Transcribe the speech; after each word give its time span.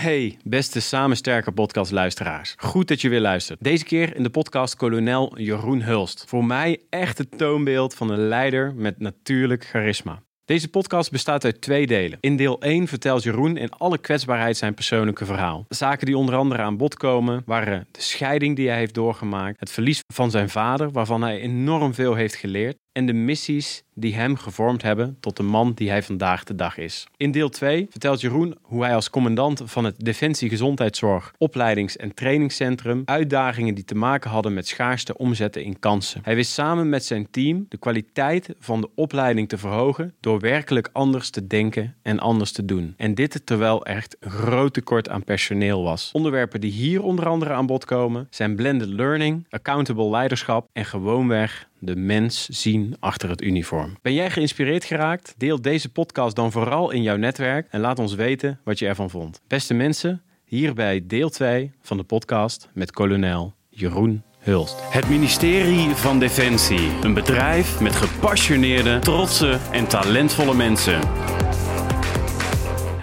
Hey, 0.00 0.38
beste 0.44 0.80
Samen 0.80 1.16
podcast 1.54 1.90
luisteraars. 1.90 2.54
Goed 2.56 2.88
dat 2.88 3.00
je 3.00 3.08
weer 3.08 3.20
luistert. 3.20 3.58
Deze 3.62 3.84
keer 3.84 4.16
in 4.16 4.22
de 4.22 4.30
podcast 4.30 4.76
kolonel 4.76 5.38
Jeroen 5.38 5.82
Hulst. 5.82 6.24
Voor 6.26 6.44
mij 6.44 6.80
echt 6.90 7.18
het 7.18 7.38
toonbeeld 7.38 7.94
van 7.94 8.10
een 8.10 8.28
leider 8.28 8.74
met 8.74 8.98
natuurlijk 8.98 9.64
charisma. 9.64 10.22
Deze 10.44 10.68
podcast 10.68 11.10
bestaat 11.10 11.44
uit 11.44 11.60
twee 11.60 11.86
delen. 11.86 12.18
In 12.20 12.36
deel 12.36 12.60
1 12.60 12.86
vertelt 12.86 13.22
Jeroen 13.22 13.56
in 13.56 13.70
alle 13.70 13.98
kwetsbaarheid 13.98 14.56
zijn 14.56 14.74
persoonlijke 14.74 15.24
verhaal. 15.24 15.64
Zaken 15.68 16.06
die 16.06 16.16
onder 16.16 16.34
andere 16.34 16.62
aan 16.62 16.76
bod 16.76 16.94
komen 16.94 17.42
waren 17.46 17.86
de 17.90 18.00
scheiding 18.00 18.56
die 18.56 18.68
hij 18.68 18.78
heeft 18.78 18.94
doorgemaakt, 18.94 19.60
het 19.60 19.70
verlies 19.70 20.00
van 20.14 20.30
zijn 20.30 20.48
vader, 20.48 20.90
waarvan 20.90 21.22
hij 21.22 21.40
enorm 21.40 21.94
veel 21.94 22.14
heeft 22.14 22.34
geleerd, 22.34 22.76
en 22.92 23.06
de 23.06 23.12
missies 23.12 23.82
die 23.94 24.14
hem 24.14 24.36
gevormd 24.36 24.82
hebben 24.82 25.16
tot 25.20 25.36
de 25.36 25.42
man 25.42 25.72
die 25.74 25.90
hij 25.90 26.02
vandaag 26.02 26.44
de 26.44 26.54
dag 26.54 26.78
is. 26.78 27.06
In 27.16 27.30
deel 27.30 27.48
2 27.48 27.86
vertelt 27.90 28.20
Jeroen 28.20 28.56
hoe 28.62 28.84
hij 28.84 28.94
als 28.94 29.10
commandant 29.10 29.62
van 29.64 29.84
het 29.84 29.94
Defensie 29.98 30.48
Gezondheidszorg 30.48 31.34
Opleidings- 31.38 31.96
en 31.96 32.14
Trainingscentrum 32.14 33.02
uitdagingen 33.04 33.74
die 33.74 33.84
te 33.84 33.94
maken 33.94 34.30
hadden 34.30 34.54
met 34.54 34.68
schaarste 34.68 35.16
omzetten 35.16 35.64
in 35.64 35.78
kansen. 35.78 36.20
Hij 36.24 36.34
wist 36.34 36.52
samen 36.52 36.88
met 36.88 37.04
zijn 37.04 37.30
team 37.30 37.66
de 37.68 37.78
kwaliteit 37.78 38.54
van 38.58 38.80
de 38.80 38.88
opleiding 38.94 39.48
te 39.48 39.58
verhogen 39.58 40.14
door 40.20 40.40
werkelijk 40.40 40.88
anders 40.92 41.30
te 41.30 41.46
denken 41.46 41.96
en 42.02 42.18
anders 42.18 42.52
te 42.52 42.64
doen. 42.64 42.94
En 42.96 43.14
dit 43.14 43.46
terwijl 43.46 43.86
er 43.86 43.94
echt 43.94 44.16
een 44.20 44.30
groot 44.30 44.72
tekort 44.72 45.08
aan 45.08 45.24
personeel 45.24 45.82
was. 45.82 46.10
Onderwerpen 46.12 46.60
die 46.60 46.72
hier 46.72 47.02
onder 47.02 47.26
andere 47.26 47.52
aan 47.52 47.66
bod 47.66 47.84
komen 47.84 48.26
zijn 48.30 48.56
blended 48.56 48.88
learning, 48.88 49.46
accountable 49.50 50.10
leiderschap 50.10 50.68
en 50.72 50.84
gewoonweg 50.84 51.68
de 51.80 51.96
mens 51.96 52.48
zien 52.48 52.96
achter 53.00 53.28
het 53.28 53.42
uniform. 53.42 53.96
Ben 54.02 54.14
jij 54.14 54.30
geïnspireerd 54.30 54.84
geraakt? 54.84 55.34
Deel 55.36 55.62
deze 55.62 55.92
podcast 55.92 56.36
dan 56.36 56.52
vooral 56.52 56.90
in 56.90 57.02
jouw 57.02 57.16
netwerk 57.16 57.66
en 57.70 57.80
laat 57.80 57.98
ons 57.98 58.14
weten 58.14 58.60
wat 58.64 58.78
je 58.78 58.86
ervan 58.86 59.10
vond. 59.10 59.40
Beste 59.46 59.74
mensen, 59.74 60.22
hierbij 60.44 61.02
deel 61.06 61.30
2 61.30 61.72
van 61.82 61.96
de 61.96 62.02
podcast 62.02 62.68
met 62.72 62.90
kolonel 62.90 63.54
Jeroen 63.68 64.22
Hulst. 64.38 64.76
Het 64.90 65.08
ministerie 65.08 65.88
van 65.88 66.18
Defensie. 66.18 66.90
Een 67.02 67.14
bedrijf 67.14 67.80
met 67.80 67.96
gepassioneerde, 67.96 68.98
trotse 68.98 69.58
en 69.72 69.86
talentvolle 69.88 70.54
mensen. 70.54 71.00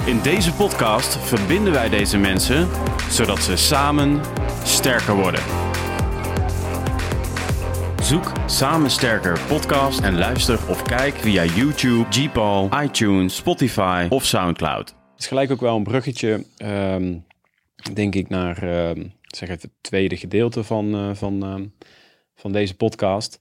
In 0.06 0.22
deze 0.22 0.54
podcast 0.54 1.18
verbinden 1.18 1.74
wij 1.74 1.90
deze 1.90 2.18
mensen 2.18 2.68
zodat 3.10 3.44
ze 3.44 3.56
samen 3.56 4.22
sterker 4.64 5.16
worden. 5.16 5.67
Zoek 8.08 8.32
Samen 8.46 8.90
Sterker 8.90 9.40
podcast 9.48 10.00
en 10.00 10.18
luister 10.18 10.70
of 10.70 10.82
kijk 10.82 11.16
via 11.16 11.46
YouTube, 11.46 12.06
Gpal, 12.10 12.70
iTunes, 12.84 13.36
Spotify 13.36 14.08
of 14.10 14.26
Soundcloud. 14.26 14.88
Het 14.90 15.20
is 15.20 15.28
gelijk 15.28 15.52
ook 15.52 15.60
wel 15.60 15.76
een 15.76 15.84
bruggetje, 15.84 16.46
ehm, 16.58 17.18
denk 17.94 18.16
ik, 18.16 18.30
naar 18.30 18.64
ehm, 18.64 19.08
zeg 19.22 19.50
het 19.50 19.70
tweede 19.82 20.18
gedeelte 20.18 20.64
van, 20.64 20.94
eh, 20.96 21.10
van, 21.14 21.44
ehm, 21.44 21.66
van 22.36 22.52
deze 22.52 22.76
podcast. 22.76 23.40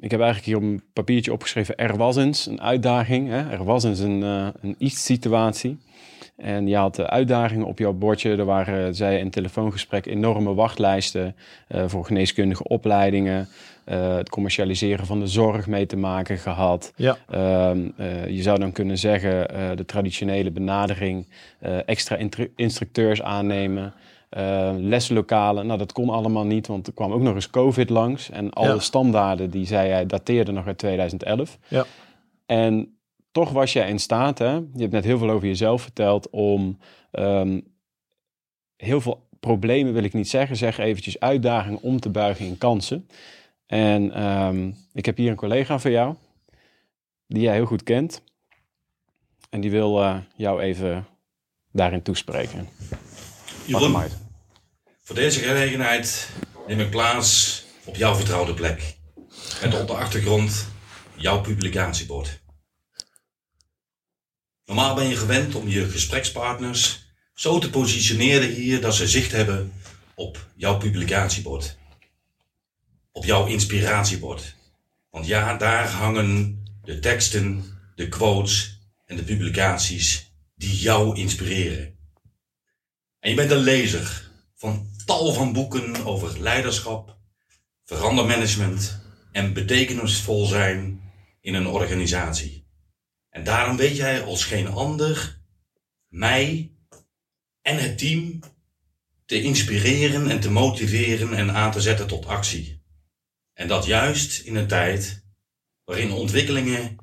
Ik 0.00 0.10
heb 0.10 0.20
eigenlijk 0.20 0.44
hier 0.44 0.56
op 0.56 0.62
een 0.62 0.82
papiertje 0.92 1.32
opgeschreven, 1.32 1.76
er 1.76 1.96
was 1.96 2.16
eens 2.16 2.46
een 2.46 2.60
uitdaging. 2.60 3.28
Hè? 3.28 3.50
Er 3.50 3.64
was 3.64 3.84
eens 3.84 3.98
een, 3.98 4.22
eh, 4.22 4.48
een 4.60 4.74
iets-situatie. 4.78 5.78
En 6.36 6.66
je 6.66 6.76
had 6.76 6.94
de 6.94 7.10
uitdagingen 7.10 7.66
op 7.66 7.78
jouw 7.78 7.92
bordje. 7.92 8.30
Er 8.36 8.44
waren, 8.44 8.94
zij 8.94 9.18
in 9.18 9.30
telefoongesprek, 9.30 10.06
enorme 10.06 10.54
wachtlijsten 10.54 11.36
eh, 11.68 11.84
voor 11.86 12.04
geneeskundige 12.04 12.62
opleidingen. 12.68 13.48
eh, 13.84 14.16
het 14.16 14.28
commercialiseren 14.30 15.06
van 15.06 15.20
de 15.20 15.26
zorg 15.26 15.66
mee 15.66 15.86
te 15.86 15.96
maken 15.96 16.38
gehad. 16.38 16.92
Ja. 16.96 17.16
Ehm, 17.30 17.88
eh, 17.96 18.28
je 18.28 18.42
zou 18.42 18.58
dan 18.58 18.72
kunnen 18.72 18.98
zeggen, 18.98 19.48
de 19.76 19.84
traditionele 19.84 20.50
benadering, 20.50 21.26
extra 21.86 22.18
instructeurs 22.56 23.22
aannemen. 23.22 23.92
leslokalen, 24.78 25.66
nou 25.66 25.78
dat 25.78 25.92
kon 25.92 26.08
allemaal 26.10 26.44
niet, 26.44 26.66
want 26.66 26.86
er 26.86 26.92
kwam 26.92 27.12
ook 27.12 27.20
nog 27.22 27.34
eens 27.34 27.50
COVID 27.50 27.90
langs. 27.90 28.30
En 28.30 28.50
alle 28.50 28.68
Ja. 28.68 28.78
standaarden, 28.78 29.50
die 29.50 29.66
zei 29.66 29.90
hij, 29.90 30.06
dateerden 30.06 30.54
nog 30.54 30.66
uit 30.66 30.78
2011. 30.78 31.58
Ja. 31.68 31.84
En 32.46 32.96
toch 33.34 33.50
was 33.50 33.72
jij 33.72 33.88
in 33.88 33.98
staat, 33.98 34.38
hè? 34.38 34.52
je 34.52 34.80
hebt 34.80 34.92
net 34.92 35.04
heel 35.04 35.18
veel 35.18 35.30
over 35.30 35.48
jezelf 35.48 35.82
verteld, 35.82 36.30
om 36.30 36.78
ehm, 37.10 37.60
heel 38.76 39.00
veel 39.00 39.28
problemen, 39.40 39.92
wil 39.92 40.04
ik 40.04 40.12
niet 40.12 40.28
zeggen, 40.28 40.56
zeg 40.56 40.78
eventjes 40.78 41.20
uitdagingen 41.20 41.80
om 41.82 42.00
te 42.00 42.10
buigen 42.10 42.46
in 42.46 42.58
kansen. 42.58 43.08
En 43.66 44.12
ehm, 44.12 44.70
ik 44.92 45.06
heb 45.06 45.16
hier 45.16 45.30
een 45.30 45.36
collega 45.36 45.78
van 45.78 45.90
jou, 45.90 46.14
die 47.26 47.42
jij 47.42 47.54
heel 47.54 47.66
goed 47.66 47.82
kent. 47.82 48.22
En 49.50 49.60
die 49.60 49.70
wil 49.70 50.02
eh, 50.02 50.16
jou 50.36 50.60
even 50.60 51.06
daarin 51.72 52.02
toespreken. 52.02 52.68
Jeroen, 53.66 54.02
voor 55.00 55.16
deze 55.16 55.40
gelegenheid 55.40 56.30
neem 56.66 56.80
ik 56.80 56.90
plaats 56.90 57.64
op 57.84 57.96
jouw 57.96 58.14
vertrouwde 58.14 58.54
plek. 58.54 58.96
Met 59.62 59.80
op 59.80 59.86
de 59.86 59.94
achtergrond 59.94 60.66
jouw 61.14 61.40
publicatiebord. 61.40 62.42
Normaal 64.66 64.94
ben 64.94 65.08
je 65.08 65.16
gewend 65.16 65.54
om 65.54 65.68
je 65.68 65.88
gesprekspartners 65.88 67.06
zo 67.34 67.58
te 67.58 67.70
positioneren 67.70 68.50
hier 68.50 68.80
dat 68.80 68.94
ze 68.94 69.08
zicht 69.08 69.32
hebben 69.32 69.72
op 70.14 70.48
jouw 70.56 70.78
publicatiebord. 70.78 71.76
Op 73.12 73.24
jouw 73.24 73.46
inspiratiebord. 73.46 74.54
Want 75.10 75.26
ja, 75.26 75.56
daar 75.56 75.88
hangen 75.88 76.62
de 76.84 76.98
teksten, 76.98 77.64
de 77.94 78.08
quotes 78.08 78.80
en 79.06 79.16
de 79.16 79.22
publicaties 79.22 80.32
die 80.54 80.76
jou 80.76 81.16
inspireren. 81.16 81.96
En 83.20 83.30
je 83.30 83.36
bent 83.36 83.50
een 83.50 83.56
lezer 83.56 84.30
van 84.54 84.86
tal 85.04 85.32
van 85.32 85.52
boeken 85.52 86.04
over 86.04 86.40
leiderschap, 86.40 87.16
verandermanagement 87.84 89.00
en 89.32 89.52
betekenisvol 89.52 90.46
zijn 90.46 91.00
in 91.40 91.54
een 91.54 91.66
organisatie. 91.66 92.63
En 93.34 93.44
daarom 93.44 93.76
weet 93.76 93.96
jij 93.96 94.22
als 94.22 94.44
geen 94.44 94.66
ander 94.66 95.40
mij 96.08 96.72
en 97.62 97.78
het 97.78 97.98
team 97.98 98.40
te 99.24 99.42
inspireren 99.42 100.30
en 100.30 100.40
te 100.40 100.50
motiveren 100.50 101.34
en 101.34 101.50
aan 101.50 101.72
te 101.72 101.80
zetten 101.80 102.06
tot 102.06 102.26
actie. 102.26 102.82
En 103.52 103.68
dat 103.68 103.84
juist 103.84 104.40
in 104.40 104.54
een 104.54 104.66
tijd 104.66 105.24
waarin 105.84 106.12
ontwikkelingen 106.12 106.96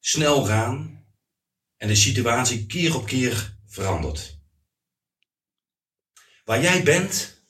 snel 0.00 0.44
gaan 0.44 1.06
en 1.76 1.88
de 1.88 1.94
situatie 1.94 2.66
keer 2.66 2.96
op 2.96 3.06
keer 3.06 3.58
verandert. 3.66 4.40
Waar 6.44 6.62
jij 6.62 6.82
bent, 6.82 7.42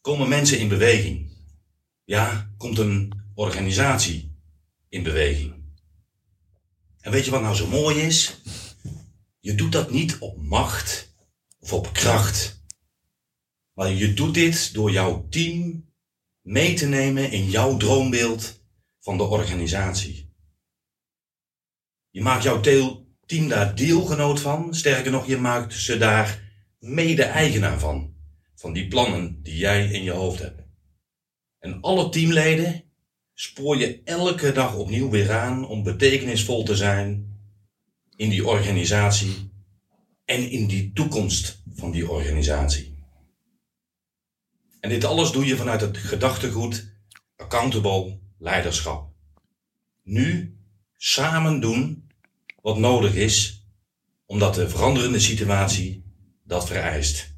komen 0.00 0.28
mensen 0.28 0.58
in 0.58 0.68
beweging. 0.68 1.36
Ja, 2.04 2.54
komt 2.56 2.78
een 2.78 3.12
organisatie 3.34 4.36
in 4.88 5.02
beweging. 5.02 5.61
En 7.02 7.10
weet 7.12 7.24
je 7.24 7.30
wat 7.30 7.42
nou 7.42 7.54
zo 7.54 7.66
mooi 7.66 8.00
is? 8.00 8.40
Je 9.38 9.54
doet 9.54 9.72
dat 9.72 9.90
niet 9.90 10.18
op 10.18 10.42
macht 10.42 11.14
of 11.60 11.72
op 11.72 11.92
kracht. 11.92 12.64
Maar 13.72 13.90
je 13.90 14.14
doet 14.14 14.34
dit 14.34 14.74
door 14.74 14.90
jouw 14.90 15.26
team 15.28 15.88
mee 16.40 16.74
te 16.74 16.86
nemen 16.86 17.30
in 17.30 17.50
jouw 17.50 17.76
droombeeld 17.76 18.60
van 19.00 19.16
de 19.16 19.22
organisatie. 19.22 20.30
Je 22.10 22.22
maakt 22.22 22.42
jouw 22.42 22.60
team 23.26 23.48
daar 23.48 23.74
deelgenoot 23.74 24.40
van. 24.40 24.74
Sterker 24.74 25.10
nog, 25.10 25.26
je 25.26 25.36
maakt 25.36 25.74
ze 25.74 25.98
daar 25.98 26.42
mede-eigenaar 26.78 27.78
van. 27.78 28.14
Van 28.54 28.72
die 28.72 28.88
plannen 28.88 29.42
die 29.42 29.56
jij 29.56 29.90
in 29.90 30.02
je 30.02 30.10
hoofd 30.10 30.38
hebt. 30.38 30.62
En 31.58 31.80
alle 31.80 32.08
teamleden 32.08 32.91
spoor 33.42 33.76
je 33.76 34.02
elke 34.04 34.52
dag 34.52 34.74
opnieuw 34.74 35.10
weer 35.10 35.32
aan 35.32 35.66
om 35.66 35.82
betekenisvol 35.82 36.64
te 36.64 36.76
zijn 36.76 37.38
in 38.16 38.30
die 38.30 38.46
organisatie 38.46 39.50
en 40.24 40.50
in 40.50 40.66
die 40.66 40.92
toekomst 40.92 41.62
van 41.74 41.90
die 41.90 42.10
organisatie. 42.10 42.94
En 44.80 44.88
dit 44.88 45.04
alles 45.04 45.30
doe 45.30 45.44
je 45.44 45.56
vanuit 45.56 45.80
het 45.80 45.96
gedachtegoed 45.96 46.92
accountable 47.36 48.18
leiderschap. 48.38 49.12
Nu 50.02 50.56
samen 50.96 51.60
doen 51.60 52.10
wat 52.60 52.78
nodig 52.78 53.14
is, 53.14 53.66
omdat 54.26 54.54
de 54.54 54.68
veranderende 54.68 55.20
situatie 55.20 56.04
dat 56.44 56.66
vereist. 56.66 57.34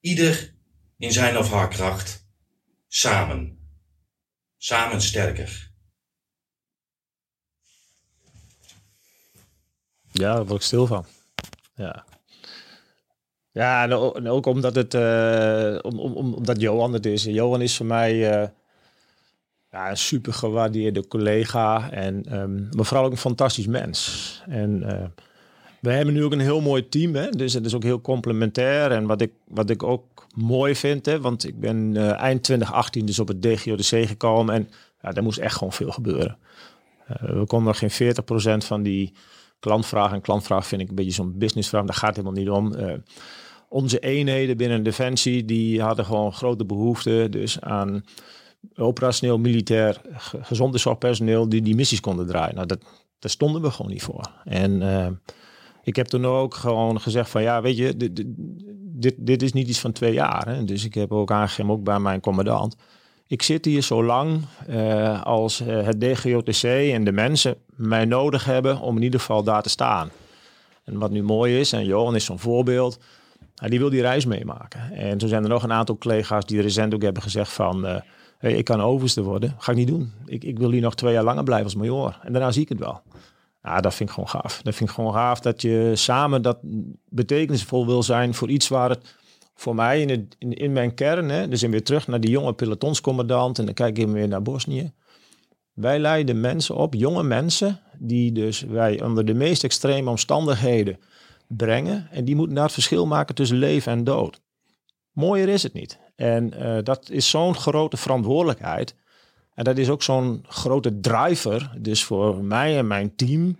Ieder 0.00 0.54
in 0.98 1.12
zijn 1.12 1.38
of 1.38 1.50
haar 1.50 1.68
kracht, 1.68 2.26
samen. 2.88 3.61
Samen 4.64 5.00
sterker. 5.00 5.70
Ja, 10.10 10.34
daar 10.34 10.46
word 10.46 10.60
ik 10.60 10.66
stil 10.66 10.86
van. 10.86 11.04
Ja. 11.74 12.04
Ja, 13.50 13.82
en 14.14 14.28
ook 14.28 14.46
omdat 14.46 14.74
het, 14.74 14.94
eh, 14.94 15.78
om, 15.82 15.98
om, 16.00 16.12
om- 16.12 16.34
omdat 16.34 16.60
Johan 16.60 16.92
het 16.92 17.06
is. 17.06 17.24
Johan 17.24 17.60
is 17.62 17.76
voor 17.76 17.86
mij 17.86 18.30
eh, 18.42 18.48
ja, 19.70 19.90
een 19.90 19.96
super 19.96 20.32
gewaardeerde 20.32 21.06
collega 21.08 21.90
en 21.90 22.24
maar 22.76 22.84
vooral 22.84 23.04
ook 23.04 23.10
een 23.12 23.16
fantastisch 23.16 23.66
mens. 23.66 24.42
En 24.48 24.82
eh, 24.82 25.08
We 25.80 25.92
hebben 25.92 26.14
nu 26.14 26.24
ook 26.24 26.32
een 26.32 26.40
heel 26.40 26.60
mooi 26.60 26.88
team, 26.88 27.14
hè? 27.14 27.30
dus 27.30 27.52
het 27.52 27.66
is 27.66 27.74
ook 27.74 27.82
heel 27.82 28.00
complementair. 28.00 28.90
En 28.92 29.06
wat 29.06 29.20
ik, 29.20 29.32
wat 29.44 29.70
ik 29.70 29.82
ook 29.82 30.11
mooi 30.32 30.76
vind, 30.76 31.06
hè? 31.06 31.20
want 31.20 31.46
ik 31.46 31.60
ben 31.60 31.94
uh, 31.94 32.10
eind 32.10 32.42
2018 32.42 33.06
dus 33.06 33.18
op 33.18 33.28
het 33.28 33.42
DGODC 33.42 34.08
gekomen 34.08 34.54
en 34.54 34.68
ja, 35.02 35.12
daar 35.12 35.22
moest 35.22 35.38
echt 35.38 35.56
gewoon 35.56 35.72
veel 35.72 35.90
gebeuren. 35.90 36.38
Uh, 37.10 37.16
we 37.16 37.46
konden 37.46 37.66
nog 37.66 37.78
geen 37.78 38.14
40% 38.62 38.66
van 38.66 38.82
die 38.82 39.12
klantvraag. 39.58 40.12
En 40.12 40.20
klantvraag 40.20 40.66
vind 40.66 40.82
ik 40.82 40.88
een 40.88 40.94
beetje 40.94 41.12
zo'n 41.12 41.38
businessvraag, 41.38 41.84
daar 41.84 41.94
gaat 41.94 42.16
helemaal 42.16 42.38
niet 42.38 42.50
om. 42.50 42.74
Uh, 42.74 42.92
onze 43.68 43.98
eenheden 43.98 44.56
binnen 44.56 44.82
Defensie, 44.82 45.44
die 45.44 45.82
hadden 45.82 46.04
gewoon 46.04 46.32
grote 46.32 46.64
behoefte 46.64 47.26
dus 47.30 47.60
aan 47.60 48.04
operationeel, 48.76 49.38
militair, 49.38 50.00
gezonde 50.40 50.78
zorgpersoneel 50.78 51.48
die 51.48 51.62
die 51.62 51.74
missies 51.74 52.00
konden 52.00 52.26
draaien. 52.26 52.54
Nou, 52.54 52.66
dat, 52.66 52.82
daar 53.18 53.30
stonden 53.30 53.62
we 53.62 53.70
gewoon 53.70 53.90
niet 53.90 54.02
voor. 54.02 54.30
En 54.44 54.82
ik 55.82 55.96
heb 55.96 56.06
toen 56.06 56.26
ook 56.26 56.54
gewoon 56.54 57.00
gezegd 57.00 57.30
van 57.30 57.42
ja, 57.42 57.62
weet 57.62 57.76
je, 57.76 57.96
dit, 57.96 58.24
dit, 59.02 59.14
dit 59.18 59.42
is 59.42 59.52
niet 59.52 59.68
iets 59.68 59.80
van 59.80 59.92
twee 59.92 60.12
jaar. 60.12 60.48
Hè? 60.48 60.64
Dus 60.64 60.84
ik 60.84 60.94
heb 60.94 61.12
ook 61.12 61.30
aangegeven, 61.30 61.70
ook 61.70 61.84
bij 61.84 61.98
mijn 61.98 62.20
commandant. 62.20 62.76
Ik 63.26 63.42
zit 63.42 63.64
hier 63.64 63.82
zo 63.82 64.04
lang 64.04 64.40
uh, 64.68 65.22
als 65.22 65.60
uh, 65.60 65.84
het 65.84 66.00
DGOTC 66.00 66.62
en 66.62 67.04
de 67.04 67.12
mensen 67.12 67.56
mij 67.66 68.04
nodig 68.04 68.44
hebben 68.44 68.80
om 68.80 68.96
in 68.96 69.02
ieder 69.02 69.20
geval 69.20 69.42
daar 69.42 69.62
te 69.62 69.68
staan. 69.68 70.10
En 70.84 70.98
wat 70.98 71.10
nu 71.10 71.22
mooi 71.22 71.58
is, 71.58 71.72
en 71.72 71.84
Johan 71.84 72.14
is 72.14 72.24
zo'n 72.24 72.38
voorbeeld, 72.38 72.98
die 73.54 73.78
wil 73.78 73.90
die 73.90 74.00
reis 74.00 74.24
meemaken. 74.24 74.92
En 74.92 75.18
toen 75.18 75.28
zijn 75.28 75.42
er 75.42 75.48
nog 75.48 75.62
een 75.62 75.72
aantal 75.72 75.98
collega's 75.98 76.46
die 76.46 76.60
recent 76.60 76.94
ook 76.94 77.02
hebben 77.02 77.22
gezegd 77.22 77.52
van, 77.52 78.02
hey, 78.38 78.52
ik 78.52 78.64
kan 78.64 78.80
overste 78.80 79.22
worden. 79.22 79.54
Ga 79.58 79.70
ik 79.72 79.78
niet 79.78 79.88
doen. 79.88 80.12
Ik, 80.26 80.44
ik 80.44 80.58
wil 80.58 80.70
hier 80.70 80.80
nog 80.80 80.94
twee 80.94 81.12
jaar 81.12 81.24
langer 81.24 81.44
blijven 81.44 81.64
als 81.64 81.74
major. 81.74 82.18
En 82.22 82.32
daarna 82.32 82.50
zie 82.50 82.62
ik 82.62 82.68
het 82.68 82.78
wel. 82.78 83.02
Ja, 83.62 83.80
dat 83.80 83.94
vind 83.94 84.08
ik 84.08 84.14
gewoon 84.14 84.30
gaaf. 84.30 84.62
Dat 84.62 84.74
vind 84.74 84.88
ik 84.88 84.94
gewoon 84.94 85.12
gaaf 85.12 85.40
dat 85.40 85.62
je 85.62 85.92
samen 85.94 86.42
dat 86.42 86.58
betekenisvol 87.08 87.86
wil 87.86 88.02
zijn 88.02 88.34
voor 88.34 88.48
iets 88.50 88.68
waar 88.68 88.90
het 88.90 89.14
voor 89.54 89.74
mij 89.74 90.00
in, 90.00 90.10
het, 90.10 90.36
in, 90.38 90.72
mijn 90.72 90.94
kern, 90.94 91.28
hè, 91.28 91.48
dus 91.48 91.62
in 91.62 91.70
weer 91.70 91.84
terug 91.84 92.06
naar 92.06 92.20
die 92.20 92.30
jonge 92.30 92.52
pelotonscommandant 92.52 93.58
en 93.58 93.64
dan 93.64 93.74
kijk 93.74 93.98
ik 93.98 94.08
weer 94.08 94.28
naar 94.28 94.42
Bosnië. 94.42 94.92
Wij 95.72 95.98
leiden 95.98 96.40
mensen 96.40 96.76
op, 96.76 96.94
jonge 96.94 97.22
mensen, 97.22 97.80
die 97.98 98.32
dus 98.32 98.60
wij 98.60 99.02
onder 99.02 99.24
de 99.24 99.34
meest 99.34 99.64
extreme 99.64 100.10
omstandigheden 100.10 100.98
brengen. 101.46 102.08
En 102.10 102.24
die 102.24 102.36
moeten 102.36 102.54
daar 102.54 102.64
het 102.64 102.72
verschil 102.72 103.06
maken 103.06 103.34
tussen 103.34 103.56
leven 103.56 103.92
en 103.92 104.04
dood. 104.04 104.40
Mooier 105.12 105.48
is 105.48 105.62
het 105.62 105.72
niet. 105.72 105.98
En 106.16 106.54
uh, 106.58 106.78
dat 106.82 107.10
is 107.10 107.30
zo'n 107.30 107.54
grote 107.54 107.96
verantwoordelijkheid. 107.96 108.94
En 109.54 109.64
dat 109.64 109.78
is 109.78 109.88
ook 109.88 110.02
zo'n 110.02 110.44
grote 110.48 111.00
driver, 111.00 111.70
dus 111.78 112.04
voor 112.04 112.44
mij 112.44 112.78
en 112.78 112.86
mijn 112.86 113.16
team, 113.16 113.56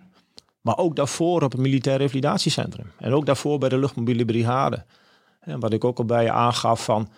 maar 0.61 0.77
ook 0.77 0.95
daarvoor 0.95 1.41
op 1.41 1.51
het 1.51 1.61
militair 1.61 1.97
revalidatiecentrum. 1.97 2.91
En 2.97 3.13
ook 3.13 3.25
daarvoor 3.25 3.57
bij 3.57 3.69
de 3.69 3.77
luchtmobiele 3.77 4.25
brigade. 4.25 4.85
En 5.39 5.59
wat 5.59 5.73
ik 5.73 5.83
ook 5.83 5.97
al 5.97 6.05
bij 6.05 6.23
je 6.23 6.31
aangaf 6.31 6.83
van, 6.83 7.09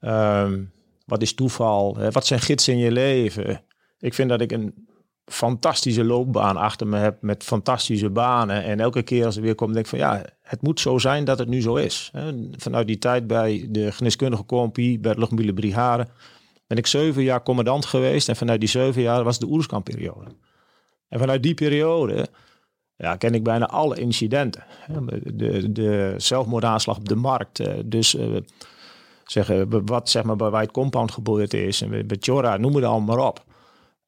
um, 0.00 0.72
wat 1.06 1.22
is 1.22 1.34
toeval? 1.34 2.10
Wat 2.10 2.26
zijn 2.26 2.40
gidsen 2.40 2.72
in 2.72 2.78
je 2.78 2.92
leven? 2.92 3.62
Ik 3.98 4.14
vind 4.14 4.28
dat 4.28 4.40
ik 4.40 4.52
een 4.52 4.88
fantastische 5.24 6.04
loopbaan 6.04 6.56
achter 6.56 6.86
me 6.86 6.96
heb 6.96 7.22
met 7.22 7.44
fantastische 7.44 8.10
banen. 8.10 8.64
En 8.64 8.80
elke 8.80 9.02
keer 9.02 9.24
als 9.24 9.36
ik 9.36 9.42
weer 9.42 9.54
kom, 9.54 9.72
denk 9.72 9.84
ik 9.84 9.90
van 9.90 9.98
ja, 9.98 10.24
het 10.42 10.62
moet 10.62 10.80
zo 10.80 10.98
zijn 10.98 11.24
dat 11.24 11.38
het 11.38 11.48
nu 11.48 11.60
zo 11.60 11.74
is. 11.74 12.10
Vanuit 12.56 12.86
die 12.86 12.98
tijd 12.98 13.26
bij 13.26 13.66
de 13.70 13.92
geneeskundige 13.92 14.44
compie, 14.44 14.98
bij 14.98 15.12
de 15.12 15.18
luchtmobiele 15.18 15.54
brigade, 15.54 16.06
ben 16.70 16.78
ik 16.78 16.86
zeven 16.86 17.22
jaar 17.22 17.42
commandant 17.42 17.86
geweest. 17.86 18.28
En 18.28 18.36
vanuit 18.36 18.60
die 18.60 18.68
zeven 18.68 19.02
jaar 19.02 19.24
was 19.24 19.38
de 19.38 19.46
Oerskamperiode. 19.46 20.30
En 21.08 21.18
vanuit 21.18 21.42
die 21.42 21.54
periode 21.54 22.28
ja, 22.96 23.16
ken 23.16 23.34
ik 23.34 23.42
bijna 23.42 23.66
alle 23.66 24.00
incidenten. 24.00 24.64
De, 25.22 25.72
de 25.72 26.14
zelfmoordaanslag 26.16 26.96
op 26.96 27.08
de 27.08 27.14
markt. 27.14 27.60
Eh, 27.60 27.74
dus 27.84 28.14
uh, 28.14 28.36
zeggen, 29.24 29.86
wat 29.86 30.08
zeg 30.08 30.22
maar, 30.22 30.36
bij 30.36 30.50
White 30.50 30.72
Compound 30.72 31.12
gebeurd 31.12 31.54
is. 31.54 31.82
En 31.82 32.06
bij 32.06 32.16
Chora, 32.20 32.56
noem 32.56 32.74
het 32.74 32.84
allemaal 32.84 33.16
maar 33.16 33.26
op. 33.26 33.44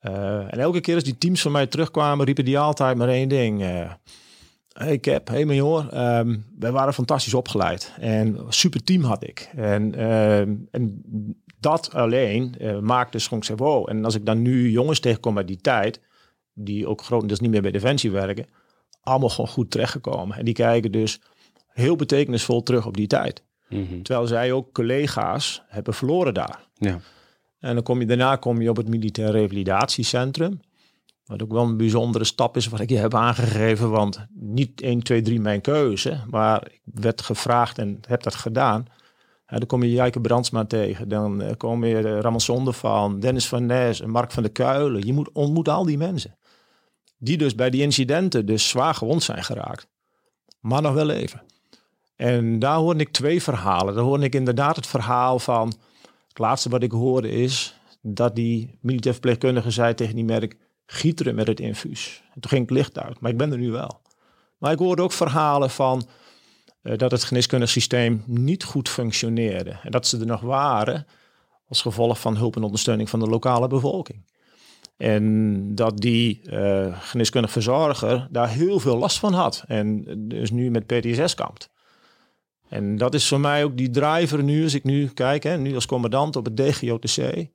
Uh, 0.02 0.52
en 0.52 0.58
elke 0.58 0.80
keer 0.80 0.94
als 0.94 1.04
die 1.04 1.18
teams 1.18 1.42
van 1.42 1.52
mij 1.52 1.66
terugkwamen, 1.66 2.26
riepen 2.26 2.44
die 2.44 2.58
altijd 2.58 2.96
maar 2.96 3.08
één 3.08 3.28
ding. 3.28 3.60
hey 4.72 4.98
Cap, 4.98 5.28
hey 5.28 5.44
major, 5.44 6.18
um, 6.18 6.44
wij 6.58 6.72
waren 6.72 6.94
fantastisch 6.94 7.34
opgeleid. 7.34 7.92
En 7.98 8.38
super 8.48 8.84
team 8.84 9.02
had 9.02 9.24
ik. 9.24 9.50
En, 9.56 9.98
uh, 9.98 10.38
en 10.70 11.02
dat 11.62 11.94
alleen 11.94 12.54
uh, 12.60 12.78
maakt 12.78 13.12
dus 13.12 13.26
gewoon 13.26 13.42
zeg, 13.42 13.56
wow. 13.56 13.90
En 13.90 14.04
als 14.04 14.14
ik 14.14 14.26
dan 14.26 14.42
nu 14.42 14.70
jongens 14.70 15.00
tegenkom 15.00 15.36
uit 15.36 15.46
die 15.46 15.60
tijd, 15.60 16.00
die 16.54 16.86
ook 16.86 17.02
grotendeels 17.02 17.40
niet 17.40 17.50
meer 17.50 17.62
bij 17.62 17.70
Defensie 17.70 18.10
werken, 18.10 18.46
allemaal 19.00 19.28
gewoon 19.28 19.50
goed 19.50 19.70
terechtgekomen. 19.70 20.36
En 20.36 20.44
die 20.44 20.54
kijken 20.54 20.92
dus 20.92 21.20
heel 21.66 21.96
betekenisvol 21.96 22.62
terug 22.62 22.86
op 22.86 22.96
die 22.96 23.06
tijd. 23.06 23.42
Mm 23.68 23.86
-hmm. 23.86 24.02
Terwijl 24.02 24.26
zij 24.26 24.52
ook 24.52 24.72
collega's 24.72 25.62
hebben 25.66 25.94
verloren 25.94 26.34
daar. 26.34 26.66
Ja. 26.74 27.00
En 27.58 27.74
dan 27.74 27.82
kom 27.82 28.00
je 28.00 28.06
daarna 28.06 28.36
kom 28.36 28.60
je 28.60 28.70
op 28.70 28.76
het 28.76 28.88
Militair 28.88 29.30
Revalidatiecentrum. 29.30 30.60
Wat 31.24 31.42
ook 31.42 31.52
wel 31.52 31.62
een 31.62 31.76
bijzondere 31.76 32.24
stap 32.24 32.56
is 32.56 32.66
wat 32.66 32.80
ik 32.80 32.90
je 32.90 32.96
heb 32.96 33.14
aangegeven. 33.14 33.90
Want 33.90 34.26
niet 34.34 34.80
1, 34.80 35.02
2, 35.02 35.22
3 35.22 35.40
mijn 35.40 35.60
keuze. 35.60 36.20
Maar 36.30 36.66
ik 36.66 36.80
werd 36.84 37.20
gevraagd 37.20 37.78
en 37.78 38.00
heb 38.06 38.22
dat 38.22 38.34
gedaan. 38.34 38.86
Dan 39.58 39.66
kom 39.66 39.82
je 39.82 39.90
Jijke 39.90 40.20
Brandsma 40.20 40.64
tegen. 40.64 41.08
Dan 41.08 41.42
uh, 41.42 41.50
kom 41.56 41.84
je 41.84 41.94
uh, 41.94 42.18
Ramon 42.20 42.40
Zonde 42.40 42.72
van, 42.72 43.20
Dennis 43.20 43.48
van 43.48 43.66
Nes 43.66 44.00
en 44.00 44.10
Mark 44.10 44.30
van 44.30 44.42
der 44.42 44.52
Kuilen. 44.52 45.06
Je 45.06 45.12
moet 45.12 45.32
ontmoet 45.32 45.68
al 45.68 45.84
die 45.84 45.98
mensen. 45.98 46.38
Die 47.18 47.36
dus 47.36 47.54
bij 47.54 47.70
die 47.70 47.82
incidenten 47.82 48.46
dus 48.46 48.68
zwaar 48.68 48.94
gewond 48.94 49.22
zijn 49.22 49.44
geraakt. 49.44 49.88
Maar 50.60 50.82
nog 50.82 50.94
wel 50.94 51.04
leven. 51.04 51.42
En 52.16 52.58
daar 52.58 52.76
hoorde 52.76 53.00
ik 53.00 53.12
twee 53.12 53.42
verhalen. 53.42 53.94
Daar 53.94 54.04
hoorde 54.04 54.24
ik 54.24 54.34
inderdaad 54.34 54.76
het 54.76 54.86
verhaal 54.86 55.38
van... 55.38 55.72
Het 56.28 56.38
laatste 56.38 56.68
wat 56.68 56.82
ik 56.82 56.92
hoorde 56.92 57.30
is 57.30 57.80
dat 58.00 58.34
die 58.34 58.78
militair 58.80 59.14
verpleegkundige 59.14 59.70
zei 59.70 59.94
tegen 59.94 60.14
die 60.14 60.24
merk... 60.24 60.56
gieteren 60.86 61.34
met 61.34 61.46
het 61.46 61.60
infuus. 61.60 62.22
En 62.34 62.40
toen 62.40 62.50
ging 62.50 62.62
het 62.62 62.70
licht 62.70 62.98
uit. 62.98 63.20
Maar 63.20 63.30
ik 63.30 63.36
ben 63.36 63.52
er 63.52 63.58
nu 63.58 63.70
wel. 63.70 64.00
Maar 64.58 64.72
ik 64.72 64.78
hoorde 64.78 65.02
ook 65.02 65.12
verhalen 65.12 65.70
van... 65.70 66.08
Uh, 66.82 66.96
dat 66.96 67.10
het 67.10 67.24
geneeskundig 67.24 67.68
systeem 67.68 68.22
niet 68.26 68.64
goed 68.64 68.88
functioneerde. 68.88 69.78
En 69.82 69.90
dat 69.90 70.06
ze 70.06 70.18
er 70.18 70.26
nog 70.26 70.40
waren 70.40 71.06
als 71.68 71.82
gevolg 71.82 72.20
van 72.20 72.36
hulp 72.36 72.56
en 72.56 72.62
ondersteuning 72.62 73.10
van 73.10 73.20
de 73.20 73.28
lokale 73.28 73.68
bevolking. 73.68 74.24
En 74.96 75.74
dat 75.74 75.98
die 75.98 76.40
uh, 76.44 77.00
geneeskundig 77.00 77.50
verzorger 77.50 78.28
daar 78.30 78.48
heel 78.48 78.80
veel 78.80 78.96
last 78.96 79.18
van 79.18 79.32
had. 79.32 79.64
En 79.66 80.04
dus 80.28 80.50
nu 80.50 80.70
met 80.70 80.86
PTSS 80.86 81.34
kampt. 81.34 81.70
En 82.68 82.96
dat 82.96 83.14
is 83.14 83.28
voor 83.28 83.40
mij 83.40 83.64
ook 83.64 83.76
die 83.76 83.90
driver 83.90 84.42
nu, 84.42 84.62
als 84.62 84.74
ik 84.74 84.84
nu 84.84 85.06
kijk, 85.06 85.42
hè, 85.42 85.58
nu 85.58 85.74
als 85.74 85.86
commandant 85.86 86.36
op 86.36 86.44
het 86.44 86.56
DGOTC. 86.56 87.46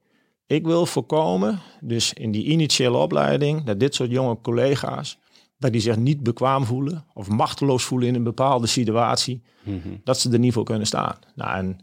Ik 0.47 0.65
wil 0.65 0.85
voorkomen, 0.85 1.59
dus 1.81 2.13
in 2.13 2.31
die 2.31 2.43
initiële 2.43 2.97
opleiding, 2.97 3.63
dat 3.63 3.79
dit 3.79 3.95
soort 3.95 4.11
jonge 4.11 4.41
collega's, 4.41 5.17
dat 5.57 5.71
die 5.71 5.81
zich 5.81 5.95
niet 5.95 6.23
bekwaam 6.23 6.65
voelen 6.65 7.05
of 7.13 7.29
machteloos 7.29 7.83
voelen 7.83 8.07
in 8.07 8.15
een 8.15 8.23
bepaalde 8.23 8.67
situatie, 8.67 9.43
mm 9.63 9.81
-hmm. 9.83 10.01
dat 10.03 10.19
ze 10.19 10.31
er 10.31 10.39
niet 10.39 10.53
voor 10.53 10.63
kunnen 10.63 10.87
staan. 10.87 11.15
Nou, 11.35 11.57
en 11.57 11.79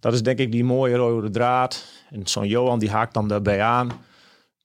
dat 0.00 0.12
is 0.12 0.22
denk 0.22 0.38
ik 0.38 0.52
die 0.52 0.64
mooie 0.64 0.96
rode 0.96 1.30
draad. 1.30 1.84
En 2.10 2.26
zo'n 2.26 2.48
Johan 2.48 2.78
die 2.78 2.90
haakt 2.90 3.14
dan 3.14 3.28
daarbij 3.28 3.62
aan. 3.62 3.90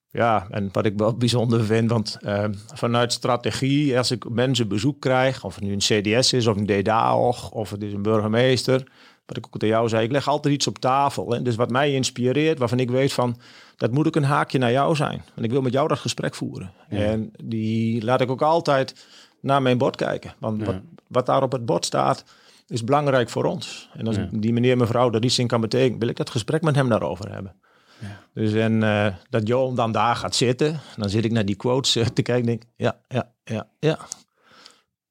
Ja, 0.10 0.48
en 0.50 0.70
wat 0.72 0.86
ik 0.86 0.98
wel 0.98 1.18
bijzonder 1.26 1.66
vind, 1.66 1.90
want 1.90 2.18
uh, 2.22 2.46
vanuit 2.74 3.14
strategie, 3.14 3.98
als 3.98 4.12
ik 4.12 4.30
mensen 4.30 4.68
bezoek 4.68 5.00
krijg, 5.00 5.44
of 5.44 5.56
het 5.56 5.64
nu 5.64 5.72
een 5.72 5.78
CDS 6.20 6.34
is 6.34 6.48
of 6.48 6.58
een 6.58 6.66
DDAOG 6.66 7.52
of 7.52 7.70
het 7.70 7.84
is 7.84 7.94
een 7.94 8.02
burgemeester, 8.02 8.84
wat 9.26 9.38
ik 9.38 9.46
ook 9.46 9.58
tegen 9.58 9.76
jou 9.76 9.90
zei, 9.90 10.04
ik 10.06 10.12
leg 10.12 10.28
altijd 10.28 10.54
iets 10.54 10.68
op 10.68 10.80
tafel. 10.80 11.32
Hè? 11.32 11.42
Dus 11.42 11.56
wat 11.56 11.70
mij 11.70 11.94
inspireert, 11.94 12.60
waarvan 12.60 12.80
ik 12.80 12.90
weet 12.90 13.14
van, 13.14 13.38
dat 13.78 13.92
moet 13.92 14.08
ook 14.08 14.16
een 14.16 14.24
haakje 14.24 14.58
naar 14.58 14.72
jou 14.72 14.96
zijn. 14.96 15.22
Want 15.34 15.46
ik 15.46 15.52
wil 15.52 15.62
met 15.62 15.74
jou 15.74 15.88
dat 15.88 16.00
gesprek 16.00 16.36
voeren. 16.36 16.72
Ja. 16.90 16.98
En 16.98 17.32
die 17.44 18.04
laat 18.04 18.22
ik 18.22 18.30
ook 18.30 18.42
altijd 18.42 19.06
naar 19.42 19.62
mijn 19.62 19.78
bord 19.78 19.96
kijken. 19.96 20.34
Want 20.38 20.60
ja. 20.60 20.66
wat, 20.66 20.76
wat 21.08 21.26
daar 21.26 21.44
op 21.44 21.52
het 21.52 21.66
bord 21.66 21.86
staat, 21.86 22.24
is 22.68 22.84
belangrijk 22.84 23.30
voor 23.30 23.46
ons. 23.46 23.90
En 23.94 24.08
als 24.08 24.16
ja. 24.16 24.30
die 24.32 24.54
meneer, 24.54 24.78
mevrouw 24.78 25.12
er 25.12 25.24
iets 25.24 25.40
in 25.40 25.48
kan 25.48 25.62
betekenen, 25.62 26.00
wil 26.00 26.10
ik 26.10 26.16
dat 26.16 26.30
gesprek 26.30 26.62
met 26.62 26.76
hem 26.76 26.90
daarover 26.90 27.34
hebben. 27.34 27.56
Ja. 28.00 28.20
Dus 28.34 28.54
en 28.54 28.82
uh, 28.82 29.08
dat 29.30 29.48
Johan 29.48 29.76
dan 29.76 29.92
daar 29.92 30.16
gaat 30.16 30.36
zitten, 30.36 30.80
dan 30.98 31.10
zit 31.10 31.26
ik 31.26 31.32
naar 31.32 31.46
die 31.46 31.56
quotes 31.56 31.96
uh, 31.96 32.06
te 32.06 32.22
kijken 32.22 32.46
denk 32.46 32.64
ja, 32.76 32.98
ja, 33.08 33.32
ja, 33.44 33.68
ja. 33.80 34.00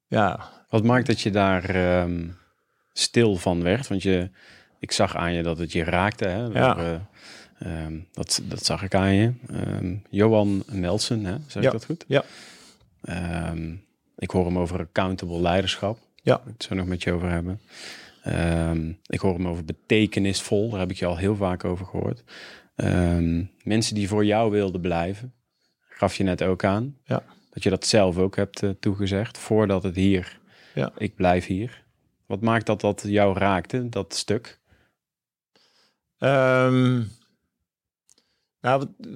Ja. 0.07 0.49
Wat 0.69 0.83
maakt 0.83 1.07
dat 1.07 1.21
je 1.21 1.31
daar 1.31 2.01
um, 2.01 2.37
stil 2.93 3.35
van 3.35 3.63
werd? 3.63 3.87
Want 3.87 4.03
je, 4.03 4.29
ik 4.79 4.91
zag 4.91 5.15
aan 5.15 5.33
je 5.33 5.43
dat 5.43 5.57
het 5.57 5.71
je 5.71 5.83
raakte. 5.83 6.27
Hè? 6.27 6.45
Ja. 6.45 6.77
Uh, 6.77 6.95
um, 7.65 8.07
dat, 8.11 8.41
dat 8.43 8.65
zag 8.65 8.83
ik 8.83 8.95
aan 8.95 9.13
je. 9.13 9.33
Um, 9.51 10.03
Johan 10.09 10.63
Melsen, 10.71 11.25
hè? 11.25 11.37
zeg 11.47 11.63
ja. 11.63 11.67
ik 11.69 11.71
dat 11.71 11.85
goed? 11.85 12.05
Ja. 12.07 12.23
ik 14.17 14.31
hoor 14.31 14.45
hem 14.45 14.57
over 14.57 14.79
accountable 14.79 15.41
leiderschap. 15.41 15.99
Ja. 16.15 16.35
Ik 16.35 16.41
het 16.45 16.63
zo 16.63 16.75
nog 16.75 16.85
met 16.85 17.03
je 17.03 17.11
over 17.11 17.29
hebben. 17.29 17.59
ik 19.05 19.19
hoor 19.19 19.33
hem 19.33 19.47
over 19.47 19.65
betekenisvol. 19.65 20.69
Daar 20.69 20.79
heb 20.79 20.91
ik 20.91 20.97
je 20.97 21.05
al 21.05 21.17
heel 21.17 21.35
vaak 21.35 21.65
over 21.65 21.85
gehoord. 21.85 22.23
Mensen 23.63 23.95
die 23.95 24.07
voor 24.07 24.25
jou 24.25 24.51
wilden 24.51 24.81
blijven, 24.81 25.33
gaf 25.89 26.15
je 26.15 26.23
net 26.23 26.43
ook 26.43 26.63
aan. 26.63 26.97
Ja. 27.03 27.23
Dat 27.49 27.63
je 27.63 27.69
dat 27.69 27.85
zelf 27.85 28.17
ook 28.17 28.35
hebt 28.35 28.61
uh, 28.61 28.69
toegezegd 28.79 29.37
voordat 29.37 29.83
het 29.83 29.95
hier, 29.95 30.39
Ja. 30.73 30.91
ik 30.97 31.15
blijf 31.15 31.45
hier. 31.45 31.83
Wat 32.25 32.41
maakt 32.41 32.65
dat 32.65 32.81
dat 32.81 33.03
jou 33.05 33.37
raakte, 33.37 33.89
dat 33.89 34.15
stuk? 34.15 34.59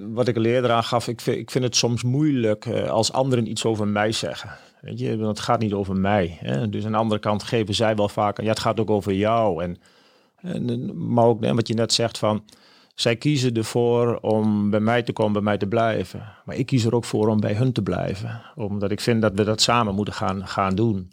Wat, 0.08 0.28
ik 0.28 0.36
er 0.36 0.44
eerder 0.44 0.70
aan 0.70 0.84
gaf, 0.84 1.08
ik 1.08 1.20
vind, 1.20 1.36
ik 1.36 1.50
vind 1.50 1.64
het 1.64 1.76
soms 1.76 2.02
moeilijk 2.02 2.66
eh, 2.66 2.90
als 2.90 3.12
anderen 3.12 3.50
iets 3.50 3.64
over 3.64 3.88
mij 3.88 4.12
zeggen. 4.12 4.50
Weet 4.80 4.98
je, 4.98 5.16
want 5.16 5.36
het 5.36 5.46
gaat 5.46 5.60
niet 5.60 5.72
over 5.72 5.96
mij. 5.96 6.36
Hè? 6.40 6.68
Dus 6.68 6.84
aan 6.84 6.92
de 6.92 6.98
andere 6.98 7.20
kant 7.20 7.42
geven 7.42 7.74
zij 7.74 7.94
wel 7.94 8.08
vaak, 8.08 8.40
ja, 8.40 8.48
het 8.48 8.58
gaat 8.58 8.80
ook 8.80 8.90
over 8.90 9.12
jou. 9.12 9.62
En, 9.62 9.76
en 10.36 10.90
maar 11.12 11.24
ook 11.24 11.44
hè, 11.44 11.54
wat 11.54 11.68
je 11.68 11.74
net 11.74 11.92
zegt 11.92 12.18
van, 12.18 12.44
zij 12.94 13.16
kiezen 13.16 13.54
ervoor 13.54 14.16
om 14.16 14.70
bij 14.70 14.80
mij 14.80 15.02
te 15.02 15.12
komen, 15.12 15.32
bij 15.32 15.42
mij 15.42 15.58
te 15.58 15.66
blijven. 15.66 16.32
Maar 16.44 16.56
ik 16.56 16.66
kies 16.66 16.84
er 16.84 16.94
ook 16.94 17.04
voor 17.04 17.28
om 17.28 17.40
bij 17.40 17.54
hun 17.54 17.72
te 17.72 17.82
blijven. 17.82 18.42
Omdat 18.54 18.90
ik 18.90 19.00
vind 19.00 19.22
dat 19.22 19.32
we 19.34 19.44
dat 19.44 19.60
samen 19.60 19.94
moeten 19.94 20.14
gaan, 20.14 20.46
gaan 20.46 20.74
doen. 20.74 21.10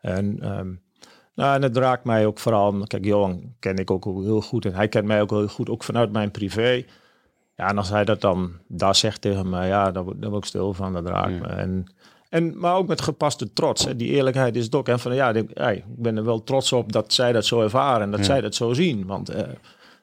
En, 0.00 0.40
ehm, 0.40 0.74
nou, 1.34 1.54
en 1.54 1.62
het 1.62 1.76
raakt 1.76 2.04
mij 2.04 2.26
ook 2.26 2.38
vooral, 2.38 2.86
kijk, 2.86 3.04
Johan 3.04 3.54
ken 3.58 3.76
ik 3.76 3.90
ook 3.90 4.04
heel 4.04 4.40
goed 4.40 4.64
en 4.64 4.74
hij 4.74 4.88
kent 4.88 5.06
mij 5.06 5.20
ook 5.20 5.30
heel 5.30 5.48
goed, 5.48 5.70
ook 5.70 5.84
vanuit 5.84 6.12
mijn 6.12 6.30
privé. 6.30 6.84
Ja, 7.56 7.68
en 7.68 7.76
als 7.78 7.88
hij 7.88 8.04
dat 8.04 8.20
dan 8.20 8.52
daar 8.68 8.94
zegt 8.94 9.20
tegen 9.20 9.48
mij, 9.48 9.68
ja, 9.68 9.90
daar, 9.90 10.04
word- 10.04 10.20
daar 10.20 10.30
word 10.30 10.42
ik 10.42 10.48
stil 10.48 10.72
van, 10.74 10.92
dat 10.92 11.06
raakt 11.06 11.32
Ja. 11.34 11.38
me. 11.40 11.46
En, 11.46 11.86
en, 12.28 12.58
maar 12.58 12.74
ook 12.74 12.86
met 12.88 13.00
gepaste 13.00 13.52
trots, 13.52 13.84
hè. 13.84 13.96
die 13.96 14.08
eerlijkheid 14.08 14.56
is 14.56 14.64
het 14.64 14.74
ook. 14.74 14.88
En 14.88 14.98
van, 15.00 15.14
ja, 15.14 15.32
ik, 15.32 15.50
hey, 15.54 15.76
ik 15.76 15.84
ben 16.02 16.16
er 16.16 16.24
wel 16.24 16.42
trots 16.44 16.72
op 16.72 16.92
dat 16.92 17.12
zij 17.12 17.32
dat 17.32 17.44
zo 17.46 17.60
ervaren 17.62 18.02
en 18.02 18.10
dat 18.10 18.20
Ja. 18.20 18.26
zij 18.26 18.40
dat 18.40 18.54
zo 18.54 18.72
zien. 18.72 19.06
Want 19.06 19.28
eh, 19.28 19.42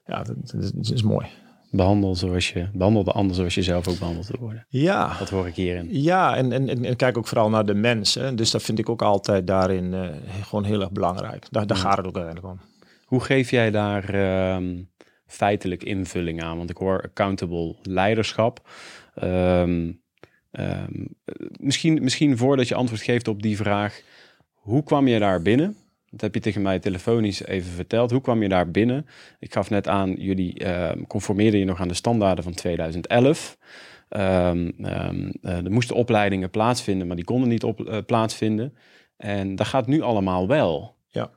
ja, 0.05 0.24
dat, 0.24 0.36
dat- 0.51 0.72
dat 0.75 0.91
is 0.91 1.03
mooi. 1.03 1.25
Behandel, 1.72 2.15
zoals 2.15 2.50
je, 2.51 2.67
behandel 2.74 3.03
de 3.03 3.12
ander 3.12 3.36
zoals 3.36 3.55
je 3.55 3.62
zelf 3.63 3.88
ook 3.88 4.00
behandeld 4.00 4.27
wil 4.27 4.39
worden. 4.39 4.65
Ja, 4.69 5.17
Dat 5.19 5.29
hoor 5.29 5.48
ik 5.48 5.55
hierin. 5.55 5.88
Ja, 5.89 6.36
en, 6.36 6.51
en, 6.51 6.69
en, 6.69 6.86
en 6.86 6.95
kijk 6.95 7.17
ook 7.17 7.27
vooral 7.27 7.50
naar 7.50 7.65
de 7.65 7.74
mensen. 7.74 8.36
Dus 8.36 8.51
dat 8.51 8.62
vind 8.63 8.79
ik 8.79 8.89
ook 8.89 9.01
altijd 9.01 9.48
daarin 9.48 9.93
eh, 9.93 10.01
gewoon 10.43 10.63
heel 10.63 10.81
erg 10.81 10.91
belangrijk. 10.91 11.48
Daar, 11.51 11.67
daar 11.67 11.77
Ja. 11.77 11.83
gaat 11.83 11.98
het 11.98 12.05
ook 12.07 12.15
uiteindelijk 12.17 12.53
om. 12.53 12.60
Hoe 13.05 13.19
geef 13.22 13.50
jij 13.51 13.72
daar 13.72 14.10
ehm, 14.13 14.81
feitelijk 15.33 15.83
invulling 15.83 16.43
aan? 16.43 16.57
Want 16.57 16.69
ik 16.69 16.77
hoor 16.77 17.01
accountable 17.01 17.75
leiderschap. 17.81 18.69
Ehm, 19.15 19.91
ehm, 20.51 21.05
misschien, 21.59 22.03
misschien 22.03 22.37
voordat 22.37 22.67
je 22.67 22.75
antwoord 22.75 23.01
geeft 23.01 23.27
op 23.27 23.41
die 23.41 23.57
vraag, 23.57 24.01
hoe 24.53 24.83
kwam 24.83 25.07
je 25.07 25.19
daar 25.19 25.41
binnen? 25.41 25.75
Dat 26.09 26.21
heb 26.21 26.33
je 26.33 26.39
tegen 26.39 26.61
mij 26.61 26.79
telefonisch 26.79 27.45
even 27.45 27.71
verteld. 27.71 28.11
Hoe 28.11 28.21
kwam 28.21 28.41
je 28.41 28.49
daar 28.49 28.71
binnen? 28.71 29.05
Ik 29.39 29.53
gaf 29.53 29.69
net 29.69 29.87
aan, 29.87 30.13
jullie 30.17 30.59
ehm, 30.59 31.03
conformeerden 31.07 31.59
je 31.59 31.65
nog 31.65 31.79
aan 31.79 31.87
de 31.87 31.93
standaarden 31.93 32.43
van 32.43 32.53
2011. 32.53 33.57
Ehm, 34.09 34.71
ehm, 34.81 35.31
eh, 35.41 35.65
er 35.65 35.71
moesten 35.71 35.95
opleidingen 35.95 36.49
plaatsvinden, 36.49 37.07
maar 37.07 37.15
die 37.15 37.25
konden 37.25 37.49
niet 37.49 37.63
op, 37.63 37.85
eh, 37.85 37.97
plaatsvinden. 38.05 38.77
En 39.17 39.55
dat 39.55 39.67
gaat 39.67 39.87
nu 39.87 40.01
allemaal 40.01 40.47
wel. 40.47 40.95
Ja. 41.07 41.31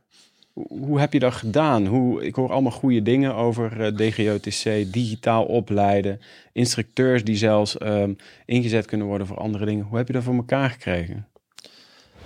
Hoe, 0.65 1.01
heb 1.01 1.13
je 1.13 1.19
dat 1.19 1.35
gedaan? 1.35 1.87
Hoe, 1.87 2.25
ik 2.25 2.35
hoor 2.35 2.53
allemaal 2.53 2.73
goede 2.73 3.03
dingen 3.03 3.35
over 3.35 3.81
eh, 3.81 3.95
DGOTC, 3.95 4.93
digitaal 4.93 5.45
opleiden, 5.45 6.21
instructeurs 6.53 7.25
die 7.25 7.37
zelfs 7.37 7.79
ehm, 7.79 8.13
ingezet 8.45 8.87
kunnen 8.87 9.07
worden 9.07 9.27
voor 9.27 9.39
andere 9.39 9.65
dingen. 9.65 9.85
Hoe 9.85 9.97
heb 9.97 10.07
je 10.07 10.13
dat 10.13 10.23
voor 10.23 10.35
elkaar 10.35 10.71
gekregen? 10.71 11.27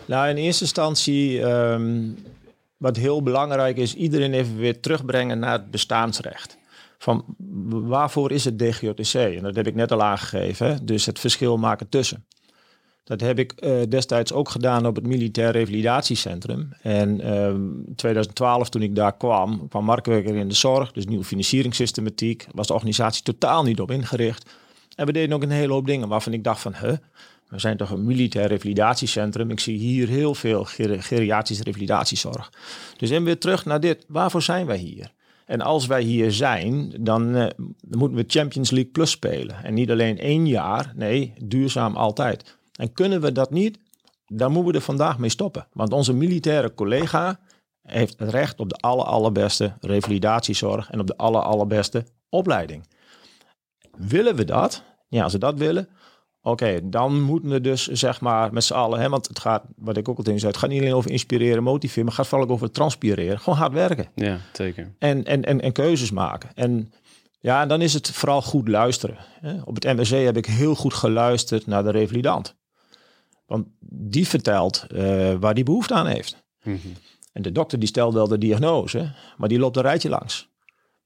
Nou, 0.05 0.29
in 0.29 0.37
eerste 0.37 0.63
instantie, 0.63 1.43
ehm, 1.43 2.09
wat 2.77 2.97
heel 2.97 3.23
belangrijk 3.23 3.77
is, 3.77 3.95
iedereen 3.95 4.33
even 4.33 4.57
weer 4.57 4.81
terugbrengen 4.81 5.39
naar 5.39 5.53
het 5.53 5.71
bestaansrecht. 5.71 6.59
Van 6.99 7.25
waarvoor 7.69 8.33
is 8.33 8.45
het 8.45 8.59
DGOTC? 8.59 9.15
En 9.15 9.43
dat 9.43 9.57
heb 9.57 9.67
ik 9.67 9.75
net 9.75 9.93
al 9.93 10.03
aangegeven. 10.03 10.87
Dus 10.87 11.07
het 11.07 11.19
verschil 11.19 11.59
maken 11.59 11.89
tussen. 11.89 12.25
Dat 13.11 13.21
heb 13.21 13.39
ik 13.39 13.53
eh, 13.53 13.73
destijds 13.89 14.33
ook 14.33 14.49
gedaan 14.49 14.87
op 14.87 14.95
het 14.97 15.07
Militair 15.07 15.51
Revalidatiecentrum. 15.51 16.73
En 16.83 17.21
ehm 17.21 17.61
2012, 17.97 18.69
toen 18.69 18.83
ik 18.83 18.95
daar 18.95 19.17
kwam, 19.17 19.69
kwam 19.69 19.85
Mark 19.85 20.07
in 20.07 20.49
de 20.49 20.55
zorg. 20.55 20.93
Dus 20.93 21.07
nieuwe 21.07 21.25
financieringssystematiek. 21.25 22.47
Was 22.55 22.67
de 22.67 22.73
organisatie 22.73 23.23
totaal 23.23 23.63
niet 23.63 23.81
op 23.81 23.91
ingericht. 23.91 24.51
En 24.97 25.07
we 25.07 25.13
deden 25.13 25.37
ook 25.37 25.43
een 25.43 25.51
hele 25.51 25.73
hoop 25.73 25.87
dingen 25.87 26.09
waarvan 26.09 26.33
ik 26.33 26.45
dacht 26.45 26.61
van... 26.61 26.75
Huh, 26.75 26.93
we 27.49 27.59
zijn 27.59 27.77
toch 27.77 27.91
een 27.91 28.05
militair 28.05 28.47
revalidatiecentrum. 28.47 29.51
Ik 29.51 29.61
zie 29.61 29.79
hier 29.79 30.09
heel 30.09 30.35
veel 30.35 30.65
ger- 30.65 31.03
geriatrische 31.03 31.65
revalidatiezorg. 31.65 32.53
Dus 32.97 33.11
en 33.11 33.25
weer 33.25 33.39
terug 33.39 33.65
naar 33.65 33.81
dit. 33.81 34.05
Waarvoor 34.09 34.43
zijn 34.43 34.67
wij 34.67 34.79
hier? 34.79 35.13
En 35.47 35.61
als 35.61 35.87
wij 35.87 36.03
hier 36.03 36.33
zijn, 36.33 36.95
dan, 37.01 37.35
eh, 37.35 37.47
moeten 37.89 38.19
we 38.19 38.25
Champions 38.27 38.71
League 38.71 38.91
Plus 38.91 39.11
spelen. 39.11 39.65
En 39.65 39.75
niet 39.75 39.91
alleen 39.91 40.19
één 40.19 40.47
jaar, 40.47 40.93
nee, 40.97 41.33
duurzaam 41.45 41.97
altijd. 41.97 42.59
En 42.81 42.93
kunnen 42.93 43.21
we 43.21 43.33
dat 43.33 43.51
niet, 43.51 43.79
dan 44.27 44.53
moeten 44.53 44.73
we 44.73 44.79
er 44.79 44.85
vandaag 44.85 45.19
mee 45.19 45.31
stoppen. 45.31 45.67
Want 45.73 45.93
onze 45.93 46.13
militaire 46.13 46.75
collega 46.75 47.41
heeft 47.83 48.19
het 48.19 48.31
recht 48.31 48.61
op 48.61 48.69
de 48.69 48.77
aller, 48.77 49.05
allerbeste 49.05 49.73
revalidatiezorg 49.81 50.91
en 50.91 51.01
op 51.01 51.07
de 51.07 51.17
aller, 51.17 51.43
allerbeste 51.43 52.05
opleiding. 52.29 52.87
Willen 53.97 54.37
we 54.37 54.45
dat? 54.45 54.83
Ja, 55.09 55.23
als 55.23 55.33
we 55.33 55.39
dat 55.39 55.59
willen, 55.59 55.89
Oké, 56.43 56.81
dan 56.83 57.21
moeten 57.21 57.51
we 57.51 57.61
dus 57.61 57.87
zeg 57.87 58.21
maar 58.21 58.53
met 58.53 58.65
z'n 58.65 58.73
allen, 58.75 59.01
hè, 59.01 59.09
want 59.09 59.29
het 59.29 59.39
gaat, 59.39 59.65
wat 59.77 59.97
ik 59.97 60.09
ook 60.09 60.17
al 60.17 60.23
tegen 60.25 60.39
zei, 60.41 60.53
het 60.53 60.61
gaat 60.61 60.71
niet 60.71 60.81
alleen 60.81 60.95
over 60.95 61.11
inspireren, 61.11 61.63
motiveren, 61.63 62.05
maar 62.05 62.13
het 62.13 62.21
gaat 62.21 62.27
vooral 62.29 62.47
ook 62.49 62.53
over 62.55 62.71
transpireren. 62.71 63.39
Gewoon 63.41 63.59
hard 63.59 63.73
werken 63.73 64.09
Ja, 64.15 64.39
zeker. 64.53 64.95
en, 64.99 65.25
en, 65.25 65.45
en, 65.45 65.61
en 65.61 65.73
keuzes 65.73 66.11
maken. 66.11 66.51
En 66.55 66.93
ja, 67.41 67.63
en 67.63 67.69
dan 67.69 67.81
is 67.83 67.95
het 67.95 68.11
vooral 68.11 68.43
goed 68.43 68.69
luisteren. 68.69 69.17
hè. 69.41 69.61
Op 69.65 69.75
het 69.75 69.85
MWC 69.85 70.25
heb 70.25 70.37
ik 70.37 70.47
heel 70.47 70.75
goed 70.75 70.95
geluisterd 70.95 71.67
naar 71.67 71.83
de 71.83 71.91
revalidant. 71.91 72.57
Want 73.51 73.67
die 73.81 74.29
vertelt 74.29 74.87
eh, 74.89 75.35
waar 75.41 75.55
die 75.55 75.65
behoefte 75.65 75.95
aan 75.95 76.07
heeft. 76.07 76.43
Mhm. 76.63 76.77
En 77.33 77.43
de 77.43 77.53
dokter 77.53 77.79
die 77.79 77.89
stelt 77.89 78.15
wel 78.15 78.29
de 78.29 78.39
diagnose, 78.39 79.13
maar 79.37 79.49
die 79.49 79.59
loopt 79.59 79.77
een 79.77 79.83
rijtje 79.83 80.09
langs. 80.09 80.49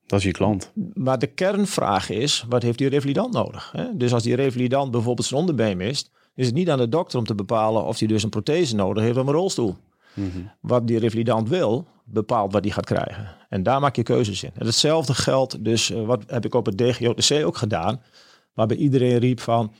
Dat 0.06 0.18
is 0.18 0.24
je 0.24 0.30
klant. 0.32 0.72
Maar 0.94 1.18
de 1.18 1.26
kernvraag 1.26 2.10
is, 2.10 2.44
wat 2.48 2.62
heeft 2.62 2.78
die 2.78 2.88
revalidant 2.88 3.32
nodig? 3.32 3.72
Hè? 3.72 3.96
Dus 3.96 4.12
als 4.12 4.22
die 4.22 4.34
revalidant 4.34 4.90
bijvoorbeeld 4.90 5.26
zijn 5.26 5.40
onderbeen 5.40 5.76
mist, 5.76 6.10
is 6.34 6.46
het 6.46 6.54
niet 6.54 6.70
aan 6.70 6.78
de 6.78 6.88
dokter 6.88 7.18
om 7.18 7.24
te 7.24 7.34
bepalen 7.34 7.84
of 7.84 7.98
hij 7.98 8.08
dus 8.08 8.22
een 8.22 8.30
prothese 8.30 8.74
nodig 8.74 9.02
heeft 9.02 9.16
of 9.16 9.26
een 9.26 9.32
rolstoel. 9.32 9.76
Mhm. 10.14 10.38
Wat 10.60 10.86
die 10.86 10.98
revalidant 10.98 11.48
wil, 11.48 11.86
bepaalt 12.04 12.52
wat 12.52 12.64
hij 12.64 12.72
gaat 12.72 12.86
krijgen. 12.86 13.28
En 13.48 13.62
daar 13.62 13.80
maak 13.80 13.96
je 13.96 14.02
keuzes 14.02 14.42
in. 14.42 14.50
En 14.54 14.66
hetzelfde 14.66 15.14
geldt 15.14 15.64
dus, 15.64 15.90
eh, 15.90 16.06
wat 16.06 16.22
heb 16.26 16.44
ik 16.44 16.54
op 16.54 16.66
het 16.66 16.78
DGOTC 16.78 17.44
ook 17.44 17.56
gedaan, 17.56 18.02
waarbij 18.54 18.76
iedereen 18.76 19.18
riep 19.18 19.40
van, 19.40 19.72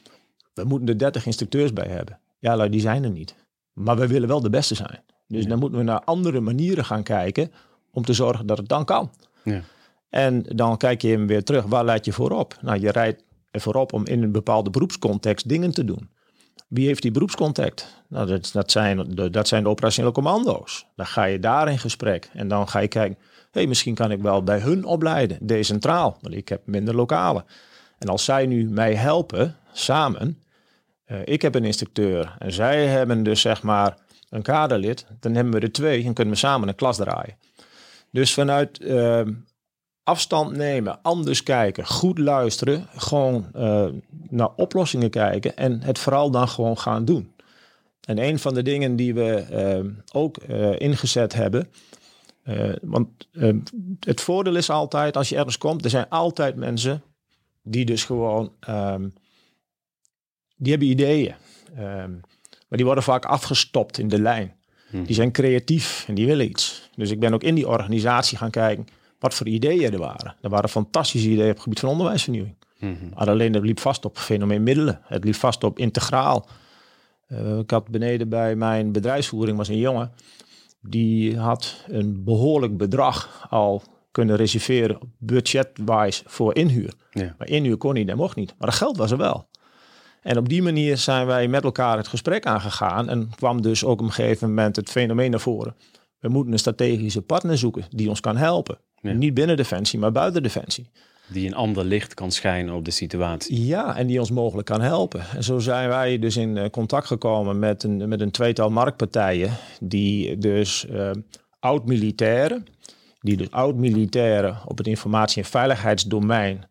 we 0.55 0.65
moeten 0.65 0.89
er 0.89 0.99
30 0.99 1.27
instructeurs 1.27 1.73
bij 1.73 1.89
hebben. 1.89 2.19
Ja, 2.45 2.57
lui, 2.57 2.69
die 2.71 2.81
zijn 2.81 3.05
er 3.05 3.11
niet. 3.11 3.35
Maar 3.73 3.97
we 3.97 4.07
willen 4.07 4.29
wel 4.29 4.41
de 4.41 4.51
beste 4.51 4.75
zijn. 4.75 5.03
Dus 5.29 5.43
Ja. 5.43 5.49
dan 5.49 5.59
moeten 5.59 5.79
we 5.79 5.85
naar 5.85 6.01
andere 6.05 6.41
manieren 6.41 6.85
gaan 6.85 7.03
kijken 7.03 7.53
om 7.91 8.05
te 8.05 8.13
zorgen 8.13 8.47
dat 8.47 8.59
het 8.59 8.69
dan 8.69 8.85
kan. 8.85 9.11
Ja. 9.45 9.61
En 10.09 10.43
dan 10.43 10.77
kijk 10.77 11.03
je 11.03 11.09
hem 11.09 11.27
weer 11.27 11.45
terug. 11.45 11.65
Waar 11.65 11.85
leid 11.85 12.05
je 12.05 12.13
voorop? 12.13 12.57
Nou, 12.61 12.81
je 12.81 12.91
rijdt 12.91 13.25
er 13.51 13.61
voorop 13.61 13.93
om 13.93 14.07
in 14.07 14.23
een 14.23 14.33
bepaalde 14.33 14.71
beroepscontext 14.71 15.49
dingen 15.49 15.71
te 15.71 15.85
doen. 15.85 16.11
Wie 16.69 16.87
heeft 16.87 17.03
die 17.03 17.11
beroepscontact? 17.11 18.03
Nou, 18.09 18.27
dat, 18.27 18.51
dat, 18.53 18.71
zijn, 18.71 19.15
de, 19.15 19.31
dat 19.31 19.49
zijn 19.49 19.63
de 19.63 19.69
operationele 19.69 20.13
commando's. 20.15 20.87
Dan 20.97 21.07
ga 21.07 21.25
je 21.25 21.39
daar 21.39 21.69
in 21.71 21.79
gesprek. 21.79 22.31
En 22.33 22.49
dan 22.49 22.69
ga 22.69 22.79
je 22.79 22.89
kijken, 22.89 23.19
hey, 23.51 23.67
misschien 23.67 23.95
kan 23.95 24.11
ik 24.11 24.21
wel 24.23 24.43
bij 24.43 24.59
hun 24.59 24.85
opleiden, 24.85 25.39
decentraal. 25.41 26.17
Want 26.21 26.35
ik 26.35 26.49
heb 26.49 26.67
minder 26.67 26.95
lokale. 26.95 27.45
En 27.99 28.09
als 28.09 28.25
zij 28.25 28.47
nu 28.47 28.69
mij 28.69 28.95
helpen, 28.95 29.57
samen, 29.73 30.39
eh, 31.05 31.19
ik 31.25 31.43
heb 31.43 31.55
een 31.55 31.65
instructeur 31.65 32.37
en 32.39 32.53
zij 32.53 32.87
hebben 32.87 33.23
dus 33.23 33.41
zeg 33.41 33.63
maar 33.63 33.97
een 34.31 34.43
kaderlid, 34.43 35.07
dan 35.21 35.35
hebben 35.35 35.53
we 35.53 35.61
er 35.61 35.73
twee 35.73 36.05
en 36.05 36.15
kunnen 36.15 36.35
we 36.35 36.41
samen 36.41 36.69
een 36.69 36.75
klas 36.75 36.97
draaien. 36.97 37.37
Dus 38.11 38.35
vanuit 38.35 38.81
eh, 38.81 39.23
afstand 40.03 40.57
nemen, 40.57 41.03
anders 41.03 41.43
kijken, 41.43 41.87
goed 41.87 42.19
luisteren, 42.19 42.87
gewoon 42.97 43.47
eh, 43.53 43.87
naar 44.29 44.51
oplossingen 44.57 45.11
kijken 45.11 45.57
en 45.57 45.83
het 45.83 45.99
vooral 45.99 46.31
dan 46.31 46.49
gewoon 46.49 46.79
gaan 46.79 47.05
doen. 47.05 47.35
En 48.05 48.19
een 48.19 48.39
van 48.39 48.55
de 48.55 48.63
dingen 48.63 48.97
die 48.97 49.15
we 49.15 49.35
eh, 49.35 49.85
ook 50.13 50.37
eh, 50.37 50.81
ingezet 50.81 51.33
hebben, 51.33 51.69
want 52.83 53.09
eh, 53.33 53.55
het 54.01 54.21
voordeel 54.21 54.57
is 54.57 54.71
altijd 54.71 55.17
als 55.17 55.29
je 55.29 55.37
ergens 55.37 55.59
komt, 55.59 55.85
er 55.85 55.91
zijn 55.91 56.09
altijd 56.09 56.57
mensen 56.57 57.03
die 57.63 57.85
dus 57.85 58.05
gewoon, 58.05 58.53
ehm, 58.61 59.09
die 60.57 60.71
hebben 60.71 60.89
ideeën, 60.89 61.35
Ehm, 61.77 62.11
maar 62.69 62.79
die 62.79 62.85
worden 62.85 63.05
vaak 63.05 63.25
afgestopt 63.25 63.99
in 63.99 64.09
de 64.09 64.21
lijn. 64.21 64.55
Hm. 64.91 65.05
Die 65.05 65.15
zijn 65.15 65.33
creatief 65.33 66.05
en 66.09 66.15
die 66.15 66.27
willen 66.27 66.49
iets. 66.49 66.91
Dus 66.97 67.11
ik 67.11 67.21
ben 67.21 67.35
ook 67.35 67.43
in 67.43 67.55
die 67.55 67.69
organisatie 67.69 68.39
gaan 68.39 68.51
kijken 68.51 68.87
wat 69.19 69.35
voor 69.35 69.47
ideeën 69.47 69.93
er 69.93 69.99
waren. 69.99 70.37
Er 70.43 70.51
waren 70.51 70.69
fantastische 70.69 71.29
ideeën 71.29 71.49
op 71.49 71.55
het 71.55 71.63
gebied 71.63 71.81
van 71.81 71.89
onderwijsvernieuwing. 71.89 72.55
Maar 73.15 73.31
alleen 73.31 73.53
dat 73.53 73.63
liep 73.63 73.81
vast 73.81 74.05
op 74.05 74.19
fenomeenmiddelen. 74.19 75.01
Het 75.05 75.25
liep 75.25 75.35
vast 75.35 75.65
op 75.65 75.79
integraal. 75.79 76.49
Eh, 77.27 77.59
ik 77.59 77.71
had 77.71 77.89
beneden 77.89 78.29
bij 78.29 78.57
mijn 78.57 78.93
bedrijfsvoering 78.93 79.57
was 79.57 79.69
een 79.69 79.79
jongen. 79.79 80.13
Die 80.81 81.39
had 81.39 81.85
een 81.89 82.25
behoorlijk 82.25 82.77
bedrag 82.77 83.47
al 83.51 83.83
kunnen 84.11 84.37
reserveren 84.37 84.99
budgetwise 85.19 86.23
voor 86.27 86.55
inhuur. 86.55 86.95
Ja. 87.11 87.35
Maar 87.39 87.49
inhuur 87.49 87.77
kon 87.77 87.95
niet 87.95 88.09
en 88.09 88.17
mocht 88.17 88.37
niet. 88.37 88.55
Maar 88.59 88.69
dat 88.69 88.79
geld 88.79 88.97
was 88.97 89.11
er 89.11 89.17
wel. 89.17 89.47
En 90.25 90.39
op 90.39 90.49
die 90.49 90.63
manier 90.63 90.97
zijn 90.97 91.27
wij 91.27 91.49
met 91.49 91.65
elkaar 91.65 91.97
het 91.97 92.09
gesprek 92.09 92.47
aangegaan 92.47 93.09
en 93.09 93.31
kwam 93.37 93.63
dus 93.63 93.85
ook 93.85 94.01
op 94.01 94.07
een 94.07 94.13
gegeven 94.13 94.49
moment 94.49 94.77
het 94.77 94.91
fenomeen 94.91 95.31
naar 95.31 95.41
voren. 95.41 95.77
We 96.19 96.29
moeten 96.29 96.53
een 96.53 96.59
strategische 96.59 97.23
partner 97.23 97.59
zoeken 97.59 97.85
die 97.91 98.09
ons 98.09 98.21
kan 98.21 98.37
helpen. 98.37 98.79
Ja. 99.01 99.13
Niet 99.13 99.35
binnen 99.35 99.57
Defensie, 99.57 99.99
maar 99.99 100.13
buiten 100.13 100.43
Defensie. 100.43 100.89
Die 101.27 101.47
een 101.47 101.55
ander 101.55 101.85
licht 101.85 102.15
kan 102.15 102.31
schijnen 102.31 102.75
op 102.75 102.85
de 102.85 102.91
situatie. 102.91 103.67
Ja, 103.67 103.97
en 103.97 104.07
die 104.07 104.19
ons 104.19 104.31
mogelijk 104.31 104.67
kan 104.67 104.81
helpen. 104.81 105.21
En 105.37 105.45
zo 105.45 105.59
zijn 105.59 105.89
wij 105.89 106.19
dus 106.19 106.37
in 106.37 106.57
eh, 106.57 106.71
contact 106.71 107.07
gekomen 107.07 107.59
met 107.59 107.83
een, 107.83 108.09
met 108.09 108.21
een 108.21 108.31
tweetal 108.31 108.71
marktpartijen. 108.71 109.51
Die 109.81 110.39
dus 110.39 110.87
eh, 110.87 111.11
oud-militairen, 111.61 112.67
die 113.21 113.37
dus 113.37 113.51
oud-militairen 113.51 114.59
op 114.67 114.79
het 114.79 114.87
informatie- 114.87 115.43
en 115.43 115.49
veiligheidsdomein 115.49 116.69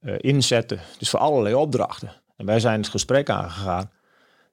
eh, 0.00 0.14
inzetten. 0.18 0.80
Dus 0.98 1.10
voor 1.10 1.20
allerlei 1.20 1.54
opdrachten. 1.54 2.22
En 2.36 2.46
wij 2.46 2.60
zijn 2.60 2.80
het 2.80 2.88
gesprek 2.88 3.30
aangegaan. 3.30 3.90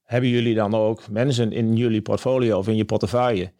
Hebben 0.03 0.29
jullie 0.29 0.55
dan 0.55 0.73
ook 0.73 1.09
mensen 1.09 1.51
in 1.51 1.75
jullie 1.75 2.01
portfolio 2.01 2.57
of 2.57 2.67
in 2.67 2.75
je 2.75 2.85
portefeuille 2.85 3.51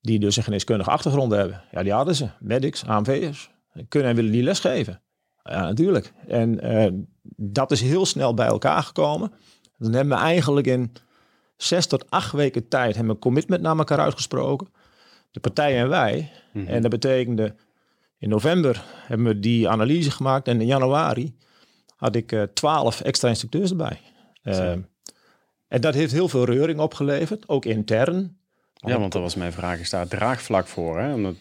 die 0.00 0.18
dus 0.18 0.36
een 0.36 0.42
geneeskundige 0.42 0.90
achtergrond 0.90 1.32
hebben? 1.32 1.62
Ja, 1.70 1.82
die 1.82 1.92
hadden 1.92 2.14
ze. 2.14 2.28
Medics, 2.40 2.84
AMV'ers. 2.84 3.50
Kunnen 3.88 4.08
en 4.08 4.16
willen 4.16 4.32
die 4.32 4.42
lesgeven? 4.42 5.02
Ja, 5.42 5.60
natuurlijk. 5.60 6.12
En 6.26 6.60
eh, 6.60 6.92
dat 7.36 7.70
is 7.70 7.80
heel 7.80 8.06
snel 8.06 8.34
bij 8.34 8.46
elkaar 8.46 8.82
gekomen. 8.82 9.32
Dan 9.78 9.92
hebben 9.92 10.16
we 10.16 10.22
eigenlijk 10.22 10.66
in 10.66 10.92
zes 11.56 11.86
tot 11.86 12.10
acht 12.10 12.32
weken 12.32 12.68
tijd 12.68 12.94
hebben 12.94 13.06
we 13.06 13.12
een 13.12 13.18
commitment 13.18 13.62
naar 13.62 13.78
elkaar 13.78 13.98
uitgesproken. 13.98 14.68
De 15.30 15.40
partijen 15.40 15.80
en 15.80 15.88
wij. 15.88 16.30
Mhm. 16.52 16.66
En 16.66 16.82
dat 16.82 16.90
betekende, 16.90 17.54
in 18.18 18.28
november 18.28 18.84
hebben 19.06 19.26
we 19.26 19.40
die 19.40 19.68
analyse 19.68 20.10
gemaakt. 20.10 20.48
En 20.48 20.60
in 20.60 20.66
januari 20.66 21.36
had 21.96 22.14
ik 22.16 22.32
eh, 22.32 22.42
twaalf 22.42 23.00
extra 23.00 23.28
instructeurs 23.28 23.70
erbij. 23.70 24.00
Eh, 24.42 24.72
en 25.68 25.80
dat 25.80 25.94
heeft 25.94 26.12
heel 26.12 26.28
veel 26.28 26.44
reuring 26.44 26.78
opgeleverd, 26.78 27.48
ook 27.48 27.64
intern. 27.64 28.36
Ja, 28.74 28.98
want 28.98 29.12
dat 29.12 29.22
was 29.22 29.34
mijn 29.34 29.52
vraag. 29.52 29.80
Is 29.80 29.90
daar 29.90 30.08
draagvlak 30.08 30.66
voor? 30.66 30.98
Hè? 31.00 31.14
Omdat 31.14 31.34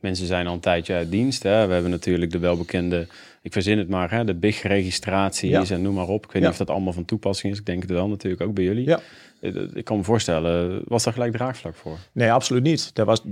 mensen 0.00 0.26
zijn 0.26 0.46
al 0.46 0.54
een 0.54 0.60
tijdje 0.60 0.94
uit 0.94 1.10
dienst. 1.10 1.42
Hè? 1.42 1.66
We 1.66 1.72
hebben 1.72 1.90
natuurlijk 1.90 2.30
de 2.30 2.38
welbekende, 2.38 3.06
ik 3.42 3.52
verzin 3.52 3.78
het 3.78 3.88
maar, 3.88 4.10
hè? 4.10 4.24
de 4.24 4.34
BIG-registraties 4.34 5.68
Ja. 5.68 5.74
en 5.74 5.82
noem 5.82 5.94
maar 5.94 6.08
op. 6.08 6.24
Ik 6.24 6.32
weet 6.32 6.42
Ja. 6.42 6.48
niet 6.48 6.60
of 6.60 6.66
dat 6.66 6.76
allemaal 6.76 6.92
van 6.92 7.04
toepassing 7.04 7.52
is. 7.52 7.58
Ik 7.58 7.66
denk 7.66 7.82
het 7.82 7.90
wel 7.90 8.08
natuurlijk 8.08 8.42
ook 8.42 8.54
bij 8.54 8.64
jullie. 8.64 8.86
Ja. 8.86 9.00
Eh, 9.40 9.54
Ik 9.74 9.84
kan 9.84 9.96
me 9.96 10.02
voorstellen, 10.04 10.82
was 10.84 11.04
daar 11.04 11.12
gelijk 11.12 11.32
draagvlak 11.32 11.74
voor? 11.74 11.98
Nee, 12.12 12.32
absoluut 12.32 12.62
niet. 12.62 12.90
Er 12.94 13.04
was 13.04 13.22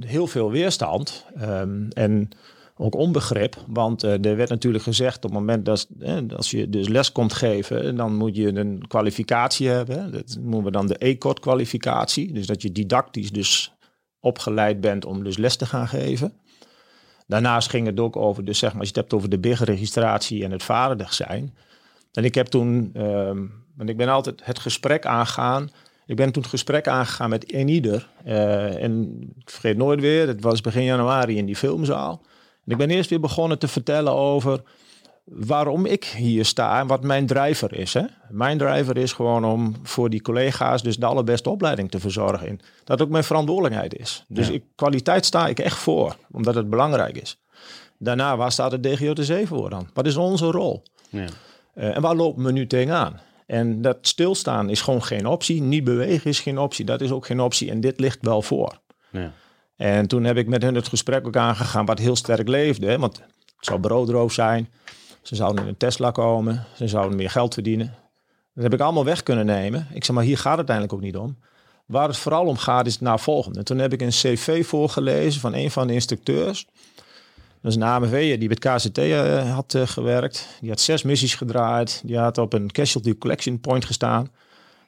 heel 0.00 0.26
veel 0.26 0.50
weerstand 0.50 1.24
ehm, 1.40 1.88
en 1.90 2.28
ook 2.76 2.94
onbegrip. 2.94 3.56
Want 3.66 4.02
eh, 4.02 4.24
er 4.24 4.36
werd 4.36 4.48
natuurlijk 4.48 4.84
gezegd 4.84 5.16
op 5.16 5.22
het 5.22 5.32
moment 5.32 5.64
dat 5.64 5.88
eh, 6.00 6.16
als 6.36 6.50
je 6.50 6.68
dus 6.68 6.88
les 6.88 7.12
komt 7.12 7.32
geven, 7.32 7.96
dan 7.96 8.16
moet 8.16 8.36
je 8.36 8.56
een 8.56 8.84
kwalificatie 8.88 9.68
hebben. 9.68 10.12
Dat 10.12 10.36
noemen 10.40 10.64
we 10.64 10.70
dan 10.70 10.86
de 10.86 10.96
ECOT-kwalificatie. 10.96 12.32
Dus 12.32 12.46
dat 12.46 12.62
je 12.62 12.72
didactisch 12.72 13.30
dus 13.30 13.72
opgeleid 14.20 14.80
bent 14.80 15.04
om 15.04 15.24
dus 15.24 15.36
les 15.36 15.56
te 15.56 15.66
gaan 15.66 15.88
geven. 15.88 16.32
Daarnaast 17.26 17.68
ging 17.68 17.86
het 17.86 18.00
ook 18.00 18.16
over, 18.16 18.44
dus 18.44 18.58
zeg 18.58 18.70
maar, 18.70 18.80
als 18.80 18.88
je 18.88 18.94
hebt 19.00 19.12
over 19.12 19.28
de 19.28 19.38
BIG-registratie 19.38 20.44
en 20.44 20.50
het 20.50 20.62
vaardig 20.62 21.14
zijn. 21.14 21.54
En 22.12 22.24
ik 22.24 22.34
heb 22.34 22.46
toen, 22.46 22.90
ehm, 22.92 23.44
want 23.76 23.88
ik 23.88 23.96
ben 23.96 24.08
altijd 24.08 24.44
het 24.44 24.58
gesprek 24.58 25.06
aangaan. 25.06 25.70
Ik 26.06 26.16
ben 26.16 26.32
toen 26.32 26.42
het 26.42 26.50
gesprek 26.50 26.88
aangegaan 26.88 27.30
met 27.30 27.54
een 27.54 27.68
ieder. 27.68 28.08
Eh, 28.24 28.82
en 28.82 29.20
ik 29.38 29.50
vergeet 29.50 29.76
nooit 29.76 30.00
weer, 30.00 30.26
het 30.26 30.42
was 30.42 30.60
begin 30.60 30.84
januari 30.84 31.36
in 31.36 31.46
die 31.46 31.56
filmzaal. 31.56 32.22
En 32.66 32.72
ik 32.72 32.76
ben 32.78 32.90
eerst 32.90 33.10
weer 33.10 33.20
begonnen 33.20 33.58
te 33.58 33.68
vertellen 33.68 34.12
over 34.12 34.62
waarom 35.24 35.86
ik 35.86 36.04
hier 36.04 36.44
sta 36.44 36.80
en 36.80 36.86
wat 36.86 37.02
mijn 37.02 37.26
driver 37.26 37.74
is. 37.74 37.94
Hè? 37.94 38.02
Mijn 38.30 38.58
driver 38.58 38.96
is 38.96 39.12
gewoon 39.12 39.44
om 39.44 39.74
voor 39.82 40.10
die 40.10 40.22
collega's 40.22 40.82
dus 40.82 40.96
de 40.96 41.06
allerbeste 41.06 41.50
opleiding 41.50 41.90
te 41.90 42.00
verzorgen. 42.00 42.48
En 42.48 42.60
dat 42.84 43.02
ook 43.02 43.08
mijn 43.08 43.24
verantwoordelijkheid 43.24 43.96
is. 43.96 44.24
Dus 44.28 44.46
Ja. 44.46 44.52
ik, 44.52 44.62
kwaliteit 44.74 45.24
sta 45.26 45.46
ik 45.48 45.58
echt 45.58 45.76
voor, 45.76 46.16
omdat 46.30 46.54
het 46.54 46.70
belangrijk 46.70 47.16
is. 47.16 47.38
Daarna, 47.98 48.36
waar 48.36 48.52
staat 48.52 48.72
het 48.72 48.82
DGOTC 48.82 49.46
voor 49.46 49.70
dan? 49.70 49.88
Wat 49.94 50.06
is 50.06 50.16
onze 50.16 50.46
rol? 50.46 50.82
Ja. 51.08 51.24
Eh, 51.74 51.96
en 51.96 52.02
waar 52.02 52.14
lopen 52.14 52.44
we 52.44 52.52
nu 52.52 52.66
tegenaan? 52.66 53.20
En 53.46 53.82
dat 53.82 53.98
stilstaan 54.00 54.70
is 54.70 54.80
gewoon 54.80 55.02
geen 55.02 55.26
optie. 55.26 55.62
Niet 55.62 55.84
bewegen 55.84 56.30
is 56.30 56.40
geen 56.40 56.58
optie. 56.58 56.84
Dat 56.84 57.00
is 57.00 57.10
ook 57.10 57.26
geen 57.26 57.40
optie. 57.40 57.70
En 57.70 57.80
dit 57.80 58.00
ligt 58.00 58.18
wel 58.20 58.42
voor. 58.42 58.80
Ja. 59.10 59.32
En 59.76 60.06
toen 60.06 60.24
heb 60.24 60.36
ik 60.36 60.48
met 60.48 60.62
hen 60.62 60.74
het 60.74 60.88
gesprek 60.88 61.26
ook 61.26 61.36
aangegaan 61.36 61.84
wat 61.84 61.98
heel 61.98 62.16
sterk 62.16 62.48
leefde. 62.48 62.86
Hè? 62.86 62.98
Want 62.98 63.16
het 63.16 63.26
zou 63.60 63.80
broodroof 63.80 64.32
zijn. 64.32 64.68
Ze 65.22 65.34
zouden 65.34 65.62
in 65.62 65.68
een 65.68 65.76
Tesla 65.76 66.10
komen. 66.10 66.64
Ze 66.74 66.88
zouden 66.88 67.16
meer 67.16 67.30
geld 67.30 67.54
verdienen. 67.54 67.94
Dat 68.54 68.64
heb 68.64 68.74
ik 68.74 68.80
allemaal 68.80 69.04
weg 69.04 69.22
kunnen 69.22 69.46
nemen. 69.46 69.86
Ik 69.92 70.04
zeg 70.04 70.16
maar, 70.16 70.24
hier 70.24 70.38
gaat 70.38 70.58
het 70.58 70.70
uiteindelijk 70.70 70.96
ook 70.96 71.00
niet 71.00 71.16
om. 71.16 71.36
Waar 71.86 72.08
het 72.08 72.16
vooral 72.16 72.46
om 72.46 72.56
gaat 72.56 72.86
is 72.86 72.92
het 72.92 73.02
naar 73.02 73.20
volgende. 73.20 73.62
Toen 73.62 73.78
heb 73.78 73.92
ik 73.92 74.00
een 74.00 74.08
cv 74.08 74.66
voorgelezen 74.66 75.40
van 75.40 75.54
een 75.54 75.70
van 75.70 75.86
de 75.86 75.92
instructeurs. 75.92 76.66
Dat 77.62 77.70
is 77.70 77.76
een 77.76 77.82
AMV'er 77.82 78.38
die 78.38 78.48
het 78.48 78.58
KCT 78.58 78.98
eh, 78.98 79.54
had 79.54 79.74
eh, 79.74 79.86
gewerkt. 79.86 80.48
Die 80.60 80.70
had 80.70 80.80
zes 80.80 81.02
missies 81.02 81.34
gedraaid. 81.34 82.02
Die 82.04 82.18
had 82.18 82.38
op 82.38 82.52
een 82.52 82.72
casualty 82.72 83.18
collection 83.18 83.60
point 83.60 83.84
gestaan. 83.84 84.30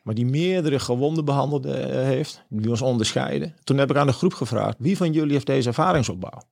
Maar 0.03 0.15
die 0.15 0.27
meerdere 0.27 0.79
gewonden 0.79 1.25
behandeld 1.25 1.67
eh, 1.67 1.75
heeft. 1.91 2.45
Die 2.49 2.71
was 2.71 2.83
onderscheiden. 2.83 3.55
Toen 3.65 3.79
heb 3.79 3.91
ik 3.91 3.97
aan 3.97 4.07
de 4.07 4.13
groep 4.13 4.35
gevraagd. 4.35 4.77
Wie 4.79 4.97
van 4.97 5.13
jullie 5.13 5.33
heeft 5.33 5.47
deze 5.47 5.69
ervaringsopbouw? 5.69 6.43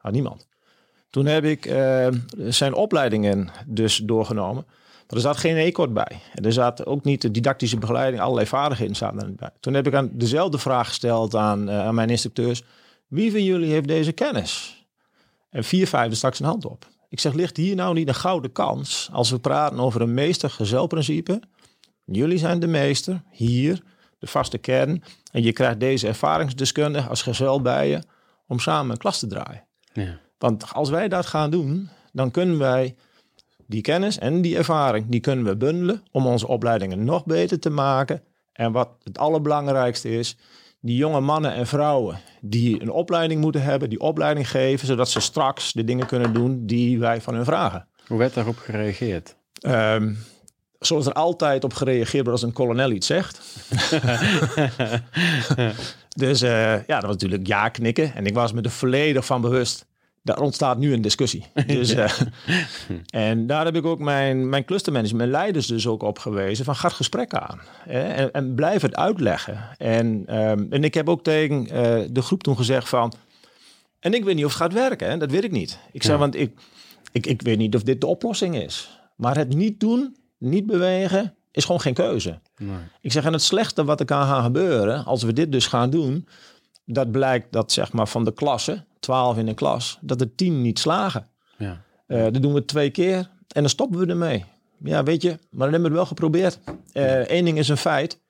Nou, 0.00 0.14
niemand. 0.14 0.48
Toen 1.10 1.26
heb 1.26 1.44
ik 1.44 1.66
eh, 1.66 2.08
zijn 2.36 2.74
opleidingen 2.74 3.48
dus 3.66 3.96
doorgenomen. 3.96 4.64
Maar 5.06 5.16
er 5.16 5.20
zat 5.20 5.36
geen 5.36 5.56
e-kort 5.56 5.92
bij. 5.92 6.20
Er 6.34 6.52
zat 6.52 6.86
ook 6.86 7.04
niet 7.04 7.22
de 7.22 7.30
didactische 7.30 7.78
begeleiding. 7.78 8.22
Allerlei 8.22 8.46
vaardigheden 8.46 8.96
zaten 8.96 9.20
er 9.20 9.26
niet 9.26 9.36
bij. 9.36 9.50
Toen 9.60 9.74
heb 9.74 9.86
ik 9.86 9.94
aan 9.94 10.10
dezelfde 10.12 10.58
vraag 10.58 10.88
gesteld 10.88 11.34
aan, 11.34 11.68
eh, 11.68 11.86
aan 11.86 11.94
mijn 11.94 12.10
instructeurs. 12.10 12.62
Wie 13.06 13.30
van 13.30 13.44
jullie 13.44 13.72
heeft 13.72 13.88
deze 13.88 14.12
kennis? 14.12 14.84
En 15.50 15.64
vier 15.64 15.86
vijfde 15.86 16.16
stak 16.16 16.34
zijn 16.34 16.48
hand 16.48 16.64
op. 16.64 16.86
Ik 17.08 17.20
zeg, 17.20 17.32
ligt 17.32 17.56
hier 17.56 17.74
nou 17.74 17.94
niet 17.94 18.08
een 18.08 18.14
gouden 18.14 18.52
kans 18.52 19.08
als 19.12 19.30
we 19.30 19.38
praten 19.38 19.80
over 19.80 20.00
een 20.00 20.14
meester-gezelprincipe? 20.14 21.40
Jullie 22.04 22.38
zijn 22.38 22.58
de 22.58 22.66
meester, 22.66 23.22
hier, 23.30 23.82
de 24.18 24.26
vaste 24.26 24.58
kern. 24.58 25.02
En 25.32 25.42
je 25.42 25.52
krijgt 25.52 25.80
deze 25.80 26.06
ervaringsdeskundige 26.06 27.08
als 27.08 27.22
gezel 27.22 27.62
bij 27.62 27.88
je 27.88 28.02
om 28.46 28.58
samen 28.58 28.90
een 28.90 28.96
klas 28.96 29.18
te 29.18 29.26
draaien. 29.26 29.66
Ja. 29.92 30.18
Want 30.38 30.72
als 30.72 30.90
wij 30.90 31.08
dat 31.08 31.26
gaan 31.26 31.50
doen, 31.50 31.88
dan 32.12 32.30
kunnen 32.30 32.58
wij 32.58 32.94
die 33.66 33.80
kennis 33.80 34.18
en 34.18 34.42
die 34.42 34.56
ervaring, 34.56 35.06
die 35.08 35.20
kunnen 35.20 35.44
we 35.44 35.56
bundelen 35.56 36.02
om 36.10 36.26
onze 36.26 36.46
opleidingen 36.46 37.04
nog 37.04 37.24
beter 37.24 37.58
te 37.58 37.70
maken. 37.70 38.22
En 38.52 38.72
wat 38.72 38.88
het 39.02 39.18
allerbelangrijkste 39.18 40.18
is, 40.18 40.36
die 40.80 40.96
jonge 40.96 41.20
mannen 41.20 41.54
en 41.54 41.66
vrouwen 41.66 42.18
die 42.40 42.82
een 42.82 42.90
opleiding 42.90 43.40
moeten 43.40 43.62
hebben, 43.62 43.88
die 43.88 44.00
opleiding 44.00 44.50
geven, 44.50 44.86
zodat 44.86 45.08
ze 45.08 45.20
straks 45.20 45.72
de 45.72 45.84
dingen 45.84 46.06
kunnen 46.06 46.32
doen 46.32 46.66
die 46.66 46.98
wij 46.98 47.20
van 47.20 47.34
hun 47.34 47.44
vragen. 47.44 47.88
Hoe 48.06 48.18
werd 48.18 48.34
daarop 48.34 48.56
gereageerd? 48.56 49.36
Ehm, 49.60 50.14
zoals 50.86 51.06
er 51.06 51.12
altijd 51.12 51.64
op 51.64 51.74
gereageerd 51.74 52.26
wordt 52.26 52.40
als 52.40 52.42
een 52.42 52.52
kolonel 52.52 52.90
iets 52.90 53.06
zegt. 53.06 53.38
dus 56.24 56.42
eh, 56.42 56.86
ja, 56.86 56.94
dat 56.94 57.02
was 57.02 57.12
natuurlijk 57.12 57.46
ja 57.46 57.68
knikken. 57.68 58.14
En 58.14 58.26
ik 58.26 58.34
was 58.34 58.52
me 58.52 58.62
er 58.62 58.70
volledig 58.70 59.26
van 59.26 59.40
bewust. 59.40 59.86
Daar 60.22 60.40
ontstaat 60.40 60.78
nu 60.78 60.92
een 60.92 61.02
discussie. 61.02 61.46
Dus, 61.66 61.90
eh, 61.94 62.10
en 63.10 63.46
daar 63.46 63.64
heb 63.64 63.76
ik 63.76 63.84
ook 63.84 63.98
mijn, 63.98 64.48
mijn 64.48 64.64
clustermanagement, 64.64 65.22
mijn 65.22 65.40
leiders 65.42 65.66
dus 65.66 65.86
ook 65.86 66.02
op 66.02 66.18
gewezen. 66.18 66.64
Van 66.64 66.76
ga 66.76 66.86
het 66.86 66.96
gesprek 66.96 67.34
aan. 67.34 67.60
Hè, 67.78 68.00
en, 68.02 68.32
en 68.32 68.54
blijf 68.54 68.82
het 68.82 68.96
uitleggen. 68.96 69.58
En, 69.78 70.22
ehm, 70.26 70.64
en 70.70 70.84
ik 70.84 70.94
heb 70.94 71.08
ook 71.08 71.22
tegen 71.22 71.66
eh, 71.70 72.00
de 72.10 72.22
groep 72.22 72.42
toen 72.42 72.56
gezegd 72.56 72.88
van... 72.88 73.12
En 74.00 74.14
ik 74.14 74.24
weet 74.24 74.34
niet 74.34 74.44
of 74.44 74.50
het 74.50 74.60
gaat 74.60 74.72
werken. 74.72 75.10
Hè? 75.10 75.16
Dat 75.16 75.30
weet 75.30 75.44
ik 75.44 75.50
niet. 75.50 75.78
Ik 75.92 76.02
zei, 76.02 76.14
Ja. 76.14 76.20
want 76.20 76.36
ik, 76.36 76.52
ik, 77.12 77.26
ik 77.26 77.42
weet 77.42 77.58
niet 77.58 77.74
of 77.74 77.82
dit 77.82 78.00
de 78.00 78.06
oplossing 78.06 78.56
is. 78.56 78.98
Maar 79.16 79.36
het 79.36 79.54
niet 79.54 79.80
doen, 79.80 80.16
niet 80.38 80.66
bewegen, 80.66 81.34
is 81.50 81.64
gewoon 81.64 81.80
geen 81.80 81.94
keuze. 81.94 82.40
Nee. 82.56 82.76
Ik 83.00 83.12
zeg, 83.12 83.24
en 83.24 83.32
het 83.32 83.42
slechte 83.42 83.84
wat 83.84 84.00
er 84.00 84.06
kan 84.06 84.26
gaan 84.26 84.42
gebeuren, 84.42 85.04
als 85.04 85.22
we 85.22 85.32
dit 85.32 85.52
dus 85.52 85.66
gaan 85.66 85.90
doen, 85.90 86.28
dat 86.84 87.10
blijkt 87.10 87.52
dat 87.52 87.72
zeg 87.72 87.92
maar 87.92 88.08
van 88.08 88.24
de 88.24 88.32
klasse, 88.32 88.84
12 88.98 89.38
in 89.38 89.48
een 89.48 89.54
klas, 89.54 89.98
dat 90.00 90.20
er 90.20 90.34
10 90.34 90.62
niet 90.62 90.78
slagen. 90.78 91.26
Ja. 91.58 91.82
Eh 92.06 92.22
dat 92.22 92.42
doen 92.42 92.52
we 92.52 92.64
twee 92.64 92.90
keer 92.90 93.16
en 93.48 93.60
dan 93.60 93.68
stoppen 93.68 93.98
we 93.98 94.06
ermee. 94.06 94.44
Ja, 94.84 95.02
weet 95.02 95.22
je, 95.22 95.28
maar 95.28 95.70
dan 95.70 95.72
hebben 95.72 95.80
we 95.80 95.86
het 95.86 95.94
wel 95.96 96.06
geprobeerd. 96.06 96.58
Eén 97.30 97.44
ding 97.44 97.58
is 97.58 97.68
een 97.68 97.76
feit. 97.76 98.22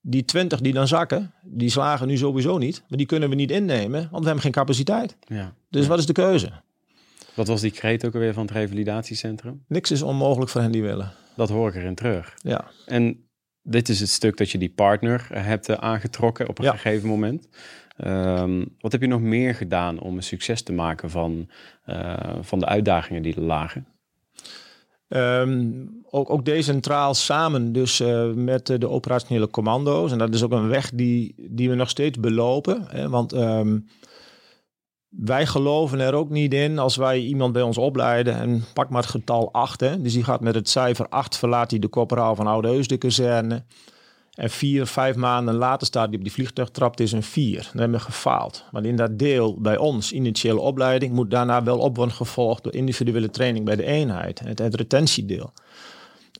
Die 0.00 0.24
20 0.24 0.60
die 0.60 0.72
dan 0.72 0.88
zakken, 0.88 1.32
die 1.42 1.70
slagen 1.70 2.06
nu 2.06 2.16
sowieso 2.16 2.58
niet. 2.58 2.82
Maar 2.88 2.98
die 2.98 3.06
kunnen 3.06 3.28
we 3.28 3.34
niet 3.34 3.50
innemen, 3.50 4.00
want 4.00 4.18
we 4.18 4.24
hebben 4.24 4.40
geen 4.42 4.52
capaciteit. 4.52 5.16
Ja. 5.26 5.54
Dus 5.70 5.86
wat 5.86 5.98
is 5.98 6.06
de 6.06 6.12
keuze? 6.12 6.50
Wat 7.34 7.46
was 7.46 7.60
die 7.60 7.70
kreet 7.70 8.06
ook 8.06 8.14
alweer 8.14 8.34
van 8.34 8.42
het 8.42 8.52
revalidatiecentrum? 8.52 9.64
Niks 9.68 9.90
is 9.90 10.02
onmogelijk 10.02 10.50
voor 10.50 10.60
hen 10.60 10.72
die 10.72 10.82
willen. 10.82 11.12
Dat 11.38 11.48
hoor 11.48 11.68
ik 11.68 11.74
erin 11.74 11.94
terug. 11.94 12.34
Ja. 12.42 12.64
En 12.86 13.28
dit 13.62 13.88
is 13.88 14.00
het 14.00 14.08
stuk 14.08 14.36
dat 14.36 14.50
je 14.50 14.58
die 14.58 14.72
partner 14.74 15.26
eh, 15.30 15.44
hebt 15.44 15.68
eh, 15.68 15.76
aangetrokken 15.76 16.48
op 16.48 16.58
een 16.58 16.64
Ja. 16.64 16.70
gegeven 16.72 17.08
moment. 17.08 17.48
Ehm, 17.96 18.64
wat 18.78 18.92
heb 18.92 19.00
je 19.00 19.06
nog 19.06 19.20
meer 19.20 19.54
gedaan 19.54 20.00
om 20.00 20.16
een 20.16 20.22
succes 20.22 20.62
te 20.62 20.72
maken 20.72 21.10
van, 21.10 21.50
eh, 21.84 22.36
van 22.40 22.58
de 22.58 22.66
uitdagingen 22.66 23.22
die 23.22 23.34
er 23.34 23.42
lagen? 23.42 23.86
Ehm, 25.08 25.70
ook, 26.10 26.30
ook 26.30 26.44
decentraal 26.44 27.14
samen, 27.14 27.72
dus 27.72 28.00
uh, 28.00 28.32
met 28.32 28.66
de 28.66 28.88
operationele 28.88 29.48
commando's. 29.48 30.12
En 30.12 30.18
dat 30.18 30.34
is 30.34 30.42
ook 30.42 30.52
een 30.52 30.68
weg 30.68 30.90
die, 30.94 31.34
die 31.50 31.68
we 31.68 31.74
nog 31.74 31.88
steeds 31.88 32.20
belopen. 32.20 32.84
Hè? 32.88 33.08
Want 33.08 33.32
um, 33.32 33.86
wij 35.08 35.46
geloven 35.46 36.00
er 36.00 36.14
ook 36.14 36.30
niet 36.30 36.54
in 36.54 36.78
als 36.78 36.96
wij 36.96 37.18
iemand 37.18 37.52
bij 37.52 37.62
ons 37.62 37.78
opleiden. 37.78 38.34
En 38.34 38.64
pak 38.74 38.90
maar 38.90 39.02
het 39.02 39.10
getal 39.10 39.52
8. 39.52 39.80
Hè? 39.80 40.02
Dus 40.02 40.12
die 40.12 40.24
gaat 40.24 40.40
met 40.40 40.54
het 40.54 40.68
cijfer 40.68 41.08
8, 41.08 41.36
verlaat 41.36 41.70
hij 41.70 41.80
de 41.80 41.88
corporaal 41.88 42.34
van 42.34 42.46
Oude 42.46 42.68
Heus 42.68 42.86
de 42.88 42.96
kazerne. 42.96 43.64
En 44.38 44.50
vier, 44.50 44.86
vijf 44.86 45.16
maanden 45.16 45.54
later 45.54 45.86
staat 45.86 46.08
hij 46.08 46.16
op 46.16 46.22
die 46.22 46.32
vliegtuig 46.32 46.70
trapt 46.70 47.00
is 47.00 47.12
een 47.12 47.22
vier. 47.22 47.62
Dan 47.72 47.80
hebben 47.80 47.98
we 47.98 48.04
gefaald. 48.04 48.64
Maar 48.70 48.84
in 48.84 48.96
dat 48.96 49.18
deel 49.18 49.60
bij 49.60 49.76
ons, 49.76 50.12
initiële 50.12 50.60
opleiding, 50.60 51.12
moet 51.12 51.30
daarna 51.30 51.62
wel 51.62 51.78
op 51.78 51.96
worden 51.96 52.14
gevolgd 52.14 52.62
door 52.62 52.74
individuele 52.74 53.30
training 53.30 53.64
bij 53.64 53.76
de 53.76 53.84
eenheid. 53.84 54.38
Het, 54.38 54.58
het 54.58 54.74
retentiedeel. 54.74 55.52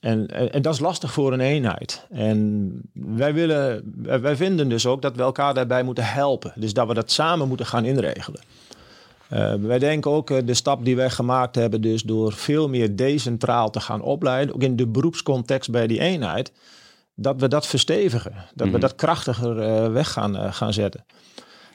En, 0.01 0.27
en, 0.29 0.53
en, 0.53 0.63
dat 0.63 0.75
is 0.75 0.81
lastig 0.81 1.13
voor 1.13 1.33
een 1.33 1.41
eenheid. 1.41 2.07
En 2.11 2.71
wij, 2.93 3.35
willen, 3.35 3.93
wij 4.03 4.37
vinden 4.37 4.69
dus 4.69 4.87
ook 4.87 5.03
dat 5.03 5.17
we 5.17 5.23
elkaar 5.23 5.55
daarbij 5.55 5.83
moeten 5.83 6.05
helpen. 6.05 6.53
Dus 6.55 6.73
dat 6.73 6.87
we 6.89 6.95
dat 6.95 7.11
samen 7.11 7.49
moeten 7.49 7.67
gaan 7.67 7.85
inregelen. 7.85 8.41
Uh, 9.33 9.55
wij 9.55 9.79
denken 9.79 10.11
ook 10.11 10.31
uh, 10.31 10.39
de 10.45 10.55
stap 10.55 10.85
die 10.85 10.97
wij 10.97 11.11
gemaakt 11.11 11.55
hebben, 11.55 11.81
dus 11.81 12.03
door 12.03 12.33
veel 12.33 12.69
meer 12.69 12.97
decentraal 12.97 13.71
te 13.71 13.81
gaan 13.81 14.01
opleiden, 14.01 14.55
ook 14.55 14.63
in 14.63 14.77
de 14.77 14.87
beroepscontext 14.87 15.71
bij 15.71 15.87
die 15.87 16.01
eenheid, 16.01 16.53
dat 17.15 17.41
we 17.41 17.49
dat 17.49 17.67
verstevigen. 17.67 18.33
Dat 18.33 18.67
we 18.67 18.73
Mhm. 18.73 18.81
dat 18.81 18.95
krachtiger 18.95 19.57
uh, 19.57 19.93
weg 19.93 20.13
gaan, 20.13 20.53
gaan 20.53 20.73
zetten. 20.73 21.05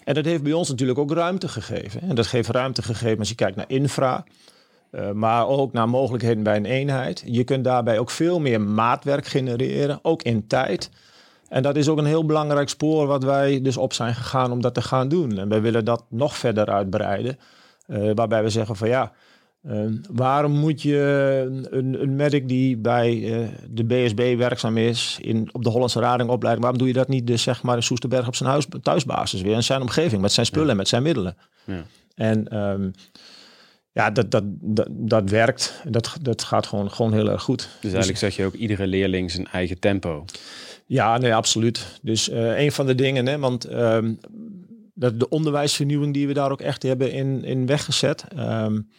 En 0.04 0.14
dat 0.14 0.26
heeft 0.26 0.44
bij 0.44 0.54
ons 0.54 0.70
natuurlijk 0.70 1.00
ook 1.00 1.12
ruimte 1.12 1.48
gegeven. 1.48 2.02
En 2.02 2.16
dat 2.16 2.28
geeft 2.28 2.50
ruimte 2.50 2.84
gegeven 2.84 3.20
als 3.20 3.30
je 3.30 3.36
kijkt 3.36 3.56
naar 3.56 3.70
infra. 3.70 4.24
Uh, 4.96 5.12
maar 5.12 5.48
ook 5.48 5.74
naar 5.74 5.90
mogelijkheden 5.90 6.44
bij 6.44 6.56
een 6.56 6.66
eenheid. 6.66 7.24
Je 7.26 7.44
kunt 7.44 7.64
daarbij 7.64 8.00
ook 8.00 8.10
veel 8.10 8.40
meer 8.40 8.62
maatwerk 8.62 9.26
genereren, 9.26 10.00
ook 10.02 10.24
in 10.24 10.48
tijd. 10.48 10.90
En 11.50 11.64
dat 11.64 11.76
is 11.76 11.88
ook 11.88 11.98
een 11.98 12.06
heel 12.06 12.26
belangrijk 12.26 12.70
spoor 12.70 13.08
wat 13.08 13.24
wij 13.24 13.62
dus 13.62 13.78
op 13.78 13.94
zijn 13.94 14.16
gegaan 14.16 14.52
om 14.52 14.62
dat 14.62 14.74
te 14.74 14.82
gaan 14.82 15.08
doen. 15.08 15.38
En 15.38 15.50
wij 15.50 15.62
willen 15.62 15.86
dat 15.86 16.04
nog 16.10 16.38
verder 16.38 16.66
uitbreiden. 16.66 17.40
Uh, 17.88 18.12
waarbij 18.16 18.44
we 18.44 18.50
zeggen 18.50 18.76
van 18.76 18.88
ja, 18.88 19.12
uh, 19.68 19.86
waarom 20.12 20.52
moet 20.52 20.82
je 20.82 20.98
een, 21.72 22.02
een 22.02 22.16
medic 22.16 22.48
die 22.48 22.78
bij 22.78 23.16
uh, 23.16 23.48
de 23.70 23.84
BSB 23.84 24.38
werkzaam 24.38 24.78
is 24.78 25.18
in, 25.22 25.50
op 25.52 25.64
de 25.64 25.70
Hollandse 25.70 26.00
radingopleiding, 26.00 26.62
waarom 26.64 26.80
doe 26.80 26.88
je 26.88 27.00
dat 27.00 27.08
niet 27.08 27.28
dus 27.28 27.44
zeg 27.44 27.64
maar 27.64 27.76
in 27.76 27.84
Soesterberg 27.84 28.28
op 28.28 28.36
zijn 28.36 28.50
huis, 28.50 28.68
thuisbasis 28.82 29.42
weer, 29.42 29.56
in 29.56 29.64
zijn 29.64 29.82
omgeving, 29.82 30.22
met 30.22 30.32
zijn 30.32 30.46
spullen 30.46 30.70
en 30.70 30.78
met 30.78 30.88
zijn 30.88 31.04
middelen. 31.04 31.38
Ja. 31.64 31.84
En 32.16 32.58
um, 32.58 32.94
ja, 33.94 34.12
dat, 34.12 34.32
dat, 34.32 34.44
dat, 34.46 34.88
dat 34.90 35.30
werkt. 35.30 35.82
Dat, 35.88 36.18
dat 36.22 36.44
gaat 36.44 36.68
gewoon, 36.68 36.92
gewoon 36.92 37.14
heel 37.14 37.30
erg 37.30 37.42
goed. 37.42 37.70
Dus 37.80 37.92
eigenlijk 37.92 38.20
zeg 38.20 38.36
je 38.36 38.46
ook 38.46 38.54
iedere 38.54 38.88
leerling 38.88 39.32
zijn 39.32 39.48
eigen 39.48 39.80
tempo. 39.80 40.26
Ja, 40.86 41.18
nee, 41.18 41.36
absoluut. 41.36 42.00
Dus 42.02 42.30
uh, 42.30 42.60
een 42.60 42.72
van 42.72 42.86
de 42.86 42.96
dingen, 42.96 43.26
hè, 43.26 43.40
want 43.40 43.72
um, 43.72 44.20
dat 44.94 45.20
de 45.20 45.30
onderwijsvernieuwing 45.30 46.14
die 46.14 46.28
we 46.28 46.34
daar 46.34 46.52
ook 46.52 46.62
echt 46.62 46.84
hebben 46.84 47.12
in, 47.12 47.44
in 47.44 47.66
weggezet. 47.66 48.26
Um, 48.38 48.90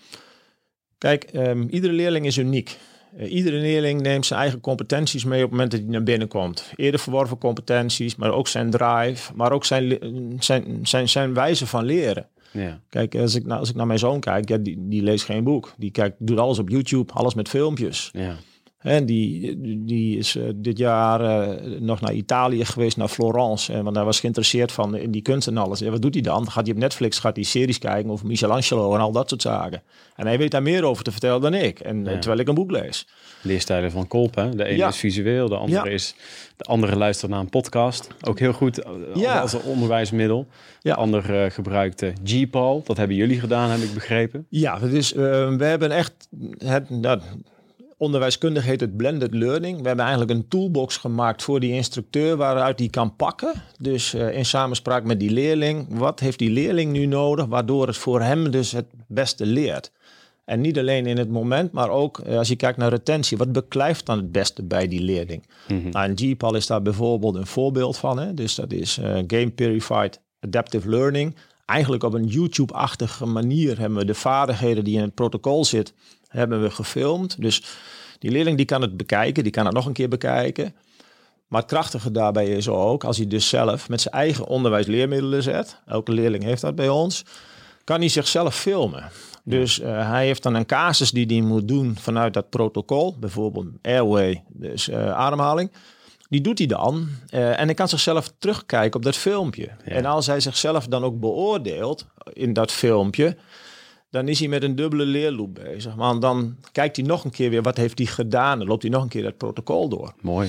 kijk, 0.98 1.30
um, 1.32 1.68
iedere 1.70 1.92
leerling 1.92 2.26
is 2.26 2.36
uniek. 2.36 2.78
Uh, 3.18 3.32
iedere 3.32 3.56
leerling 3.56 4.00
neemt 4.00 4.26
zijn 4.26 4.40
eigen 4.40 4.60
competenties 4.60 5.24
mee 5.24 5.44
op 5.44 5.50
het 5.50 5.50
moment 5.50 5.70
dat 5.70 5.80
hij 5.80 5.90
naar 5.90 6.02
binnen 6.02 6.28
komt. 6.28 6.72
Eerder 6.76 7.00
verworven 7.00 7.38
competenties, 7.38 8.16
maar 8.16 8.32
ook 8.32 8.48
zijn 8.48 8.70
drive, 8.70 9.32
maar 9.34 9.52
ook 9.52 9.64
zijn, 9.64 9.98
zijn, 10.38 10.78
zijn, 10.82 11.08
zijn 11.08 11.34
wijze 11.34 11.66
van 11.66 11.84
leren. 11.84 12.28
Ja. 12.54 12.80
Kijk, 12.88 13.14
als 13.14 13.34
ik, 13.34 13.48
als 13.48 13.68
ik 13.68 13.74
naar 13.74 13.86
mijn 13.86 13.98
zoon 13.98 14.20
kijk, 14.20 14.48
ja, 14.48 14.56
die, 14.56 14.76
die 14.88 15.02
leest 15.02 15.24
geen 15.24 15.44
boek. 15.44 15.74
Die 15.78 15.90
kijkt, 15.90 16.16
doet 16.18 16.38
alles 16.38 16.58
op 16.58 16.68
YouTube, 16.68 17.12
alles 17.12 17.34
met 17.34 17.48
filmpjes. 17.48 18.10
Ja. 18.12 18.36
En 18.84 19.06
die, 19.06 19.56
die 19.84 20.18
is 20.18 20.36
uh, 20.36 20.44
dit 20.54 20.78
jaar 20.78 21.20
uh, 21.20 21.80
nog 21.80 22.00
naar 22.00 22.12
Italië 22.12 22.64
geweest, 22.64 22.96
naar 22.96 23.08
Florence. 23.08 23.72
En 23.72 23.84
want 23.84 23.96
hij 23.96 24.04
was 24.04 24.20
geïnteresseerd 24.20 24.72
van 24.72 24.96
in 24.96 25.10
die 25.10 25.22
kunst 25.22 25.48
en 25.48 25.56
alles. 25.56 25.80
En 25.80 25.90
wat 25.90 26.02
doet 26.02 26.14
hij 26.14 26.22
dan? 26.22 26.50
Gaat 26.50 26.64
hij 26.64 26.74
op 26.74 26.80
Netflix, 26.80 27.18
gaat 27.18 27.36
hij 27.36 27.44
series 27.44 27.78
kijken 27.78 28.10
over 28.10 28.26
Michelangelo 28.26 28.94
en 28.94 29.00
al 29.00 29.12
dat 29.12 29.28
soort 29.28 29.42
zaken. 29.42 29.82
En 30.16 30.26
hij 30.26 30.38
weet 30.38 30.50
daar 30.50 30.62
meer 30.62 30.84
over 30.84 31.04
te 31.04 31.10
vertellen 31.10 31.40
dan 31.40 31.54
ik. 31.54 31.80
En 31.80 32.04
ja. 32.04 32.18
terwijl 32.18 32.40
ik 32.40 32.48
een 32.48 32.54
boek 32.54 32.70
lees. 32.70 33.06
Leerstijlen 33.42 33.90
van 33.90 34.08
Kolp, 34.08 34.34
hè? 34.34 34.50
De 34.50 34.64
ene 34.64 34.76
ja. 34.76 34.88
is 34.88 34.96
visueel, 34.96 35.48
de 35.48 35.56
andere 35.56 35.88
ja. 35.88 35.94
is... 35.94 36.14
De 36.56 36.64
andere 36.64 36.96
luistert 36.96 37.30
naar 37.30 37.40
een 37.40 37.48
podcast. 37.48 38.08
Ook 38.20 38.38
heel 38.38 38.52
goed 38.52 38.84
als 38.84 39.52
een 39.52 39.62
onderwijsmiddel. 39.62 40.46
De 40.80 40.94
ander 40.94 41.44
uh, 41.44 41.50
gebruikt 41.50 42.04
G-Pal. 42.24 42.82
Dat 42.84 42.96
hebben 42.96 43.16
jullie 43.16 43.40
gedaan, 43.40 43.70
heb 43.70 43.80
ik 43.80 43.94
begrepen. 43.94 44.46
Ja, 44.48 44.78
dus 44.78 45.12
we 45.12 45.56
hebben 45.58 45.90
echt... 45.90 46.28
Het, 46.58 46.88
onderwijskundig 47.98 48.64
heet 48.64 48.80
het 48.80 48.96
blended 48.96 49.34
learning. 49.34 49.80
We 49.80 49.86
hebben 49.86 50.04
eigenlijk 50.04 50.38
een 50.38 50.48
toolbox 50.48 50.96
gemaakt 50.96 51.42
voor 51.42 51.60
die 51.60 51.72
instructeur 51.72 52.36
waaruit 52.36 52.78
die 52.78 52.90
kan 52.90 53.16
pakken. 53.16 53.52
Dus 53.78 54.14
uh, 54.14 54.36
in 54.36 54.44
samenspraak 54.44 55.04
met 55.04 55.20
die 55.20 55.30
leerling. 55.30 55.86
Wat 55.88 56.20
heeft 56.20 56.38
die 56.38 56.50
leerling 56.50 56.92
nu 56.92 57.06
nodig 57.06 57.46
waardoor 57.46 57.86
het 57.86 57.96
voor 57.96 58.20
hem 58.20 58.50
dus 58.50 58.72
het 58.72 58.86
beste 59.08 59.46
leert? 59.46 59.92
En 60.44 60.60
niet 60.60 60.78
alleen 60.78 61.06
in 61.06 61.18
het 61.18 61.30
moment, 61.30 61.72
maar 61.72 61.90
ook 61.90 62.18
uh, 62.18 62.38
als 62.38 62.48
je 62.48 62.56
kijkt 62.56 62.78
naar 62.78 62.90
retentie. 62.90 63.36
Wat 63.36 63.52
beklijft 63.52 64.06
dan 64.06 64.16
het 64.16 64.32
beste 64.32 64.62
bij 64.62 64.88
die 64.88 65.00
leerling? 65.00 65.46
Mm-hmm. 65.68 65.90
Nou, 65.90 66.08
en 66.08 66.18
GPAL 66.18 66.54
is 66.54 66.66
daar 66.66 66.82
bijvoorbeeld 66.82 67.34
een 67.34 67.46
voorbeeld 67.46 67.96
van. 67.96 68.18
Hè? 68.18 68.34
Dus 68.34 68.54
dat 68.54 68.72
is 68.72 68.98
uh, 68.98 69.04
Game 69.26 69.50
Purified 69.50 70.20
Adaptive 70.40 70.88
Learning. 70.88 71.36
Eigenlijk 71.66 72.02
op 72.02 72.14
een 72.14 72.26
YouTube-achtige 72.26 73.26
manier 73.26 73.78
hebben 73.78 73.98
we 73.98 74.04
de 74.04 74.14
vaardigheden 74.14 74.84
die 74.84 74.96
in 74.96 75.02
het 75.02 75.14
protocol 75.14 75.64
zit, 75.64 75.94
hebben 76.34 76.62
we 76.62 76.70
gefilmd. 76.70 77.40
Dus 77.40 77.62
die 78.18 78.30
leerling 78.30 78.56
die 78.56 78.66
kan 78.66 78.82
het 78.82 78.96
bekijken, 78.96 79.42
die 79.42 79.52
kan 79.52 79.64
het 79.64 79.74
nog 79.74 79.86
een 79.86 79.92
keer 79.92 80.08
bekijken. 80.08 80.74
Maar 81.48 81.60
het 81.60 81.70
krachtige 81.70 82.10
daarbij 82.10 82.46
is 82.46 82.68
ook, 82.68 83.04
als 83.04 83.16
hij 83.16 83.26
dus 83.26 83.48
zelf 83.48 83.88
met 83.88 84.00
zijn 84.00 84.14
eigen 84.14 84.46
onderwijsleermiddelen 84.46 85.42
zet, 85.42 85.80
elke 85.86 86.12
leerling 86.12 86.44
heeft 86.44 86.60
dat 86.60 86.74
bij 86.74 86.88
ons, 86.88 87.24
kan 87.84 87.98
hij 87.98 88.08
zichzelf 88.08 88.56
filmen. 88.56 89.10
Dus 89.44 89.80
uh, 89.80 90.08
hij 90.08 90.26
heeft 90.26 90.42
dan 90.42 90.54
een 90.54 90.66
casus 90.66 91.10
die 91.10 91.26
hij 91.26 91.40
moet 91.40 91.68
doen 91.68 91.96
vanuit 92.00 92.34
dat 92.34 92.50
protocol, 92.50 93.16
bijvoorbeeld 93.18 93.66
airway, 93.82 94.42
dus 94.48 94.88
uh, 94.88 95.12
ademhaling. 95.12 95.72
Die 96.28 96.40
doet 96.40 96.58
hij 96.58 96.66
dan 96.66 97.08
uh, 97.30 97.60
en 97.60 97.64
hij 97.64 97.74
kan 97.74 97.88
zichzelf 97.88 98.32
terugkijken 98.38 98.96
op 98.96 99.02
dat 99.02 99.16
filmpje. 99.16 99.70
Ja. 99.84 99.92
En 99.92 100.04
als 100.04 100.26
hij 100.26 100.40
zichzelf 100.40 100.86
dan 100.86 101.04
ook 101.04 101.20
beoordeelt 101.20 102.06
in 102.32 102.52
dat 102.52 102.72
filmpje, 102.72 103.36
dan 104.14 104.28
is 104.28 104.38
hij 104.38 104.48
met 104.48 104.62
een 104.62 104.74
dubbele 104.74 105.04
leerloop 105.04 105.54
bezig. 105.54 105.94
Want 105.94 106.22
dan 106.22 106.56
kijkt 106.72 106.96
hij 106.96 107.04
nog 107.04 107.24
een 107.24 107.30
keer 107.30 107.50
weer 107.50 107.62
wat 107.62 107.76
heeft 107.76 107.98
hij 107.98 108.06
gedaan. 108.06 108.58
Dan 108.58 108.68
loopt 108.68 108.82
hij 108.82 108.90
nog 108.90 109.02
een 109.02 109.08
keer 109.08 109.22
dat 109.22 109.36
protocol 109.36 109.88
door. 109.88 110.14
Mooi. 110.20 110.48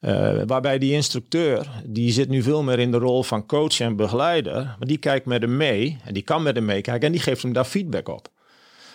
Uh, 0.00 0.42
waarbij 0.46 0.78
die 0.78 0.92
instructeur, 0.92 1.66
die 1.84 2.12
zit 2.12 2.28
nu 2.28 2.42
veel 2.42 2.62
meer 2.62 2.78
in 2.78 2.90
de 2.90 2.98
rol 2.98 3.22
van 3.22 3.46
coach 3.46 3.80
en 3.80 3.96
begeleider. 3.96 4.54
Maar 4.54 4.86
die 4.86 4.98
kijkt 4.98 5.26
met 5.26 5.40
hem 5.40 5.56
mee 5.56 5.98
en 6.04 6.14
die 6.14 6.22
kan 6.22 6.42
met 6.42 6.54
hem 6.54 6.64
meekijken 6.64 7.06
en 7.06 7.12
die 7.12 7.20
geeft 7.20 7.42
hem 7.42 7.52
daar 7.52 7.64
feedback 7.64 8.08
op. 8.08 8.28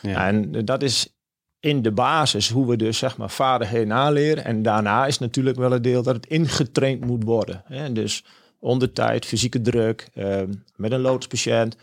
Ja. 0.02 0.28
En 0.28 0.66
dat 0.66 0.84
is 0.84 1.16
in 1.60 1.82
de 1.82 1.92
basis 1.92 2.50
hoe 2.50 2.68
we 2.68 2.76
dus 2.76 2.98
zeg 2.98 3.18
maar 3.18 3.30
vaardigheden 3.30 3.94
aanleren. 3.94 4.46
En 4.46 4.62
daarna 4.62 5.06
is 5.06 5.20
natuurlijk 5.20 5.58
wel 5.58 5.72
het 5.72 5.84
deel 5.84 6.04
dat 6.04 6.16
het 6.16 6.26
ingetraind 6.26 7.06
moet 7.06 7.24
worden. 7.24 7.64
Hè? 7.66 7.92
Dus 7.92 8.24
onder 8.60 8.92
tijd, 8.92 9.26
fysieke 9.26 9.62
druk, 9.62 10.10
uh, 10.16 10.42
met 10.76 10.92
een 10.92 11.02
loodspatiënt. 11.02 11.76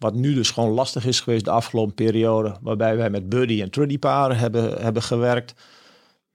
Wat 0.00 0.14
nu 0.14 0.34
dus 0.34 0.50
gewoon 0.50 0.70
lastig 0.70 1.06
is 1.06 1.20
geweest 1.20 1.44
de 1.44 1.50
afgelopen 1.50 1.94
periode. 1.94 2.56
Waarbij 2.60 2.96
wij 2.96 3.10
met 3.10 3.28
Buddy 3.28 3.62
en 3.62 3.70
Truddy 3.70 3.98
paren 3.98 4.38
hebben, 4.38 4.82
hebben 4.82 5.02
gewerkt. 5.02 5.54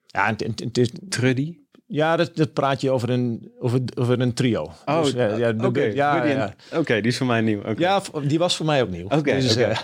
Ja, 0.06 0.26
het, 0.26 0.60
het, 0.60 0.78
is... 0.78 0.90
Truddy? 1.10 1.58
Ja, 1.88 2.16
dat, 2.16 2.36
dat 2.36 2.54
praat 2.54 2.82
je 2.82 2.92
over 2.92 3.10
een, 3.10 3.52
over, 3.60 3.82
over 4.00 4.20
een 4.20 4.34
trio. 4.34 4.72
Oh, 4.86 5.04
dus, 5.04 5.12
ja, 5.12 5.36
ja, 5.36 5.50
oké. 5.50 5.66
Okay. 5.66 5.94
Ja, 5.94 6.24
ja. 6.24 6.54
Oké, 6.70 6.80
okay, 6.80 7.02
die 7.02 7.12
is 7.12 7.18
voor 7.18 7.28
mij 7.28 7.42
nieuw. 7.42 7.60
Okay. 7.60 7.76
Ja, 7.78 8.02
die 8.24 8.40
was 8.40 8.56
voor 8.56 8.66
mij 8.66 8.82
ook 8.82 8.90
nieuw. 8.90 9.06
Oké. 9.06 9.40
Dus, 9.40 9.58
uh, 9.58 9.78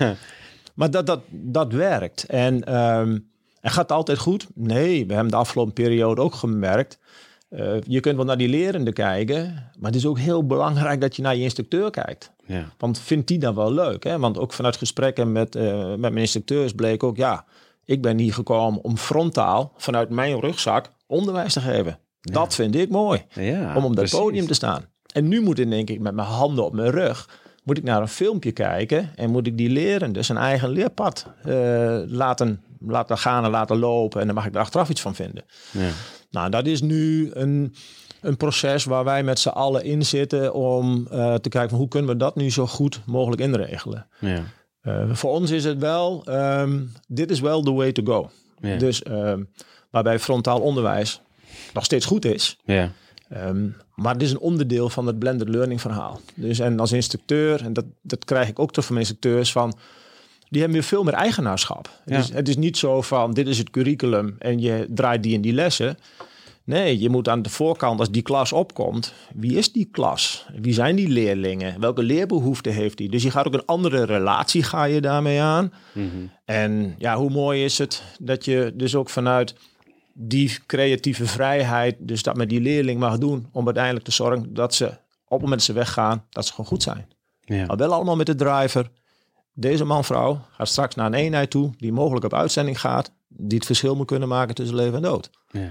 maar 0.74 0.90
dat, 0.90 1.06
dat, 1.06 1.20
dat 1.30 1.72
werkt. 1.72 2.24
En, 2.24 2.54
um, 2.76 3.30
en 3.60 3.70
gaat 3.70 3.88
het 3.88 3.92
altijd 3.92 4.18
goed? 4.18 4.46
Nee, 4.54 5.06
we 5.06 5.12
hebben 5.12 5.30
de 5.30 5.38
afgelopen 5.38 5.72
periode 5.72 6.20
ook 6.20 6.34
gemerkt. 6.34 6.98
Uh, 7.54 7.74
je 7.86 8.00
kunt 8.00 8.16
wel 8.16 8.24
naar 8.24 8.36
die 8.36 8.48
lerende 8.48 8.92
kijken, 8.92 9.70
maar 9.78 9.90
het 9.90 9.94
is 9.94 10.06
ook 10.06 10.18
heel 10.18 10.46
belangrijk 10.46 11.00
dat 11.00 11.16
je 11.16 11.22
naar 11.22 11.36
je 11.36 11.42
instructeur 11.42 11.90
kijkt. 11.90 12.32
Ja. 12.46 12.64
Want 12.78 12.98
vindt 12.98 13.28
die 13.28 13.38
dan 13.38 13.54
wel 13.54 13.72
leuk? 13.72 14.04
Hè? 14.04 14.18
Want 14.18 14.38
ook 14.38 14.52
vanuit 14.52 14.76
gesprekken 14.76 15.32
met, 15.32 15.56
uh, 15.56 15.88
met 15.88 16.00
mijn 16.00 16.16
instructeurs 16.16 16.72
bleek 16.72 17.02
ook, 17.02 17.16
ja, 17.16 17.44
ik 17.84 18.02
ben 18.02 18.18
hier 18.18 18.34
gekomen 18.34 18.84
om 18.84 18.96
frontaal 18.96 19.72
vanuit 19.76 20.10
mijn 20.10 20.40
rugzak 20.40 20.90
onderwijs 21.06 21.52
te 21.52 21.60
geven. 21.60 21.98
Ja. 22.20 22.32
Dat 22.32 22.54
vind 22.54 22.74
ik 22.74 22.88
mooi, 22.88 23.24
ja, 23.28 23.76
om 23.76 23.84
op 23.84 23.96
dat 23.96 24.10
podium 24.10 24.46
te 24.46 24.54
staan. 24.54 24.84
En 25.12 25.28
nu 25.28 25.40
moet 25.40 25.58
ik 25.58 25.70
denk 25.70 25.90
ik 25.90 26.00
met 26.00 26.14
mijn 26.14 26.28
handen 26.28 26.64
op 26.64 26.72
mijn 26.72 26.90
rug, 26.90 27.28
moet 27.64 27.78
ik 27.78 27.84
naar 27.84 28.00
een 28.00 28.08
filmpje 28.08 28.52
kijken 28.52 29.10
en 29.16 29.30
moet 29.30 29.46
ik 29.46 29.56
die 29.56 29.70
lerende 29.70 30.22
zijn 30.22 30.38
eigen 30.38 30.68
leerpad 30.68 31.26
uh, 31.46 32.02
laten, 32.06 32.62
laten 32.78 33.18
gaan 33.18 33.44
en 33.44 33.50
laten 33.50 33.78
lopen. 33.78 34.20
En 34.20 34.26
dan 34.26 34.34
mag 34.34 34.46
ik 34.46 34.54
er 34.54 34.60
achteraf 34.60 34.88
iets 34.88 35.00
van 35.00 35.14
vinden. 35.14 35.44
Ja. 35.70 35.88
Nou, 36.32 36.50
dat 36.50 36.66
is 36.66 36.80
nu 36.80 37.30
een, 37.32 37.74
een 38.20 38.36
proces 38.36 38.84
waar 38.84 39.04
wij 39.04 39.22
met 39.22 39.38
z'n 39.38 39.48
allen 39.48 39.84
in 39.84 40.04
zitten 40.04 40.54
om 40.54 41.06
uh, 41.12 41.34
te 41.34 41.48
kijken 41.48 41.70
van 41.70 41.78
hoe 41.78 41.88
kunnen 41.88 42.10
we 42.10 42.16
dat 42.16 42.36
nu 42.36 42.50
zo 42.50 42.66
goed 42.66 43.00
mogelijk 43.06 43.42
inregelen. 43.42 44.06
Ja. 44.18 44.42
Eh, 44.80 45.04
voor 45.12 45.30
ons 45.30 45.50
is 45.50 45.64
het 45.64 45.78
wel, 45.78 46.22
ehm, 46.24 46.80
dit 47.08 47.30
is 47.30 47.40
wel 47.40 47.62
the 47.62 47.72
way 47.72 47.92
to 47.92 48.02
go. 48.04 48.30
Ja. 48.60 48.76
Dus 48.76 49.02
ehm, 49.02 49.42
waarbij 49.90 50.18
frontaal 50.18 50.60
onderwijs 50.60 51.20
nog 51.74 51.84
steeds 51.84 52.06
goed 52.06 52.24
is. 52.24 52.58
ja. 52.64 52.92
Ehm, 53.28 53.68
maar 53.94 54.12
het 54.12 54.22
is 54.22 54.30
een 54.30 54.38
onderdeel 54.38 54.88
van 54.88 55.06
het 55.06 55.18
blended 55.18 55.48
learning 55.48 55.80
verhaal. 55.80 56.20
Dus 56.34 56.58
en 56.58 56.80
als 56.80 56.92
instructeur, 56.92 57.64
en 57.64 57.72
dat, 57.72 57.84
dat 58.02 58.24
krijg 58.24 58.48
ik 58.48 58.58
ook 58.58 58.70
terug 58.70 58.86
van 58.86 58.98
instructeurs, 58.98 59.52
van 59.52 59.74
die 60.52 60.60
hebben 60.60 60.78
weer 60.78 60.88
veel 60.88 61.02
meer 61.02 61.14
eigenaarschap. 61.14 61.90
Ja. 62.04 62.14
Het, 62.14 62.24
is, 62.24 62.34
het 62.34 62.48
is 62.48 62.56
niet 62.56 62.76
zo 62.76 63.02
van 63.02 63.32
dit 63.32 63.46
is 63.46 63.58
het 63.58 63.70
curriculum 63.70 64.36
en 64.38 64.60
je 64.60 64.86
draait 64.88 65.22
die 65.22 65.32
in 65.32 65.40
die 65.40 65.52
lessen. 65.52 65.98
Nee, 66.64 66.98
je 66.98 67.08
moet 67.08 67.28
aan 67.28 67.42
de 67.42 67.48
voorkant, 67.48 68.00
als 68.00 68.10
die 68.10 68.22
klas 68.22 68.52
opkomt, 68.52 69.14
wie 69.34 69.56
is 69.56 69.72
die 69.72 69.88
klas? 69.90 70.46
Wie 70.60 70.72
zijn 70.72 70.96
die 70.96 71.08
leerlingen? 71.08 71.80
Welke 71.80 72.02
leerbehoeften 72.02 72.72
heeft 72.72 72.96
die? 72.96 73.08
Dus 73.08 73.22
je 73.22 73.30
gaat 73.30 73.46
ook 73.46 73.54
een 73.54 73.66
andere 73.66 74.04
relatie 74.04 74.62
ga 74.62 74.84
je 74.84 75.00
daarmee 75.00 75.40
aan. 75.40 75.72
Mhm. 75.92 76.06
En 76.44 76.94
ja, 76.98 77.16
hoe 77.16 77.30
mooi 77.30 77.64
is 77.64 77.78
het 77.78 78.02
dat 78.18 78.44
je 78.44 78.72
dus 78.74 78.94
ook 78.94 79.10
vanuit 79.10 79.54
die 80.14 80.58
creatieve 80.66 81.26
vrijheid, 81.26 81.96
dus 81.98 82.22
dat 82.22 82.36
met 82.36 82.48
die 82.48 82.60
leerling 82.60 83.00
mag 83.00 83.18
doen, 83.18 83.48
om 83.52 83.64
uiteindelijk 83.64 84.04
te 84.04 84.12
zorgen 84.12 84.54
dat 84.54 84.74
ze 84.74 84.86
op 85.24 85.40
het 85.40 85.40
moment 85.40 85.50
dat 85.50 85.62
ze 85.62 85.72
weggaan, 85.72 86.24
dat 86.30 86.46
ze 86.46 86.50
gewoon 86.50 86.66
goed 86.66 86.82
zijn. 86.82 87.08
ja. 87.40 87.66
Maar 87.66 87.76
wel 87.76 87.92
allemaal 87.92 88.16
met 88.16 88.26
de 88.26 88.34
driver. 88.34 88.90
Deze 89.52 89.84
man, 89.84 90.04
vrouw 90.04 90.40
gaat 90.50 90.68
straks 90.68 90.94
naar 90.94 91.06
een 91.06 91.14
eenheid 91.14 91.50
toe 91.50 91.70
die 91.78 91.92
mogelijk 91.92 92.24
op 92.24 92.34
uitzending 92.34 92.80
gaat, 92.80 93.12
die 93.28 93.58
het 93.58 93.66
verschil 93.66 93.96
moet 93.96 94.06
kunnen 94.06 94.28
maken 94.28 94.54
tussen 94.54 94.76
leven 94.76 94.94
en 94.94 95.02
dood. 95.02 95.30
ja. 95.50 95.70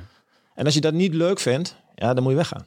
En 0.55 0.65
als 0.65 0.73
je 0.73 0.81
dat 0.81 0.93
niet 0.93 1.13
leuk 1.13 1.39
vindt, 1.39 1.75
ja, 1.95 2.13
dan 2.13 2.23
moet 2.23 2.31
je 2.31 2.37
weggaan. 2.37 2.65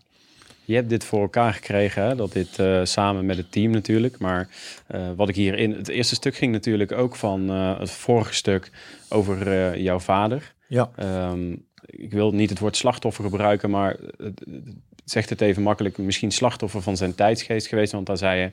Je 0.65 0.75
hebt 0.75 0.89
dit 0.89 1.05
voor 1.05 1.21
elkaar 1.21 1.53
gekregen, 1.53 2.03
hè? 2.03 2.15
dat 2.15 2.33
dit 2.33 2.59
eh, 2.59 2.81
samen 2.85 3.27
met 3.27 3.37
het 3.37 3.53
team 3.53 3.71
natuurlijk. 3.71 4.19
Maar 4.19 4.49
eh, 4.87 5.09
wat 5.17 5.29
ik 5.29 5.35
hierin, 5.35 5.73
het 5.73 5.89
eerste 5.89 6.15
stuk 6.15 6.37
ging 6.37 6.53
natuurlijk 6.53 6.93
ook 6.93 7.17
van 7.17 7.51
eh, 7.51 7.79
het 7.79 7.91
vorige 7.91 8.35
stuk 8.35 8.71
over 9.09 9.79
jouw 9.79 9.99
vader. 9.99 10.55
Ja, 10.69 10.91
Ehm, 10.97 11.57
ik 11.87 12.13
wil 12.13 12.31
niet 12.33 12.51
het 12.51 12.59
woord 12.59 12.77
slachtoffer 12.77 13.25
gebruiken, 13.25 13.71
maar 13.71 13.97
het, 14.17 14.41
het 14.51 14.75
zegt 15.05 15.31
het 15.31 15.41
even 15.41 15.63
makkelijk. 15.63 15.99
Misschien 15.99 16.31
slachtoffer 16.31 16.83
van 16.83 16.97
zijn 16.97 17.15
tijdsgeest 17.15 17.67
geweest, 17.67 17.93
want 17.93 18.07
daar 18.07 18.17
zei 18.19 18.41
je. 18.41 18.51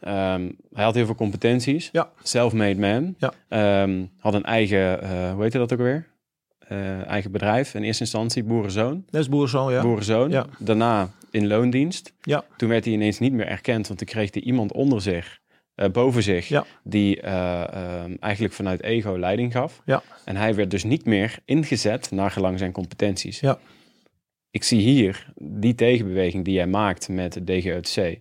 ehm, 0.00 0.50
hij 0.72 0.84
had 0.84 0.94
heel 0.94 1.06
veel 1.06 1.14
competenties. 1.14 1.88
Ja. 1.92 2.10
Self-made 2.22 2.80
man. 2.80 3.14
Ja. 3.18 3.32
Ehm, 3.48 4.04
had 4.18 4.34
een 4.34 4.44
eigen, 4.44 5.02
eh, 5.02 5.32
hoe 5.32 5.42
heet 5.42 5.52
dat 5.52 5.72
ook 5.72 5.78
alweer? 5.78 6.06
Eh, 6.58 7.06
eigen 7.06 7.30
bedrijf 7.30 7.74
in 7.74 7.82
eerste 7.82 8.02
instantie, 8.02 8.44
boerenzoon. 8.44 9.04
dat 9.10 9.20
is 9.20 9.28
boerzoon, 9.28 9.72
ja. 9.72 9.82
Boerenzoon. 9.82 10.30
Ja. 10.30 10.46
Daarna 10.58 11.10
in 11.30 11.46
loondienst. 11.46 12.12
Ja. 12.22 12.44
Toen 12.56 12.68
werd 12.68 12.84
hij 12.84 12.94
ineens 12.94 13.18
niet 13.18 13.32
meer 13.32 13.46
erkend, 13.46 13.86
want 13.86 13.98
toen 13.98 14.08
kreeg 14.08 14.32
hij 14.32 14.42
iemand 14.42 14.72
onder 14.72 15.02
zich, 15.02 15.40
eh, 15.74 15.90
boven 15.90 16.22
zich, 16.22 16.48
Ja. 16.48 16.64
die 16.82 17.20
eh, 17.20 17.62
ehm, 17.62 18.14
eigenlijk 18.20 18.54
vanuit 18.54 18.82
ego 18.82 19.18
leiding 19.18 19.52
gaf. 19.52 19.82
Ja. 19.84 20.02
En 20.24 20.36
hij 20.36 20.54
werd 20.54 20.70
dus 20.70 20.84
niet 20.84 21.04
meer 21.04 21.38
ingezet 21.44 22.10
naar 22.10 22.30
gelang 22.30 22.58
zijn 22.58 22.72
competenties. 22.72 23.40
Ja. 23.40 23.58
Ik 24.50 24.62
zie 24.62 24.80
hier 24.80 25.32
die 25.36 25.74
tegenbeweging 25.74 26.44
die 26.44 26.54
jij 26.54 26.66
maakt 26.66 27.08
met 27.08 27.32
de 27.32 27.44
DGOTC, 27.44 28.20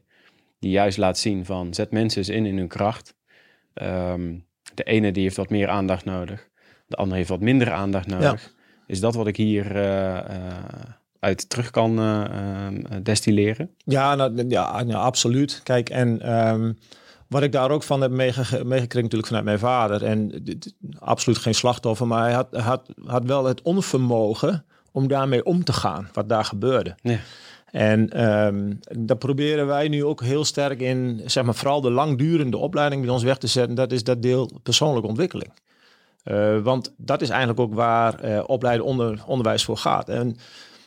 die 0.60 0.72
juist 0.72 0.98
laat 0.98 1.18
zien 1.18 1.46
van 1.46 1.74
zet 1.74 1.92
mensen 1.92 2.18
eens 2.20 2.30
in 2.30 2.46
in 2.46 2.58
hun 2.58 2.68
kracht. 2.68 3.16
Ehm, 3.74 4.36
de 4.74 4.84
ene 4.84 5.12
die 5.12 5.24
heeft 5.24 5.36
wat 5.36 5.50
meer 5.50 5.70
aandacht 5.70 6.06
nodig, 6.06 6.50
de 6.88 6.96
andere 6.96 7.18
heeft 7.18 7.30
wat 7.30 7.42
minder 7.42 7.72
aandacht 7.72 8.08
nodig. 8.08 8.54
Is 8.88 9.00
dat 9.00 9.16
wat 9.16 9.28
ik 9.28 9.38
hier 9.38 9.76
eh, 9.76 10.18
uit 11.20 11.50
terug 11.50 11.72
kan 11.72 12.00
eh, 12.00 12.24
ehm, 12.24 13.04
destilleren? 13.04 13.70
Ja, 13.78 14.16
nou, 14.16 14.46
ja, 14.48 14.84
ja, 14.88 14.98
absoluut. 14.98 15.62
Kijk, 15.64 15.90
en 15.90 16.20
wat 17.34 17.44
ik 17.44 17.52
daar 17.52 17.72
ook 17.72 17.84
van 17.84 18.02
heb 18.02 18.12
meege- 18.12 18.66
meegekregen 18.66 19.02
natuurlijk 19.04 19.28
vanuit 19.28 19.46
mijn 19.46 19.60
vader. 19.60 20.04
En 20.04 20.28
dit- 20.44 20.74
absoluut 21.00 21.38
geen 21.38 21.56
slachtoffer, 21.56 22.08
maar 22.08 22.24
hij 22.24 22.34
had, 22.34 22.56
had, 22.56 22.90
had 23.06 23.26
wel 23.26 23.46
het 23.46 23.62
onvermogen 23.62 24.66
om 24.92 25.08
daarmee 25.08 25.46
om 25.46 25.64
te 25.64 25.74
gaan, 25.74 26.10
wat 26.14 26.30
daar 26.30 26.46
gebeurde. 26.46 26.96
Ja. 27.02 27.18
En 27.72 28.10
dat 28.98 29.20
proberen 29.20 29.68
wij 29.68 29.88
nu 29.88 30.06
ook 30.06 30.22
heel 30.22 30.46
sterk 30.46 30.82
in, 30.82 31.22
zeg 31.26 31.44
maar, 31.44 31.56
vooral 31.56 31.82
de 31.82 31.92
langdurende 31.92 32.58
opleiding 32.58 33.02
bij 33.02 33.12
ons 33.12 33.24
weg 33.24 33.38
te 33.38 33.48
zetten. 33.48 33.76
Dat 33.76 33.92
is 33.92 34.04
dat 34.04 34.22
deel 34.22 34.50
persoonlijke 34.64 35.08
ontwikkeling. 35.08 35.52
Eh, 36.24 36.60
want 36.60 36.94
dat 36.98 37.22
is 37.22 37.30
eigenlijk 37.30 37.60
ook 37.60 37.74
waar 37.74 38.20
eh, 38.20 38.44
opleiden 38.46 38.86
onder, 38.86 39.24
onderwijs 39.26 39.64
voor 39.64 39.78
gaat. 39.78 40.10
En 40.10 40.36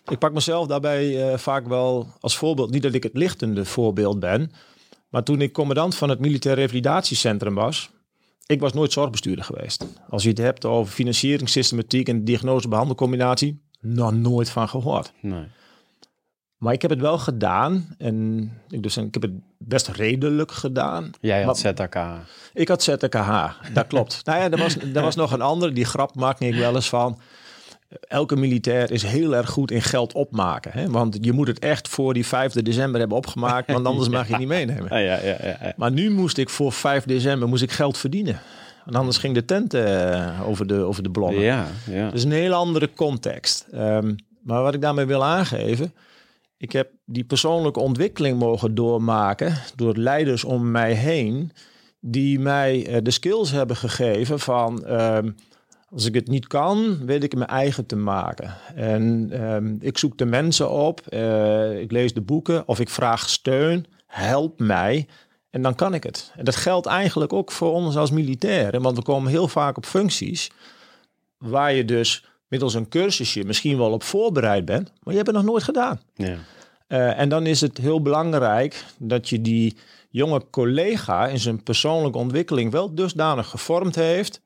ik 0.08 0.18
pak 0.18 0.32
mezelf 0.32 0.66
daarbij 0.66 1.30
eh, 1.30 1.38
vaak 1.38 1.66
wel 1.66 2.06
als 2.20 2.36
voorbeeld. 2.36 2.70
Niet 2.70 2.82
dat 2.82 2.94
ik 2.94 3.02
het 3.02 3.16
lichtende 3.16 3.64
voorbeeld 3.64 4.20
ben. 4.20 4.50
Maar 5.16 5.24
toen 5.24 5.40
ik 5.40 5.52
commandant 5.52 5.94
van 5.94 6.08
het 6.08 6.18
Militair 6.18 6.56
Revalidatiecentrum 6.56 7.54
was. 7.54 7.90
Ik 8.46 8.60
was 8.60 8.72
nooit 8.72 8.92
zorgbestuurder 8.92 9.44
geweest. 9.44 9.86
Als 10.08 10.22
je 10.22 10.28
het 10.28 10.38
hebt 10.38 10.64
over 10.64 10.92
financieringssystematiek 10.92 12.08
en 12.08 12.24
diagnose-behandelcombinatie. 12.24 13.62
Nog 13.80 14.12
nooit 14.12 14.50
van 14.50 14.68
gehoord. 14.68 15.12
Nee. 15.20 15.44
Maar 16.56 16.72
ik 16.72 16.82
heb 16.82 16.90
het 16.90 17.00
wel 17.00 17.18
gedaan. 17.18 17.94
En 17.98 18.50
ik, 18.68 18.82
dus, 18.82 18.96
ik 18.96 19.14
heb 19.14 19.22
het 19.22 19.32
best 19.58 19.88
redelijk 19.88 20.52
gedaan. 20.52 21.10
Jij 21.20 21.42
had 21.42 21.58
Maar-. 21.58 22.16
Ik 22.54 22.68
had 22.68 22.82
ZKH, 22.82 23.48
dat 23.72 23.86
klopt. 23.86 24.20
nou 24.26 24.38
ja, 24.38 24.50
er 24.50 24.58
was, 24.58 24.76
er 24.76 25.02
was 25.02 25.14
nog 25.14 25.32
een 25.32 25.42
andere, 25.42 25.72
die 25.72 25.84
grap 25.84 26.14
maakte 26.14 26.46
ik 26.46 26.54
wel 26.54 26.74
eens 26.74 26.88
van. 26.88 27.18
Elke 28.08 28.36
militair 28.36 28.90
is 28.90 29.02
heel 29.02 29.36
erg 29.36 29.50
goed 29.50 29.70
in 29.70 29.82
geld 29.82 30.12
opmaken. 30.12 30.70
Hè? 30.72 30.90
Want 30.90 31.18
je 31.20 31.32
moet 31.32 31.46
het 31.46 31.58
echt 31.58 31.88
voor 31.88 32.14
die 32.14 32.26
5 32.26 32.52
december 32.52 33.00
hebben 33.00 33.16
opgemaakt, 33.16 33.72
want 33.72 33.86
anders 33.86 34.08
mag 34.16 34.24
je 34.26 34.30
het 34.30 34.38
niet 34.40 34.48
meenemen. 34.48 34.90
Ah, 34.90 35.00
ja, 35.04 35.16
ja, 35.22 35.36
ja, 35.42 35.58
ja. 35.62 35.72
Maar 35.76 35.90
nu 35.92 36.10
moest 36.10 36.38
ik 36.38 36.48
voor 36.48 36.72
5 36.72 37.04
december 37.04 37.48
moest 37.48 37.62
ik 37.62 37.72
geld 37.72 37.98
verdienen. 37.98 38.40
Want 38.84 38.96
anders 38.96 39.18
ging 39.18 39.34
de 39.34 39.44
tent 39.44 39.74
eh, 39.74 40.40
over, 40.48 40.66
de, 40.66 40.74
over 40.74 41.02
de 41.02 41.10
blonnen. 41.10 41.40
Ja, 41.40 41.66
is 42.12 42.24
een 42.24 42.32
hele 42.32 42.54
andere 42.54 42.90
context. 42.94 43.66
Ehm, 43.72 44.14
maar 44.42 44.62
wat 44.62 44.74
ik 44.74 44.80
daarmee 44.80 45.04
wil 45.04 45.24
aangeven. 45.24 45.94
Ik 46.58 46.72
heb 46.72 46.90
die 47.04 47.24
persoonlijke 47.24 47.80
ontwikkeling 47.80 48.38
mogen 48.38 48.74
doormaken 48.74 49.54
door 49.74 49.96
leiders 49.96 50.44
om 50.44 50.70
mij 50.70 50.92
heen. 50.92 51.52
Die 52.00 52.38
mij 52.38 52.86
eh, 52.86 52.96
de 53.02 53.10
skills 53.10 53.50
hebben 53.50 53.76
gegeven 53.76 54.40
van. 54.40 54.84
ehm, 54.84 55.30
als 55.90 56.04
ik 56.04 56.14
het 56.14 56.28
niet 56.28 56.46
kan, 56.46 57.06
weet 57.06 57.22
ik 57.22 57.30
het 57.30 57.38
mijn 57.38 57.50
eigen 57.50 57.86
te 57.86 57.96
maken. 57.96 58.54
En 58.74 59.28
ehm, 59.30 59.76
ik 59.80 59.98
zoek 59.98 60.18
de 60.18 60.24
mensen 60.24 60.70
op, 60.70 61.00
eh, 61.00 61.80
ik 61.80 61.90
lees 61.90 62.14
de 62.14 62.20
boeken 62.20 62.68
of 62.68 62.80
ik 62.80 62.88
vraag 62.88 63.28
steun. 63.28 63.86
Help 64.06 64.60
mij. 64.60 65.06
En 65.50 65.62
dan 65.62 65.74
kan 65.74 65.94
ik 65.94 66.02
het. 66.02 66.32
En 66.36 66.44
dat 66.44 66.56
geldt 66.56 66.86
eigenlijk 66.86 67.32
ook 67.32 67.52
voor 67.52 67.72
ons 67.72 67.96
als 67.96 68.10
militairen. 68.10 68.82
Want 68.82 68.96
we 68.96 69.02
komen 69.02 69.30
heel 69.30 69.48
vaak 69.48 69.76
op 69.76 69.86
functies 69.86 70.50
waar 71.38 71.72
je 71.72 71.84
dus 71.84 72.24
middels 72.48 72.74
een 72.74 72.88
cursusje 72.88 73.44
misschien 73.44 73.78
wel 73.78 73.92
op 73.92 74.02
voorbereid 74.02 74.64
bent, 74.64 74.92
maar 75.02 75.12
je 75.12 75.20
hebt 75.20 75.26
het 75.26 75.36
nog 75.36 75.44
nooit 75.44 75.62
gedaan. 75.62 76.00
ja. 76.14 76.36
Eh, 76.86 77.18
en 77.18 77.28
dan 77.28 77.46
is 77.46 77.60
het 77.60 77.78
heel 77.78 78.02
belangrijk 78.02 78.84
dat 78.98 79.28
je 79.28 79.40
die 79.40 79.76
jonge 80.10 80.42
collega 80.50 81.26
in 81.26 81.38
zijn 81.38 81.62
persoonlijke 81.62 82.18
ontwikkeling 82.18 82.72
wel 82.72 82.94
dusdanig 82.94 83.48
gevormd 83.48 83.94
heeft. 83.94 84.40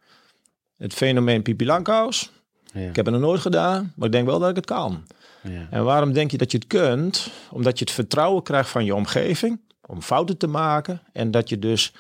Het 0.80 0.94
fenomeen 0.94 1.42
Pipi 1.42 1.66
Langkous. 1.66 2.30
Ja. 2.72 2.80
Ik 2.80 2.96
heb 2.96 3.04
het 3.04 3.14
nog 3.14 3.22
nooit 3.24 3.40
gedaan, 3.40 3.92
maar 3.96 4.06
ik 4.06 4.12
denk 4.12 4.26
wel 4.26 4.38
dat 4.38 4.50
ik 4.50 4.56
het 4.56 4.66
kan. 4.66 5.06
Ja. 5.42 5.66
En 5.70 5.84
waarom 5.84 6.12
denk 6.12 6.30
je 6.30 6.38
dat 6.38 6.50
je 6.50 6.58
het 6.58 6.66
kunt? 6.66 7.30
Omdat 7.50 7.78
je 7.78 7.84
het 7.84 7.94
vertrouwen 7.94 8.42
krijgt 8.42 8.68
van 8.70 8.84
je 8.84 8.94
omgeving 8.94 9.60
om 9.86 10.02
fouten 10.02 10.36
te 10.36 10.46
maken 10.46 11.02
en 11.12 11.30
dat 11.30 11.48
je 11.48 11.58
dus 11.58 11.92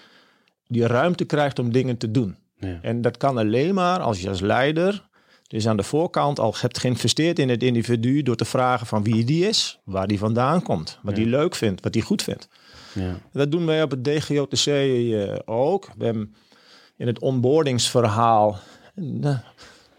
die 0.66 0.86
ruimte 0.86 1.24
krijgt 1.24 1.58
om 1.58 1.72
dingen 1.72 1.96
te 1.96 2.10
doen. 2.10 2.36
Ja. 2.56 2.78
En 2.82 3.00
dat 3.00 3.16
kan 3.16 3.38
alleen 3.38 3.74
maar 3.74 4.00
als 4.00 4.20
je 4.20 4.28
als 4.28 4.40
leider 4.40 5.08
dus 5.46 5.68
aan 5.68 5.76
de 5.76 5.82
voorkant 5.82 6.38
al 6.38 6.54
hebt 6.60 6.78
geïnvesteerd 6.78 7.38
in 7.38 7.48
het 7.48 7.62
individu 7.62 8.22
door 8.22 8.36
te 8.36 8.44
vragen 8.44 8.86
van 8.86 9.02
wie 9.02 9.24
die 9.24 9.48
is, 9.48 9.80
waar 9.84 10.06
die 10.06 10.18
vandaan 10.18 10.62
komt, 10.62 10.98
wat 11.02 11.14
die 11.14 11.26
leuk 11.26 11.54
vindt, 11.54 11.82
wat 11.82 11.92
die 11.92 12.02
goed 12.02 12.22
vindt. 12.22 12.48
Ja. 12.92 13.18
Dat 13.32 13.50
doen 13.50 13.66
wij 13.66 13.82
op 13.82 13.90
het 13.90 14.04
DGOTC 14.04 14.66
eh, 14.66 15.34
ook. 15.44 15.90
We 15.96 16.04
hebben 16.04 16.34
in 17.00 17.06
het 17.06 17.18
onboardingsverhaal, 17.18 18.58
nou, 18.94 19.36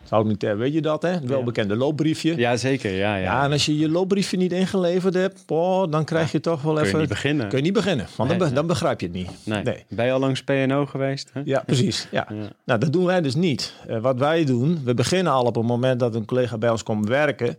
zou 0.04 0.22
ik 0.24 0.28
niet 0.28 0.42
hebben, 0.42 0.60
weet 0.60 0.74
je 0.74 0.82
dat 0.82 1.02
hè? 1.02 1.10
Het 1.10 1.26
welbekende 1.26 1.76
loopbriefje. 1.76 2.38
ja, 2.38 2.58
zeker. 2.58 2.92
Ja, 2.92 3.16
ja. 3.16 3.24
Ja, 3.24 3.44
en 3.44 3.52
als 3.52 3.66
je 3.66 3.78
je 3.78 3.90
loopbriefje 3.90 4.38
niet 4.38 4.52
ingeleverd 4.52 5.14
hebt, 5.14 5.44
oh, 5.48 5.92
dan 5.92 6.06
krijg 6.06 6.32
je 6.32 6.40
toch 6.40 6.62
wel 6.62 6.74
Kun 6.74 6.82
je 6.82 6.88
even... 6.88 7.00
niet 7.00 7.10
beginnen. 7.10 7.48
Kun 7.48 7.58
je 7.58 7.64
niet 7.64 7.74
beginnen, 7.74 8.08
want 8.18 8.30
dan, 8.30 8.38
be- 8.38 8.54
dan 8.54 8.68
begrijp 8.68 9.00
je 9.00 9.06
het 9.06 9.16
niet. 9.16 9.30
Nee. 9.44 9.64
Nee. 9.64 9.86
Ben 9.90 10.06
je 10.06 10.12
al 10.12 10.20
langs 10.20 10.44
PNO 10.44 10.86
geweest? 10.86 11.30
Hè? 11.34 11.42
Ja, 11.46 11.64
precies. 11.66 12.08
Ja. 12.12 12.28
Ja. 12.30 12.48
Nou, 12.66 12.80
dat 12.80 12.94
doen 12.94 13.06
wij 13.06 13.22
dus 13.22 13.36
niet. 13.36 13.74
Eh, 13.88 13.98
wat 14.00 14.18
wij 14.20 14.44
doen, 14.46 14.82
we 14.84 14.94
beginnen 14.94 15.34
al 15.34 15.44
op 15.46 15.56
het 15.56 15.66
moment 15.66 16.00
dat 16.00 16.16
een 16.16 16.26
collega 16.26 16.58
bij 16.58 16.70
ons 16.70 16.84
komt 16.84 17.08
werken, 17.08 17.58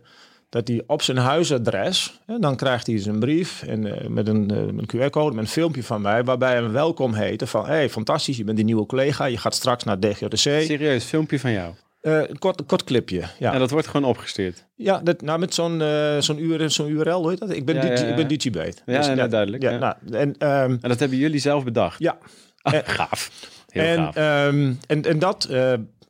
dat 0.53 0.67
hij 0.67 0.83
op 0.87 1.01
zijn 1.01 1.17
huisadres, 1.17 2.19
hè, 2.25 2.39
dan 2.39 2.55
krijgt 2.55 2.87
hij 2.87 2.99
zijn 2.99 3.19
brief 3.19 3.63
en, 3.63 3.85
eh, 3.99 4.07
met 4.07 4.27
een, 4.27 4.51
eh, 4.51 4.57
een 4.57 4.85
QR-code, 4.85 5.35
met 5.35 5.43
een 5.43 5.49
filmpje 5.49 5.83
van 5.83 6.01
mij, 6.01 6.23
waarbij 6.23 6.49
hij 6.53 6.61
hem 6.61 6.71
welkom 6.71 7.13
heten 7.13 7.47
van, 7.47 7.65
hey, 7.65 7.89
fantastisch, 7.89 8.37
je 8.37 8.43
bent 8.43 8.57
die 8.57 8.65
nieuwe 8.65 8.85
collega, 8.85 9.25
je 9.25 9.37
gaat 9.37 9.55
straks 9.55 9.83
naar 9.83 9.99
DGOTC. 9.99 10.37
Serieus, 10.37 11.03
filmpje 11.03 11.39
van 11.39 11.51
jou. 11.51 11.73
Eh, 12.01 12.17
een 12.29 12.39
kort, 12.39 12.65
kort 12.65 12.83
clipje, 12.83 13.23
ja. 13.39 13.53
En 13.53 13.59
dat 13.59 13.69
wordt 13.69 13.87
gewoon 13.87 14.09
opgestuurd. 14.09 14.65
Ja, 14.75 14.99
dat, 15.03 15.21
nou 15.21 15.39
met 15.39 15.53
zo'n 15.53 15.81
zo'n 16.19 16.39
URL, 16.39 16.69
zo'n 16.69 16.89
URL, 16.89 17.21
hoe 17.21 17.29
heet 17.29 17.39
dat? 17.39 17.49
Ik 17.51 17.65
ben, 17.65 17.75
Ja, 17.75 17.83
ja, 17.85 17.91
ja. 17.91 18.03
ik 18.05 18.15
ben 18.15 18.27
Digibate. 18.27 18.77
Ja, 18.85 19.11
ja, 19.13 19.27
duidelijk, 19.27 19.63
Ja. 19.63 19.77
Nou, 19.77 19.95
en, 20.11 20.35
ehm, 20.37 20.77
En 20.81 20.89
dat 20.89 20.99
hebben 20.99 21.17
jullie 21.17 21.39
zelf 21.39 21.63
bedacht. 21.63 21.99
ja, 21.99 22.17
Ah, 22.61 22.73
En- 22.73 22.85
gaaf. 22.85 23.31
Heel 23.69 23.83
en, 23.83 23.97
gaaf. 23.97 24.15
ehm, 24.15 24.73
en, 24.87 25.01
en 25.03 25.19
dat 25.19 25.49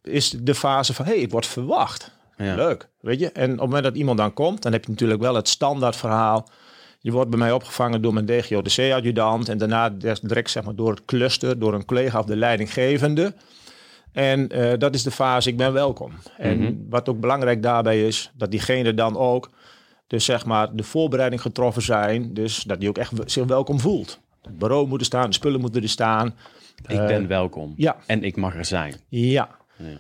is 0.04 0.30
de 0.30 0.56
fase 0.56 0.94
van, 0.94 1.06
hé, 1.06 1.12
hey, 1.14 1.22
ik 1.22 1.32
word 1.32 1.46
verwacht. 1.48 2.12
Ja. 2.38 2.56
Leuk, 2.56 2.90
weet 3.04 3.20
je. 3.20 3.32
En 3.32 3.44
op 3.52 3.58
het 3.58 3.66
moment 3.66 3.84
dat 3.84 3.96
iemand 3.96 4.18
dan 4.18 4.34
komt, 4.34 4.62
dan 4.62 4.72
heb 4.72 4.84
je 4.86 4.92
natuurlijk 4.92 5.22
wel 5.22 5.36
het 5.36 5.48
standaard 5.50 5.96
verhaal. 5.96 6.50
Je 7.00 7.12
wordt 7.12 7.30
bij 7.30 7.40
mij 7.40 7.52
opgevangen 7.52 8.02
door 8.02 8.14
mijn 8.14 8.26
DGODC-adjudant 8.26 9.50
en 9.50 9.58
daarna 9.58 9.90
direct 10.22 10.50
zeg 10.50 10.64
maar, 10.64 10.76
door 10.76 10.90
het 10.92 11.06
cluster, 11.06 11.60
door 11.60 11.74
een 11.74 11.86
collega 11.86 12.20
of 12.20 12.26
de 12.26 12.36
leidinggevende. 12.36 13.34
En 14.12 14.50
eh, 14.50 14.78
dat 14.80 14.94
is 14.96 15.04
de 15.04 15.12
fase, 15.12 15.50
ik 15.50 15.58
ben 15.58 15.74
welkom. 15.74 16.12
En 16.38 16.60
Mhm. 16.60 16.74
wat 16.90 17.10
ook 17.10 17.20
belangrijk 17.20 17.64
daarbij 17.64 18.08
is, 18.08 18.32
dat 18.36 18.52
diegene 18.52 18.94
dan 18.94 19.18
ook, 19.18 19.50
dus 20.08 20.26
zeg 20.26 20.46
maar, 20.46 20.76
de 20.76 20.84
voorbereiding 20.84 21.42
getroffen 21.42 21.82
zijn. 21.82 22.34
Dus 22.34 22.64
dat 22.64 22.80
die 22.80 22.90
ook 22.90 22.98
echt 22.98 23.12
zich 23.26 23.46
welkom 23.46 23.80
voelt. 23.80 24.20
Het 24.42 24.58
bureau 24.58 24.88
moet 24.88 25.00
er 25.00 25.06
staan, 25.06 25.28
de 25.28 25.34
spullen 25.36 25.60
moeten 25.62 25.82
er 25.82 25.90
staan. 25.90 26.36
ik 26.88 27.06
ben 27.08 27.28
welkom. 27.28 27.70
eh, 27.70 27.78
Ja, 27.78 27.98
En 28.08 28.24
ik 28.24 28.36
mag 28.36 28.56
er 28.56 28.66
zijn. 28.66 28.96
ja. 29.10 29.50
Ja. 29.78 29.98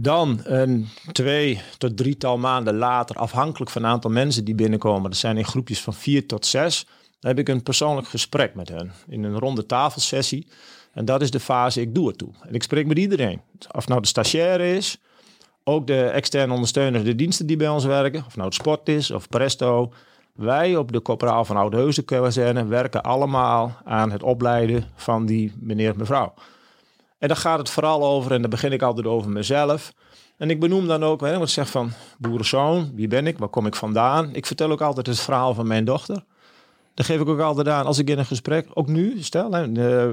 Dan 0.00 0.40
een 0.44 0.88
twee 1.12 1.60
tot 1.78 1.96
drietal 1.96 2.38
maanden 2.38 2.76
later, 2.76 3.16
afhankelijk 3.16 3.70
van 3.70 3.82
het 3.82 3.92
aantal 3.92 4.10
mensen 4.10 4.44
die 4.44 4.54
binnenkomen, 4.54 5.10
dat 5.10 5.18
zijn 5.18 5.36
in 5.36 5.44
groepjes 5.44 5.80
van 5.80 5.94
vier 5.94 6.26
tot 6.26 6.46
zes, 6.46 6.86
heb 7.20 7.38
ik 7.38 7.48
een 7.48 7.62
persoonlijk 7.62 8.08
gesprek 8.08 8.54
met 8.54 8.68
hen 8.68 8.92
in 9.08 9.24
een 9.24 9.38
ronde 9.38 9.66
tafelsessie. 9.66 10.46
En 10.92 11.04
dat 11.04 11.22
is 11.22 11.30
de 11.30 11.40
fase, 11.40 11.80
ik 11.80 11.94
doe 11.94 12.08
het 12.08 12.18
toe. 12.18 12.28
En 12.42 12.54
ik 12.54 12.62
spreek 12.62 12.86
met 12.86 12.98
iedereen. 12.98 13.40
Of 13.72 13.88
nou 13.88 14.00
de 14.00 14.06
stagiaire 14.06 14.76
is, 14.76 14.98
ook 15.64 15.86
de 15.86 16.04
externe 16.04 16.52
ondersteuners, 16.52 17.04
de 17.04 17.14
diensten 17.14 17.46
die 17.46 17.56
bij 17.56 17.68
ons 17.68 17.84
werken, 17.84 18.24
of 18.26 18.34
nou 18.34 18.46
het 18.46 18.56
sport 18.56 18.88
is 18.88 19.10
of 19.10 19.28
Presto. 19.28 19.92
Wij 20.32 20.76
op 20.76 20.92
de 20.92 21.02
Corporaal 21.02 21.44
van 21.44 21.56
Oudheusen 21.56 22.04
kazerne 22.04 22.66
werken 22.66 23.02
allemaal 23.02 23.76
aan 23.84 24.10
het 24.10 24.22
opleiden 24.22 24.84
van 24.94 25.26
die 25.26 25.52
meneer 25.60 25.90
en 25.90 25.98
mevrouw. 25.98 26.34
En 27.18 27.28
daar 27.28 27.36
gaat 27.36 27.58
het 27.58 27.70
vooral 27.70 28.04
over, 28.04 28.32
en 28.32 28.40
dan 28.40 28.50
begin 28.50 28.72
ik 28.72 28.82
altijd 28.82 29.06
over 29.06 29.30
mezelf. 29.30 29.92
En 30.36 30.50
ik 30.50 30.60
benoem 30.60 30.86
dan 30.86 31.04
ook, 31.04 31.20
hè, 31.20 31.46
zeg 31.46 31.70
van 31.70 31.90
boerenzoon, 32.18 32.90
wie 32.94 33.08
ben 33.08 33.26
ik, 33.26 33.38
waar 33.38 33.48
kom 33.48 33.66
ik 33.66 33.74
vandaan? 33.76 34.34
Ik 34.34 34.46
vertel 34.46 34.70
ook 34.70 34.80
altijd 34.80 35.06
het 35.06 35.20
verhaal 35.20 35.54
van 35.54 35.66
mijn 35.66 35.84
dochter. 35.84 36.24
Dat 36.94 37.06
geef 37.06 37.20
ik 37.20 37.28
ook 37.28 37.40
altijd 37.40 37.68
aan 37.68 37.86
als 37.86 37.98
ik 37.98 38.10
in 38.10 38.18
een 38.18 38.26
gesprek, 38.26 38.66
ook 38.74 38.86
nu, 38.88 39.22
stel, 39.22 39.52
hè, 39.52 39.72
eh, 39.72 40.12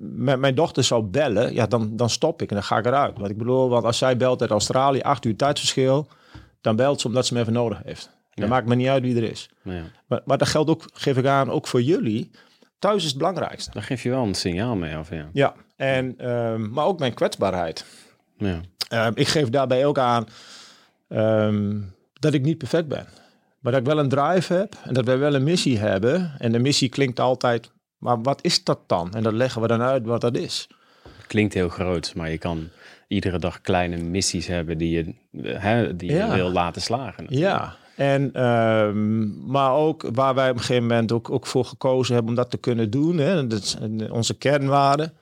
met 0.00 0.38
mijn 0.38 0.54
dochter 0.54 0.84
zou 0.84 1.02
bellen, 1.02 1.54
ja, 1.54 1.66
dan, 1.66 1.96
dan 1.96 2.10
stop 2.10 2.42
ik 2.42 2.48
en 2.48 2.54
dan 2.54 2.64
ga 2.64 2.78
ik 2.78 2.86
eruit. 2.86 3.18
Want 3.18 3.30
ik 3.30 3.38
bedoel, 3.38 3.68
want 3.68 3.84
als 3.84 3.98
zij 3.98 4.16
belt 4.16 4.40
uit 4.40 4.50
Australië, 4.50 5.00
acht 5.00 5.24
uur 5.24 5.36
tijdsverschil, 5.36 6.06
dan 6.60 6.76
belt 6.76 7.00
ze 7.00 7.06
omdat 7.06 7.26
ze 7.26 7.34
me 7.34 7.40
even 7.40 7.52
nodig 7.52 7.80
heeft. 7.84 8.10
Dan 8.34 8.44
Ja. 8.44 8.50
maakt 8.50 8.66
me 8.66 8.74
niet 8.74 8.88
uit 8.88 9.02
wie 9.02 9.16
er 9.16 9.30
is. 9.30 9.50
Ja. 9.62 9.82
Maar, 10.06 10.20
maar 10.24 10.38
dat 10.38 10.48
geldt 10.48 10.70
ook, 10.70 10.84
geef 10.92 11.16
ik 11.16 11.26
aan, 11.26 11.50
ook 11.50 11.66
voor 11.66 11.82
jullie. 11.82 12.30
Thuis 12.78 13.02
is 13.02 13.08
het 13.08 13.18
belangrijkste. 13.18 13.70
Daar 13.72 13.82
geef 13.82 14.02
je 14.02 14.10
wel 14.10 14.22
een 14.22 14.34
signaal 14.34 14.74
mee 14.76 14.96
af. 14.96 15.10
Ja. 15.10 15.28
Ja, 15.32 15.54
en, 15.80 16.14
ehm, 16.18 16.70
maar 16.70 16.84
ook 16.84 16.98
mijn 16.98 17.14
kwetsbaarheid. 17.14 17.84
Ja. 18.36 18.60
Ehm, 18.88 19.12
ik 19.14 19.28
geef 19.28 19.48
daarbij 19.48 19.86
ook 19.86 19.98
aan 19.98 20.26
ehm, 21.08 21.78
dat 22.12 22.34
ik 22.34 22.42
niet 22.42 22.58
perfect 22.58 22.88
ben. 22.88 23.06
Maar 23.60 23.72
dat 23.72 23.80
ik 23.80 23.86
wel 23.86 23.98
een 23.98 24.08
drive 24.08 24.54
heb 24.54 24.74
en 24.84 24.94
dat 24.94 25.04
wij 25.04 25.18
wel 25.18 25.34
een 25.34 25.42
missie 25.44 25.78
hebben. 25.78 26.32
En 26.38 26.52
de 26.52 26.58
missie 26.58 26.88
klinkt 26.88 27.20
altijd, 27.20 27.70
maar 27.98 28.22
wat 28.22 28.38
is 28.44 28.64
dat 28.64 28.78
dan? 28.86 29.14
En 29.14 29.22
dat 29.22 29.32
leggen 29.32 29.62
we 29.62 29.66
dan 29.68 29.82
uit 29.82 30.06
wat 30.06 30.20
dat 30.20 30.36
is. 30.36 30.68
Klinkt 31.26 31.54
heel 31.54 31.68
groot, 31.68 32.12
maar 32.14 32.30
je 32.30 32.38
kan 32.38 32.68
iedere 33.08 33.38
dag 33.38 33.60
kleine 33.60 33.96
missies 33.96 34.46
hebben 34.46 34.78
die 34.78 34.90
je, 34.90 35.14
hè, 35.58 35.96
die 35.96 36.12
Ja. 36.12 36.26
je 36.26 36.34
wil 36.34 36.50
laten 36.52 36.82
slagen. 36.82 37.26
Ja, 37.28 37.76
en, 37.96 38.30
maar 39.46 39.72
ook 39.72 40.08
waar 40.12 40.34
wij 40.34 40.50
op 40.50 40.54
een 40.56 40.60
gegeven 40.60 40.86
moment 40.86 41.12
ook, 41.12 41.30
ook 41.30 41.46
voor 41.46 41.64
gekozen 41.64 42.14
hebben 42.14 42.30
om 42.32 42.36
dat 42.36 42.50
te 42.50 42.58
kunnen 42.58 42.90
doen. 42.90 43.18
Hè, 43.18 43.46
dat 43.46 43.62
is 43.62 43.76
onze 44.10 44.34
kernwaarden. 44.34 45.12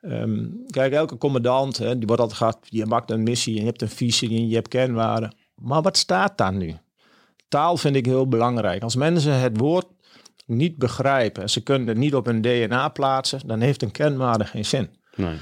Ehm, 0.00 0.46
kijk, 0.66 0.92
elke 0.92 1.18
commandant, 1.18 1.78
hè, 1.78 1.98
die 1.98 2.06
wordt 2.06 2.22
altijd 2.22 2.38
gehad, 2.38 2.58
je 2.62 2.86
maakt 2.86 3.10
een 3.10 3.22
missie 3.22 3.54
en 3.54 3.60
je 3.60 3.66
hebt 3.66 3.82
een 3.82 3.88
visie 3.88 4.28
en 4.28 4.48
je 4.48 4.54
hebt 4.54 4.68
kernwaarden. 4.68 5.34
Maar 5.54 5.82
wat 5.82 5.96
staat 5.96 6.38
daar 6.38 6.52
nu? 6.52 6.74
Taal 7.48 7.76
vind 7.76 7.96
ik 7.96 8.06
heel 8.06 8.28
belangrijk. 8.28 8.82
Als 8.82 8.96
mensen 8.96 9.40
het 9.40 9.58
woord 9.58 9.86
niet 10.46 10.78
begrijpen 10.78 11.42
en 11.42 11.50
ze 11.50 11.62
kunnen 11.62 11.88
het 11.88 11.96
niet 11.96 12.14
op 12.14 12.26
hun 12.26 12.40
DNA 12.40 12.88
plaatsen, 12.88 13.40
dan 13.46 13.60
heeft 13.60 13.82
een 13.82 13.90
kernwaarde 13.90 14.44
geen 14.44 14.64
zin. 14.64 14.90
Nee. 15.14 15.36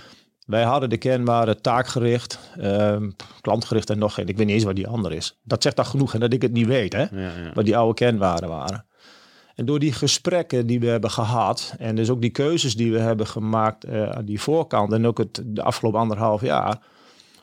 Wij 0.47 0.63
hadden 0.63 0.91
de 0.91 0.97
kernwaarde 0.97 1.61
taakgericht, 1.61 2.39
ehm, 2.57 3.11
klantgericht 3.41 3.91
en 3.91 3.99
nog 3.99 4.15
geen. 4.15 4.29
Ik 4.29 4.37
weet 4.37 4.47
niet 4.47 4.55
eens 4.55 4.65
wat 4.65 4.77
die 4.77 4.89
andere 4.89 5.17
is. 5.17 5.39
Dat 5.43 5.63
zegt 5.63 5.79
al 5.79 5.85
genoeg 5.85 6.15
en 6.15 6.21
dat 6.21 6.33
ik 6.33 6.43
het 6.43 6.53
niet 6.53 6.67
weet, 6.67 6.93
hè? 6.93 7.01
Ja, 7.01 7.09
ja. 7.11 7.53
Wat 7.55 7.65
die 7.65 7.77
oude 7.77 7.95
kernwaarden 7.95 8.49
waren. 8.49 8.87
En 9.55 9.65
door 9.65 9.79
die 9.79 9.93
gesprekken 9.93 10.67
die 10.67 10.81
we 10.81 10.87
hebben 10.87 11.11
gehad 11.11 11.75
en 11.79 11.97
dus 11.97 12.11
ook 12.11 12.21
die 12.21 12.31
keuzes 12.31 12.77
die 12.77 12.93
we 12.93 12.99
hebben 12.99 13.27
gemaakt 13.27 13.85
eh, 13.85 14.11
aan 14.11 14.25
die 14.25 14.41
voorkant 14.41 14.93
en 14.93 15.07
ook 15.07 15.19
het 15.19 15.43
de 15.45 15.63
afgelopen 15.63 16.01
anderhalf 16.01 16.41
jaar, 16.41 16.79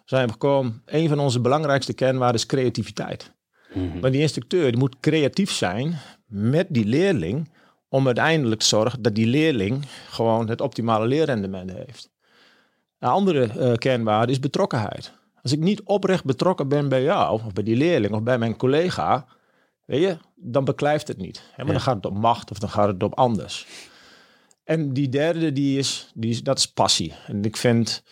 zijn 0.05 0.25
we 0.25 0.31
gekomen. 0.31 0.81
Een 0.85 1.09
van 1.09 1.19
onze 1.19 1.39
belangrijkste 1.39 1.93
kernwaarden 1.93 2.39
is 2.41 2.45
creativiteit. 2.45 3.31
Mhm. 3.73 3.99
Maar 3.99 4.11
die 4.11 4.21
instructeur 4.21 4.71
die 4.71 4.79
moet 4.79 4.99
creatief 4.99 5.51
zijn 5.51 5.97
met 6.25 6.67
die 6.69 6.85
leerling 6.85 7.49
om 7.89 8.05
uiteindelijk 8.05 8.61
te 8.61 8.67
zorgen 8.67 9.01
dat 9.01 9.15
die 9.15 9.27
leerling 9.27 9.85
gewoon 10.09 10.49
het 10.49 10.61
optimale 10.61 11.07
leerrendement 11.07 11.71
heeft. 11.71 12.09
Een 12.99 13.09
andere 13.09 13.45
eh, 13.45 13.73
kernwaarde 13.73 14.31
is 14.31 14.39
betrokkenheid. 14.39 15.13
Als 15.41 15.51
ik 15.51 15.59
niet 15.59 15.81
oprecht 15.83 16.23
betrokken 16.23 16.67
ben 16.67 16.89
bij 16.89 17.03
jou, 17.03 17.41
of 17.45 17.53
bij 17.53 17.63
die 17.63 17.75
leerling, 17.75 18.13
of 18.13 18.23
bij 18.23 18.37
mijn 18.37 18.57
collega, 18.57 19.25
weet 19.85 20.01
je, 20.01 20.17
dan 20.35 20.63
beklijft 20.65 21.07
het 21.07 21.17
niet. 21.17 21.37
Hè, 21.37 21.57
maar 21.57 21.65
Ja. 21.65 21.71
dan 21.71 21.81
gaat 21.81 21.95
het 21.95 22.05
op 22.05 22.17
macht 22.17 22.51
of 22.51 22.59
dan 22.59 22.69
gaat 22.69 22.87
het 22.87 23.03
op 23.03 23.13
anders. 23.15 23.67
En 24.63 24.93
die 24.93 25.09
derde, 25.09 25.51
die 25.53 25.77
is, 25.77 26.11
die 26.13 26.29
is, 26.29 26.43
dat 26.43 26.57
is 26.57 26.71
passie. 26.71 27.13
En 27.27 27.43
ik 27.45 27.57
vind, 27.57 28.03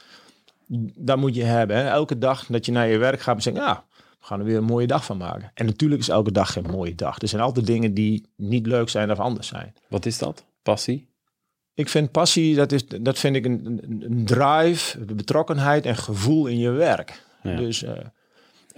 dat 0.97 1.17
moet 1.17 1.36
je 1.36 1.43
hebben. 1.43 1.77
Hè. 1.77 1.84
Elke 1.89 2.17
dag 2.17 2.45
dat 2.45 2.65
je 2.65 2.71
naar 2.71 2.88
je 2.88 2.97
werk 2.97 3.19
gaat 3.21 3.36
en 3.36 3.41
zegt, 3.41 3.55
ja, 3.58 3.86
we 4.19 4.25
gaan 4.25 4.39
er 4.39 4.45
weer 4.45 4.58
een 4.58 4.63
mooie 4.63 4.88
dag 4.88 5.05
van 5.05 5.17
maken. 5.17 5.51
En 5.53 5.65
natuurlijk 5.65 6.01
is 6.01 6.10
elke 6.10 6.32
dag 6.32 6.53
geen 6.53 6.65
mooie 6.71 6.95
dag. 6.95 7.21
Er 7.21 7.27
zijn 7.27 7.41
altijd 7.41 7.65
dingen 7.65 7.93
die 7.93 8.25
niet 8.36 8.65
leuk 8.65 8.89
zijn 8.89 9.12
of 9.12 9.19
anders 9.19 9.47
zijn. 9.47 9.73
Wat 9.88 10.05
is 10.05 10.17
dat? 10.17 10.45
Passie? 10.63 11.08
Ik 11.73 11.89
vind 11.89 12.12
passie, 12.12 12.55
dat, 12.55 12.71
is, 12.71 12.86
dat 12.88 13.19
vind 13.19 13.36
ik 13.36 13.45
een, 13.45 13.65
een, 13.65 14.03
een 14.05 14.25
drive, 14.25 15.05
betrokkenheid 15.05 15.86
en 15.86 15.95
gevoel 15.95 16.47
in 16.47 16.58
je 16.58 16.69
werk. 16.69 17.23
Ja. 17.43 17.55
Dus 17.55 17.84
eh, 17.84 17.93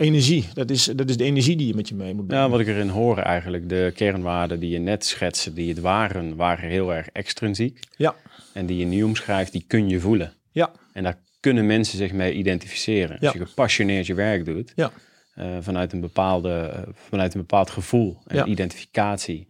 energie, 0.01 0.47
dat 0.53 0.69
is, 0.69 0.83
dat 0.85 1.09
is 1.09 1.17
de 1.17 1.23
energie 1.23 1.55
die 1.57 1.67
je 1.67 1.73
met 1.73 1.89
je 1.89 1.95
mee 1.95 2.13
moet 2.13 2.27
brengen. 2.27 2.43
Ja, 2.43 2.49
wat 2.49 2.59
ik 2.59 2.67
erin 2.67 2.89
hoor 2.89 3.17
eigenlijk, 3.17 3.69
de 3.69 3.91
kernwaarden 3.95 4.59
die 4.59 4.69
je 4.69 4.77
net 4.79 5.05
schetste, 5.05 5.53
die 5.53 5.69
het 5.69 5.79
waren, 5.79 6.35
waren 6.35 6.69
heel 6.69 6.93
erg 6.93 7.07
extrinsiek. 7.07 7.79
Ja. 7.97 8.15
En 8.53 8.65
die 8.65 8.77
je 8.77 8.85
nu 8.85 9.03
omschrijft, 9.03 9.51
die 9.51 9.63
kun 9.67 9.89
je 9.89 9.99
voelen. 9.99 10.33
Ja. 10.51 10.71
En 10.93 11.03
daar 11.03 11.17
kunnen 11.39 11.65
mensen 11.65 11.97
zich 11.97 12.11
mee 12.11 12.33
identificeren. 12.33 13.17
Ja. 13.19 13.27
Als 13.27 13.37
je 13.37 13.45
gepassioneerd 13.45 14.05
je 14.05 14.13
werk 14.13 14.45
doet, 14.45 14.71
Ja. 14.75 14.91
eh, 15.35 15.45
vanuit, 15.59 15.93
een 15.93 16.01
bepaalde, 16.01 16.53
eh, 16.53 16.81
vanuit 16.93 17.33
een 17.33 17.39
bepaald 17.39 17.69
gevoel 17.69 18.17
en 18.27 18.35
Ja. 18.37 18.45
identificatie, 18.45 19.47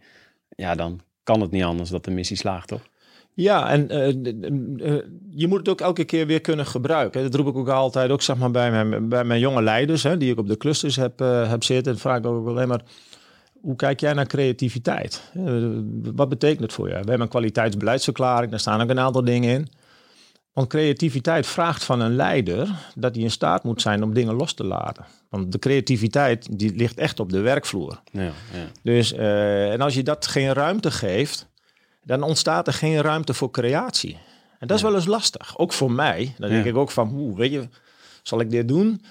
ja, 0.56 0.74
dan 0.74 1.00
kan 1.22 1.40
het 1.40 1.50
niet 1.50 1.62
anders 1.62 1.90
dat 1.90 2.04
de 2.04 2.10
missie 2.10 2.36
slaagt, 2.36 2.68
toch? 2.68 2.86
Ja, 3.34 3.70
en 3.70 3.88
eh, 3.88 4.08
eh, 4.08 5.02
je 5.30 5.48
moet 5.48 5.58
het 5.58 5.68
ook 5.68 5.80
elke 5.80 6.04
keer 6.04 6.26
weer 6.26 6.40
kunnen 6.40 6.66
gebruiken. 6.66 7.22
Dat 7.22 7.34
roep 7.34 7.46
ik 7.46 7.56
ook 7.56 7.68
altijd, 7.68 8.10
ook 8.10 8.22
zeg 8.22 8.36
maar 8.36 8.50
bij 8.50 8.70
mijn, 8.70 9.08
bij 9.08 9.24
mijn 9.24 9.40
jonge 9.40 9.62
leiders, 9.62 10.02
hè, 10.02 10.16
die 10.16 10.32
ik 10.32 10.38
op 10.38 10.48
de 10.48 10.56
clusters 10.56 10.96
heb, 10.96 11.20
eh, 11.20 11.48
heb 11.48 11.64
zitten. 11.64 11.98
Vraag 11.98 12.18
ik 12.18 12.26
ook 12.26 12.48
alleen 12.48 12.68
maar, 12.68 12.82
hoe 13.60 13.76
kijk 13.76 14.00
jij 14.00 14.12
naar 14.12 14.26
creativiteit? 14.26 15.22
Wat 16.14 16.28
betekent 16.28 16.60
het 16.60 16.72
voor 16.72 16.86
je? 16.86 16.92
We 16.92 16.98
hebben 16.98 17.20
een 17.20 17.28
kwaliteitsbeleidsverklaring, 17.28 18.50
daar 18.50 18.60
staan 18.60 18.80
ook 18.80 18.90
een 18.90 19.00
aantal 19.00 19.24
dingen 19.24 19.50
in. 19.50 19.68
Want 20.52 20.68
creativiteit 20.68 21.46
vraagt 21.46 21.84
van 21.84 22.00
een 22.00 22.16
leider 22.16 22.68
dat 22.94 23.14
hij 23.14 23.24
in 23.24 23.30
staat 23.30 23.64
moet 23.64 23.82
zijn 23.82 24.02
om 24.02 24.14
dingen 24.14 24.34
los 24.34 24.54
te 24.54 24.64
laten. 24.64 25.04
Want 25.28 25.52
de 25.52 25.58
creativiteit 25.58 26.58
die 26.58 26.74
ligt 26.76 26.98
echt 26.98 27.20
op 27.20 27.30
de 27.30 27.40
werkvloer. 27.40 28.00
Ja, 28.10 28.22
ja. 28.22 28.32
Dus, 28.82 29.12
en 29.12 29.80
als 29.80 29.94
je 29.94 30.02
dat 30.02 30.26
geen 30.26 30.52
ruimte 30.52 30.90
geeft, 30.90 31.51
dan 32.04 32.22
ontstaat 32.22 32.66
er 32.66 32.72
geen 32.72 33.00
ruimte 33.00 33.34
voor 33.34 33.50
creatie. 33.50 34.18
En 34.58 34.66
dat 34.68 34.76
is 34.76 34.82
wel 34.82 34.94
eens 34.94 35.06
lastig. 35.06 35.58
Ook 35.58 35.72
voor 35.72 35.92
mij. 35.92 36.34
Dan 36.38 36.48
denk 36.50 36.64
Ja. 36.64 36.70
ik 36.70 36.76
ook 36.76 36.90
van, 36.90 37.08
hoe, 37.08 37.36
weet 37.36 37.52
je, 37.52 37.68
zal 38.22 38.40
ik 38.40 38.50
dit 38.50 38.68
doen? 38.68 39.02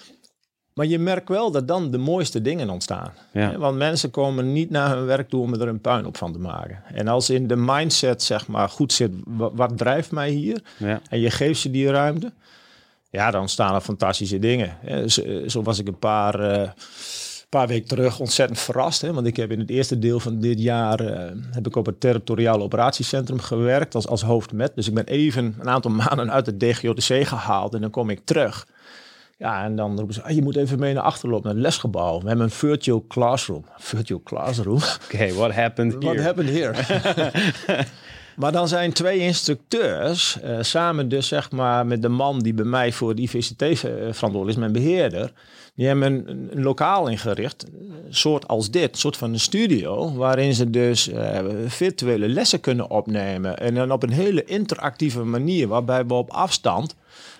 Maar 0.73 0.85
je 0.85 0.99
merkt 0.99 1.29
wel 1.29 1.51
dat 1.51 1.67
dan 1.67 1.91
de 1.91 1.97
mooiste 1.97 2.41
dingen 2.41 2.69
ontstaan. 2.69 3.13
Ja. 3.33 3.57
Want 3.57 3.77
mensen 3.77 4.11
komen 4.11 4.53
niet 4.53 4.69
naar 4.69 4.95
hun 4.95 5.05
werk 5.05 5.29
toe 5.29 5.41
om 5.41 5.53
er 5.53 5.67
een 5.67 5.81
puinhoop 5.81 6.17
van 6.17 6.33
te 6.33 6.39
maken. 6.39 6.83
En 6.93 7.07
als 7.07 7.29
in 7.29 7.47
de 7.47 7.55
mindset 7.55 8.23
zeg 8.23 8.47
maar 8.47 8.69
goed 8.69 8.93
zit, 8.93 9.11
wa- 9.25 9.51
wat, 9.53 9.77
drijft 9.77 10.11
mij 10.11 10.29
hier? 10.29 10.61
En 11.09 11.19
je 11.19 11.29
geeft 11.31 11.59
ze 11.59 11.71
die 11.71 11.89
ruimte. 11.91 12.31
Ja, 13.09 13.31
dan 13.31 13.49
staan 13.49 13.75
er 13.75 13.81
fantastische 13.81 14.39
dingen. 14.39 14.77
Zo, 15.09 15.23
zo 15.47 15.61
was 15.63 15.79
ik 15.79 15.87
een 15.87 15.99
paar, 15.99 16.39
eh, 16.39 16.69
paar 17.51 17.67
weken 17.67 17.87
terug 17.87 18.19
ontzettend 18.19 18.59
verrast. 18.59 19.01
Hè, 19.01 19.13
want 19.13 19.27
ik 19.27 19.35
heb 19.35 19.51
in 19.51 19.59
het 19.59 19.69
eerste 19.69 19.99
deel 19.99 20.19
van 20.19 20.39
dit 20.39 20.61
jaar 20.61 20.99
eh, 20.99 21.31
heb 21.51 21.67
ik 21.67 21.75
op 21.75 21.85
het 21.85 21.99
territoriaal 21.99 22.61
operatiecentrum 22.61 23.39
gewerkt 23.39 23.95
als, 23.95 24.07
als 24.07 24.21
hoofdmet. 24.21 24.71
Dus 24.75 24.87
ik 24.87 24.93
ben 24.93 25.05
even 25.05 25.55
een 25.59 25.69
aantal 25.69 25.91
maanden 26.07 26.31
uit 26.31 26.45
het 26.45 26.59
DGOTC 26.59 27.27
gehaald 27.27 27.73
en 27.73 27.81
dan 27.81 27.89
kom 27.89 28.09
ik 28.09 28.21
terug. 28.23 28.67
Ja, 29.37 29.63
en 29.63 29.75
dan 29.75 29.97
roepen 29.97 30.13
ze, 30.13 30.23
ah, 30.23 30.31
je 30.31 30.41
moet 30.41 30.55
even 30.55 30.79
mee 30.79 30.93
naar 30.93 31.03
achterloop, 31.03 31.43
naar 31.43 31.53
het 31.53 31.61
lesgebouw. 31.61 32.21
We 32.21 32.27
hebben 32.27 32.45
een 32.45 32.51
virtual 32.51 33.05
classroom. 33.07 33.65
Virtual 33.77 34.21
classroom? 34.23 34.79
Oké, 35.03 35.33
what 35.33 35.51
happened 35.51 35.93
here? 35.93 36.05
What 36.05 36.25
happened 36.25 36.49
here? 36.49 36.73
Maar 38.41 38.51
dan 38.51 38.67
zijn 38.67 38.93
twee 38.93 39.19
instructeurs, 39.19 40.41
eh, 40.41 40.57
samen 40.61 41.09
dus 41.09 41.27
zeg 41.27 41.51
maar 41.51 41.85
met 41.85 42.01
de 42.01 42.09
man 42.09 42.39
die 42.39 42.53
bij 42.53 42.65
mij 42.65 42.91
voor 42.91 43.15
de 43.15 43.21
IVCT 43.21 43.61
eh, 43.61 43.75
verantwoordelijk 43.83 44.49
is, 44.49 44.55
mijn 44.55 44.71
beheerder. 44.71 45.31
Die 45.75 45.87
hebben 45.87 46.11
een, 46.13 46.49
een 46.51 46.63
lokaal 46.63 47.07
ingericht, 47.07 47.65
een 48.07 48.13
soort 48.13 48.47
als 48.47 48.71
dit, 48.71 48.91
een 48.91 48.97
soort 48.97 49.17
van 49.17 49.33
een 49.33 49.39
studio, 49.39 50.13
waarin 50.13 50.53
ze 50.53 50.69
dus 50.69 51.07
eh, 51.09 51.39
virtuele 51.67 52.27
lessen 52.29 52.59
kunnen 52.59 52.89
opnemen. 52.89 53.57
En 53.57 53.75
dan 53.75 53.91
op 53.91 54.03
een 54.03 54.11
hele 54.11 54.43
interactieve 54.43 55.23
manier, 55.23 55.67
waarbij 55.67 56.05
we 56.05 56.13
op 56.13 56.29
afstand 56.31 56.95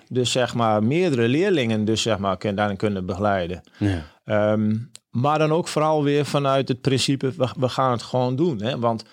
dus 0.10 0.32
zeg 0.32 0.54
maar 0.54 0.84
meerdere 0.84 1.28
leerlingen 1.28 1.86
dus 1.86 2.02
zeg 2.02 2.18
maar 2.18 2.38
kun- 2.38 2.56
daarin 2.56 2.78
kunnen 2.78 3.06
begeleiden. 3.06 3.62
Ja. 3.78 4.06
Ehm, 4.26 4.76
maar 5.10 5.40
dan 5.40 5.52
ook 5.52 5.68
vooral 5.68 6.04
weer 6.04 6.26
vanuit 6.26 6.68
het 6.68 6.82
principe, 6.82 7.34
we, 7.38 7.50
we 7.60 7.70
gaan 7.70 7.92
het 7.92 8.04
gewoon 8.04 8.36
doen. 8.36 8.62
Hè? 8.62 8.80
Want 8.80 9.04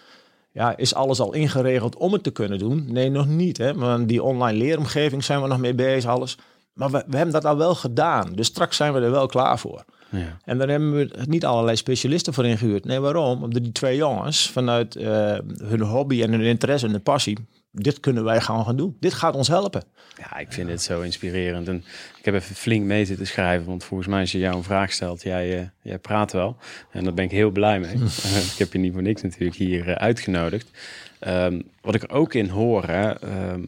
ja, 0.59 0.77
is 0.77 0.95
alles 0.95 1.21
al 1.21 1.35
ingeregeld 1.35 1.97
om 1.97 2.13
het 2.13 2.23
te 2.23 2.31
kunnen 2.31 2.59
doen? 2.59 2.85
Nee, 2.89 3.11
nog 3.11 3.27
niet. 3.27 3.59
Hè? 3.59 3.75
Want 3.75 4.09
die 4.09 4.23
online 4.23 4.59
leeromgeving 4.59 5.25
zijn 5.25 5.43
we 5.43 5.49
nog 5.49 5.59
mee 5.59 5.75
bezig, 5.75 6.11
alles. 6.11 6.39
Maar 6.73 6.91
we, 6.91 7.05
we 7.07 7.17
hebben 7.17 7.35
dat 7.35 7.45
al 7.45 7.57
wel 7.57 7.75
gedaan. 7.75 8.33
Dus 8.35 8.47
straks 8.47 8.77
zijn 8.77 8.93
we 8.93 9.01
er 9.01 9.11
wel 9.11 9.27
klaar 9.27 9.59
voor. 9.59 9.85
Ja. 10.11 10.37
En 10.45 10.59
daar 10.59 10.69
hebben 10.69 10.93
we 10.93 11.11
niet 11.25 11.45
allerlei 11.45 11.77
specialisten 11.77 12.35
voor 12.35 12.47
ingehuurd. 12.47 12.85
Nee, 12.85 13.01
waarom? 13.01 13.43
Omdat 13.43 13.63
die 13.63 13.73
twee 13.73 13.97
jongens 13.97 14.51
vanuit 14.51 14.97
eh, 14.97 15.39
hun 15.63 15.81
hobby 15.81 16.23
en 16.23 16.31
hun 16.31 16.41
interesse 16.41 16.87
en 16.87 16.93
hun 16.93 17.03
passie... 17.03 17.39
dit 17.71 18.01
kunnen 18.01 18.25
wij 18.25 18.41
gewoon 18.41 18.65
gaan 18.65 18.77
doen. 18.77 18.97
Dit 19.01 19.15
gaat 19.15 19.35
ons 19.35 19.49
helpen. 19.49 19.83
Ja, 20.17 20.39
ik 20.39 20.53
vind 20.53 20.69
het 20.69 20.83
zo 20.83 21.01
inspirerend. 21.01 21.69
En 21.69 21.85
ik 22.19 22.25
heb 22.25 22.35
even 22.35 22.55
flink 22.55 22.85
mee 22.85 23.05
zitten 23.05 23.27
schrijven. 23.27 23.67
Want 23.67 23.85
volgens 23.85 24.09
mij 24.09 24.21
als 24.21 24.33
je 24.33 24.39
jou 24.39 24.57
een 24.57 24.63
vraag 24.63 24.93
stelt, 24.93 25.23
jij, 25.23 25.59
eh, 25.59 25.67
jij 25.83 25.99
praat 25.99 26.33
wel. 26.33 26.57
En 26.91 27.05
daar 27.05 27.15
ben 27.15 27.25
ik 27.25 27.31
heel 27.31 27.51
blij 27.51 27.81
mee. 27.81 27.95
ik 28.53 28.59
heb 28.59 28.73
je 28.73 28.79
niet 28.79 28.93
voor 28.93 29.03
niks 29.03 29.23
natuurlijk 29.23 29.59
hier 29.59 29.89
eh, 29.89 29.95
uitgenodigd. 29.95 30.71
Ehm, 31.19 31.61
wat 31.81 31.95
ik 31.95 32.03
er 32.03 32.11
ook 32.11 32.35
in 32.35 32.49
hoor, 32.49 32.85
hè, 32.85 33.11
ehm, 33.11 33.63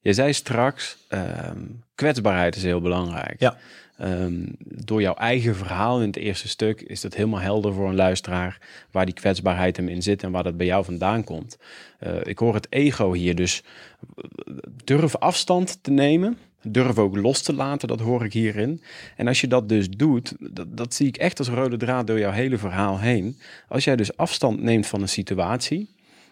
je 0.00 0.12
zei 0.12 0.32
straks, 0.32 0.96
ehm, 1.08 1.62
kwetsbaarheid 1.94 2.56
is 2.56 2.62
heel 2.62 2.80
belangrijk. 2.80 3.40
Ja. 3.40 3.56
Ehm, 3.98 4.44
door 4.58 5.00
jouw 5.00 5.14
eigen 5.14 5.56
verhaal 5.56 6.00
in 6.00 6.06
het 6.06 6.16
eerste 6.16 6.48
stuk 6.48 6.80
is 6.80 7.00
dat 7.00 7.14
helemaal 7.14 7.40
helder 7.40 7.72
voor 7.72 7.88
een 7.88 7.94
luisteraar 7.94 8.58
waar 8.90 9.04
die 9.04 9.14
kwetsbaarheid 9.14 9.76
hem 9.76 9.88
in 9.88 10.02
zit 10.02 10.22
en 10.22 10.30
waar 10.30 10.42
dat 10.42 10.56
bij 10.56 10.66
jou 10.66 10.84
vandaan 10.84 11.24
komt. 11.24 11.58
Eh, 11.98 12.16
ik 12.22 12.38
hoor 12.38 12.54
het 12.54 12.66
ego 12.70 13.12
hier 13.12 13.34
dus 13.34 13.62
durf 14.84 15.16
afstand 15.16 15.78
te 15.82 15.90
nemen. 15.90 16.38
Durf 16.62 16.98
ook 16.98 17.16
los 17.16 17.42
te 17.42 17.54
laten, 17.54 17.88
dat 17.88 18.00
hoor 18.00 18.24
ik 18.24 18.32
hierin. 18.32 18.82
En 19.16 19.26
als 19.26 19.40
je 19.40 19.46
dat 19.46 19.68
dus 19.68 19.90
doet, 19.90 20.34
dat, 20.38 20.76
dat 20.76 20.94
zie 20.94 21.06
ik 21.06 21.16
echt 21.16 21.38
als 21.38 21.48
rode 21.48 21.76
draad 21.76 22.06
door 22.06 22.18
jouw 22.18 22.30
hele 22.32 22.58
verhaal 22.58 22.98
heen. 22.98 23.38
Als 23.68 23.84
jij 23.84 23.96
dus 23.96 24.16
afstand 24.16 24.62
neemt 24.62 24.86
van 24.86 25.02
een 25.02 25.08
situatie, 25.08 25.88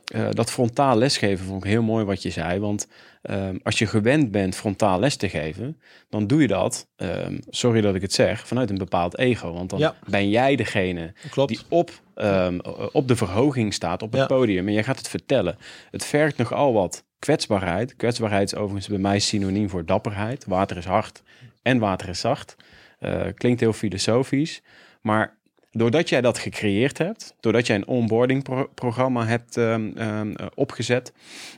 eh, 0.06 0.28
dat 0.30 0.50
frontaal 0.50 0.96
lesgeven 0.98 1.46
vond 1.46 1.64
ik 1.64 1.70
heel 1.70 1.82
mooi 1.82 2.04
wat 2.04 2.22
je 2.22 2.30
zei. 2.30 2.58
Want 2.60 2.88
ehm, 3.22 3.56
als 3.62 3.78
je 3.78 3.86
gewend 3.86 4.30
bent 4.30 4.54
frontaal 4.56 4.98
les 5.00 5.16
te 5.16 5.28
geven, 5.28 5.80
dan 6.08 6.26
doe 6.26 6.40
je 6.40 6.46
dat, 6.48 6.88
ehm, 6.96 7.38
sorry 7.48 7.80
dat 7.80 7.94
ik 7.94 8.02
het 8.02 8.12
zeg, 8.12 8.46
vanuit 8.48 8.70
een 8.70 8.78
bepaald 8.78 9.18
ego. 9.18 9.52
Want 9.52 9.70
dan 9.70 9.78
Ja. 9.78 9.94
ben 10.08 10.28
jij 10.30 10.56
degene 10.56 11.12
Klopt. 11.30 11.48
die 11.48 11.60
op, 11.68 11.90
ehm, 12.14 12.58
op 12.92 13.08
de 13.08 13.16
verhoging 13.16 13.74
staat, 13.74 14.02
op 14.02 14.12
het 14.12 14.20
Ja. 14.20 14.26
podium. 14.26 14.66
En 14.66 14.72
jij 14.72 14.84
gaat 14.84 14.98
het 14.98 15.08
vertellen. 15.08 15.56
Het 15.90 16.04
vergt 16.04 16.36
nogal 16.36 16.72
wat 16.72 17.04
kwetsbaarheid. 17.18 17.96
Kwetsbaarheid 17.96 18.52
is 18.52 18.58
overigens 18.58 18.88
bij 18.88 18.98
mij 18.98 19.18
synoniem 19.18 19.68
voor 19.70 19.84
dapperheid. 19.86 20.44
Water 20.44 20.76
is 20.76 20.84
hard 20.84 21.22
en 21.62 21.78
water 21.78 22.08
is 22.08 22.20
zacht. 22.20 22.56
Eh, 22.98 23.20
klinkt 23.34 23.60
heel 23.60 23.72
filosofisch. 23.72 24.62
Maar 25.00 25.36
doordat 25.76 26.08
jij 26.08 26.20
dat 26.20 26.38
gecreëerd 26.38 26.98
hebt, 26.98 27.34
doordat 27.40 27.66
jij 27.66 27.76
een 27.76 27.86
onboarding 27.86 28.42
pro- 28.42 28.70
programma 28.74 29.26
hebt 29.26 29.56
ehm, 29.56 29.90
ehm, 29.96 30.32
eh, 30.32 30.46
opgezet 30.54 31.12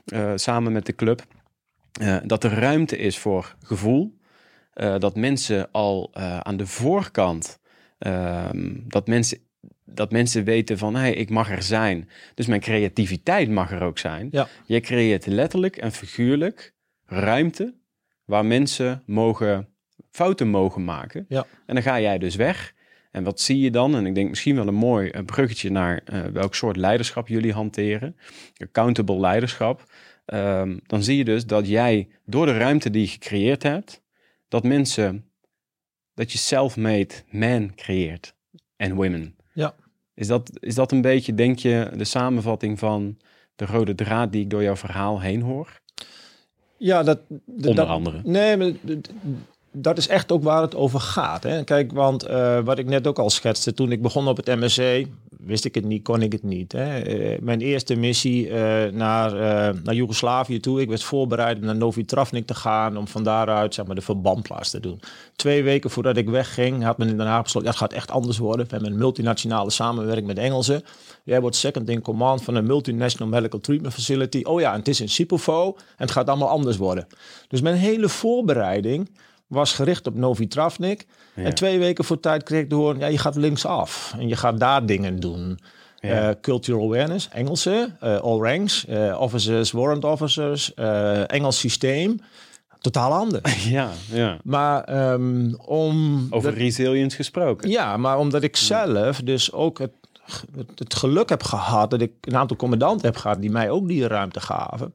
eh, 0.05 0.33
samen 0.35 0.73
met 0.73 0.87
de 0.87 0.95
club, 0.95 1.23
eh, 2.01 2.17
dat 2.25 2.45
er 2.45 2.53
ruimte 2.53 2.97
is 2.97 3.19
voor 3.19 3.57
gevoel, 3.63 4.17
dat 4.99 5.17
mensen 5.17 5.69
al 5.71 6.15
aan 6.43 6.57
de 6.57 6.67
voorkant, 6.67 7.59
ehm, 7.99 8.75
dat 8.85 9.07
mensen 9.07 9.39
dat 9.85 10.13
mensen 10.13 10.45
weten 10.45 10.79
van, 10.79 10.95
hey, 10.95 11.13
ik 11.13 11.31
mag 11.31 11.51
er 11.51 11.63
zijn. 11.63 12.09
Dus 12.35 12.47
mijn 12.47 12.61
creativiteit 12.61 13.51
mag 13.51 13.71
er 13.71 13.83
ook 13.83 13.99
zijn. 13.99 14.29
Ja. 14.31 14.49
Je 14.67 14.81
creëert 14.81 15.27
letterlijk 15.27 15.77
en 15.77 15.93
figuurlijk 15.93 16.75
ruimte 17.07 17.75
waar 18.25 18.47
mensen 18.47 19.03
mogen, 19.07 19.69
fouten 20.11 20.49
mogen 20.49 20.85
maken. 20.85 21.25
Ja. 21.29 21.47
En 21.67 21.75
dan 21.75 21.83
ga 21.83 22.01
jij 22.01 22.19
dus 22.19 22.37
weg. 22.37 22.75
En 23.11 23.25
wat 23.25 23.41
zie 23.41 23.59
je 23.59 23.71
dan? 23.71 23.97
En 23.97 24.07
ik 24.07 24.15
denk 24.15 24.29
misschien 24.29 24.55
wel 24.55 24.67
een 24.67 24.75
mooi 24.75 25.09
eh, 25.09 25.25
bruggetje 25.25 25.71
naar 25.71 26.01
eh, 26.05 26.23
welk 26.23 26.55
soort 26.55 26.77
leiderschap 26.77 27.29
jullie 27.29 27.53
hanteren. 27.53 28.17
Accountable 28.57 29.21
leiderschap. 29.21 29.85
Ehm, 30.25 30.79
dan 30.87 31.03
zie 31.03 31.17
je 31.17 31.25
dus 31.25 31.47
dat 31.47 31.69
jij 31.69 32.09
door 32.25 32.47
de 32.47 32.59
ruimte 32.59 32.91
die 32.91 33.03
je 33.03 33.09
gecreëerd 33.09 33.63
hebt, 33.63 34.03
dat 34.49 34.65
mensen, 34.65 35.25
dat 36.15 36.33
je 36.33 36.39
self-made 36.39 37.15
man 37.31 37.75
creëert 37.75 38.35
en 38.77 38.95
women. 38.95 39.37
Ja. 39.53 39.75
Is 40.15 40.27
dat, 40.27 40.51
is 40.61 40.75
dat 40.75 40.93
een 40.93 41.01
beetje, 41.01 41.35
denk 41.35 41.59
je, 41.59 41.91
de 41.97 42.05
samenvatting 42.05 42.79
van 42.79 43.19
de 43.57 43.67
rode 43.67 43.95
draad 43.95 44.33
die 44.33 44.43
ik 44.43 44.51
door 44.51 44.63
jouw 44.63 44.77
verhaal 44.77 45.21
heen 45.21 45.41
hoor? 45.41 45.81
Ja, 46.77 47.03
dat... 47.03 47.21
Onder 47.47 47.75
dat, 47.75 47.89
andere. 47.89 48.21
Nee, 48.25 48.57
maar 48.57 48.73
dat 49.83 49.99
is 49.99 50.09
echt 50.09 50.33
ook 50.33 50.43
waar 50.43 50.63
het 50.63 50.75
over 50.75 51.01
gaat. 51.01 51.43
Hè? 51.43 51.65
Kijk, 51.65 51.93
want 51.93 52.23
eh, 52.23 52.61
wat 52.61 52.79
ik 52.79 52.87
net 52.87 53.07
ook 53.07 53.19
al 53.19 53.31
schetste, 53.31 53.75
toen 53.75 53.93
ik 53.93 54.03
begon 54.03 54.29
op 54.29 54.37
het 54.37 54.47
MSC, 54.47 55.07
wist 55.31 55.65
ik 55.65 55.75
het 55.75 55.85
niet, 55.85 56.03
kon 56.03 56.23
ik 56.23 56.33
het 56.33 56.43
niet. 56.43 56.73
Hè? 56.73 56.99
Eh, 56.99 57.41
mijn 57.41 57.61
eerste 57.61 57.97
missie 57.97 58.49
eh, 58.49 58.93
naar, 58.93 59.33
naar 59.83 59.95
Joegoslavië 59.95 60.61
toe, 60.61 60.81
ik 60.81 60.89
werd 60.89 61.03
voorbereid 61.03 61.59
om 61.59 61.65
naar 61.65 61.77
Novi 61.77 62.05
Travnik 62.05 62.47
te 62.47 62.55
gaan, 62.55 62.97
om 62.97 63.09
van 63.09 63.23
daaruit 63.23 63.75
zeg 63.75 63.87
maar, 63.87 63.95
de 63.95 64.01
verbandplaats 64.01 64.71
te 64.71 64.81
doen. 64.81 65.01
Twee 65.37 65.63
weken 65.63 65.91
voordat 65.91 66.17
ik 66.17 66.29
wegging, 66.29 66.83
had 66.83 66.99
men 66.99 67.09
in 67.09 67.17
Den 67.17 67.27
Haag 67.27 67.43
besloten, 67.43 67.69
het 67.69 67.79
gaat 67.79 67.93
echt 67.93 68.11
anders 68.11 68.39
worden. 68.39 68.67
We 68.67 68.73
hebben 68.73 68.93
een 68.93 68.99
multinationale 68.99 69.71
samenwerking 69.71 70.27
met 70.27 70.39
Engelsen. 70.39 70.83
Jij 71.25 71.41
wordt 71.41 71.57
second 71.57 71.89
in 71.89 72.01
command 72.01 72.43
van 72.43 72.55
een 72.55 72.67
multinational 72.67 73.33
medical 73.33 73.61
treatment 73.61 73.95
facility. 73.95 74.41
Oh 74.43 74.61
ja, 74.61 74.73
en 74.73 74.79
het 74.79 74.89
is 74.89 75.01
in 75.01 75.09
Sipofo 75.09 75.67
en 75.77 75.95
het 75.97 76.11
gaat 76.11 76.29
allemaal 76.29 76.49
anders 76.49 76.77
worden. 76.77 77.07
Dus 77.49 77.61
mijn 77.61 77.77
hele 77.77 78.09
voorbereiding 78.09 79.09
was 79.49 79.73
gericht 79.73 80.07
op 80.07 80.15
Novi 80.15 80.49
Travnik. 80.49 81.07
Ja. 81.35 81.43
En 81.43 81.55
twee 81.55 81.79
weken 81.79 82.05
voor 82.05 82.21
tijd 82.21 82.43
kreeg 82.43 82.63
ik 82.63 82.69
te 82.69 82.75
horen, 82.75 82.99
ja, 82.99 83.07
je 83.07 83.19
gaat 83.19 83.37
linksaf 83.37 84.15
en 84.19 84.29
je 84.29 84.37
gaat 84.37 84.61
daar 84.61 84.87
dingen 84.87 85.21
doen. 85.21 85.59
Ja. 86.01 86.29
Eh, 86.29 86.35
cultural 86.41 86.83
awareness, 86.85 87.29
Engelse, 87.29 87.91
eh, 88.01 88.19
all 88.19 88.39
ranks, 88.41 88.87
eh, 88.87 89.21
officers, 89.21 89.71
warrant 89.71 90.05
officers, 90.05 90.75
Engels 91.27 91.59
systeem. 91.59 92.21
Totaal 92.81 93.13
anders. 93.13 93.65
Ja, 93.71 93.91
ja. 94.13 94.39
Maar 94.45 94.85
ehm, 94.85 95.55
om... 95.55 96.27
Over 96.31 96.51
dat- 96.51 96.59
resilience 96.61 97.17
gesproken. 97.17 97.71
ja, 97.71 97.97
maar 97.97 98.19
omdat 98.19 98.43
ik 98.43 98.57
zelf 98.57 99.21
dus 99.21 99.53
ook 99.53 99.79
het, 99.79 99.93
het, 100.57 100.79
het 100.79 100.95
geluk 100.95 101.29
heb 101.29 101.43
gehad 101.43 101.91
dat 101.91 102.01
ik 102.01 102.13
een 102.21 102.37
aantal 102.37 102.57
commandanten 102.57 103.07
heb 103.07 103.17
gehad 103.17 103.41
die 103.41 103.51
mij 103.51 103.71
ook 103.71 103.89
die 103.89 104.07
ruimte 104.07 104.41
gaven. 104.41 104.93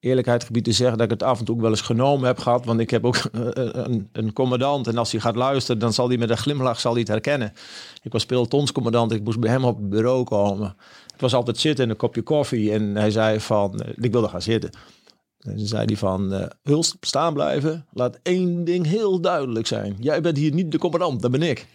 Eerlijkheid 0.00 0.44
gebied 0.44 0.64
te 0.64 0.72
zeggen 0.72 0.96
dat 0.96 1.06
ik 1.06 1.12
het 1.12 1.22
af 1.22 1.38
en 1.38 1.44
toe 1.44 1.54
ook 1.54 1.60
wel 1.60 1.70
eens 1.70 1.80
genomen 1.80 2.26
heb 2.26 2.38
gehad. 2.38 2.64
Want 2.64 2.80
ik 2.80 2.90
heb 2.90 3.04
ook 3.04 3.16
een, 3.32 4.08
een 4.12 4.32
commandant. 4.32 4.86
En 4.86 4.98
als 4.98 5.12
hij 5.12 5.20
gaat 5.20 5.36
luisteren, 5.36 5.80
dan 5.80 5.92
zal 5.92 6.08
hij 6.08 6.18
met 6.18 6.30
een 6.30 6.36
glimlach 6.36 6.80
zal 6.80 6.90
hij 6.90 7.00
het 7.00 7.08
herkennen. 7.08 7.52
Ik 8.02 8.12
was 8.12 8.26
pelotonscommandant. 8.26 9.12
Ik 9.12 9.24
moest 9.24 9.40
bij 9.40 9.50
hem 9.50 9.64
op 9.64 9.76
het 9.76 9.88
bureau 9.88 10.24
komen. 10.24 10.76
Het 11.12 11.20
was 11.20 11.34
altijd 11.34 11.58
zitten 11.58 11.84
en 11.84 11.90
een 11.90 11.96
kopje 11.96 12.22
koffie. 12.22 12.72
En 12.72 12.96
hij 12.96 13.10
zei 13.10 13.40
van, 13.40 13.80
eh, 13.80 13.92
ik 14.04 14.12
wilde 14.12 14.28
gaan 14.28 14.42
zitten. 14.42 14.70
En 15.40 15.66
zei 15.66 15.84
hij 15.84 15.96
van, 15.96 16.32
eh 16.32 16.46
Hulst, 16.62 16.96
staan 17.00 17.34
blijven. 17.34 17.86
Laat 17.92 18.18
één 18.22 18.64
ding 18.64 18.86
heel 18.86 19.20
duidelijk 19.20 19.66
zijn. 19.66 19.96
Jij 20.00 20.20
bent 20.20 20.36
hier 20.36 20.52
niet 20.52 20.72
de 20.72 20.78
commandant, 20.78 21.22
dat 21.22 21.30
ben 21.30 21.42
ik. 21.42 21.66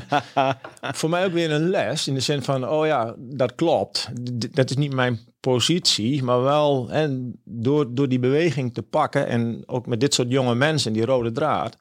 Voor 0.98 1.10
mij 1.10 1.24
ook 1.24 1.32
weer 1.32 1.50
een 1.50 1.68
les. 1.68 2.08
In 2.08 2.14
de 2.14 2.20
zin 2.20 2.42
van, 2.42 2.68
oh 2.68 2.86
ja, 2.86 3.14
dat 3.18 3.54
klopt. 3.54 4.08
Dat 4.50 4.70
is 4.70 4.76
niet 4.76 4.94
mijn 4.94 5.20
positie. 5.40 6.22
Maar 6.22 6.42
wel 6.42 6.90
en 6.90 7.40
door, 7.44 7.94
door 7.94 8.08
die 8.08 8.18
beweging 8.18 8.74
te 8.74 8.82
pakken. 8.82 9.26
En 9.26 9.62
ook 9.66 9.86
met 9.86 10.00
dit 10.00 10.14
soort 10.14 10.30
jonge 10.30 10.54
mensen, 10.54 10.92
die 10.92 11.04
rode 11.04 11.32
draad. 11.32 11.76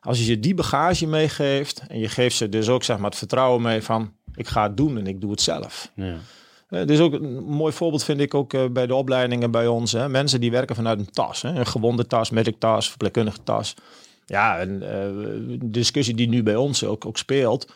Als 0.00 0.18
je 0.18 0.24
ze 0.24 0.40
die 0.40 0.54
bagage 0.54 1.06
meegeeft. 1.06 1.82
En 1.88 1.98
je 1.98 2.08
geeft 2.08 2.36
ze 2.36 2.48
dus 2.48 2.68
ook 2.68 2.84
zeg 2.84 2.96
maar, 2.96 3.10
het 3.10 3.18
vertrouwen 3.18 3.62
mee 3.62 3.82
van... 3.82 4.12
Ik 4.34 4.48
ga 4.48 4.62
het 4.62 4.76
doen 4.76 4.98
en 4.98 5.06
ik 5.06 5.20
doe 5.20 5.30
het 5.30 5.40
zelf. 5.40 5.90
Ja. 5.94 6.16
Eh, 6.68 6.86
dus 6.86 7.00
ook 7.00 7.12
een 7.12 7.44
mooi 7.44 7.72
voorbeeld 7.72 8.04
vind 8.04 8.20
ik 8.20 8.34
ook 8.34 8.52
eh, 8.52 8.64
bij 8.70 8.86
de 8.86 8.94
opleidingen 8.94 9.50
bij 9.50 9.66
ons. 9.66 9.92
Hè. 9.92 10.08
Mensen 10.08 10.40
die 10.40 10.50
werken 10.50 10.76
vanuit 10.76 10.98
een 10.98 11.10
tas. 11.10 11.42
Hè. 11.42 11.48
Een 11.48 11.66
gewonde 11.66 12.06
tas, 12.06 12.30
medic 12.30 12.58
tas, 12.58 12.88
verpleegkundige 12.88 13.42
tas. 13.42 13.74
Ja, 14.26 14.58
en 14.58 14.82
eh, 14.92 15.58
discussie 15.64 16.14
die 16.14 16.28
nu 16.28 16.42
bij 16.42 16.56
ons 16.56 16.84
ook, 16.84 17.06
ook 17.06 17.16
speelt. 17.18 17.72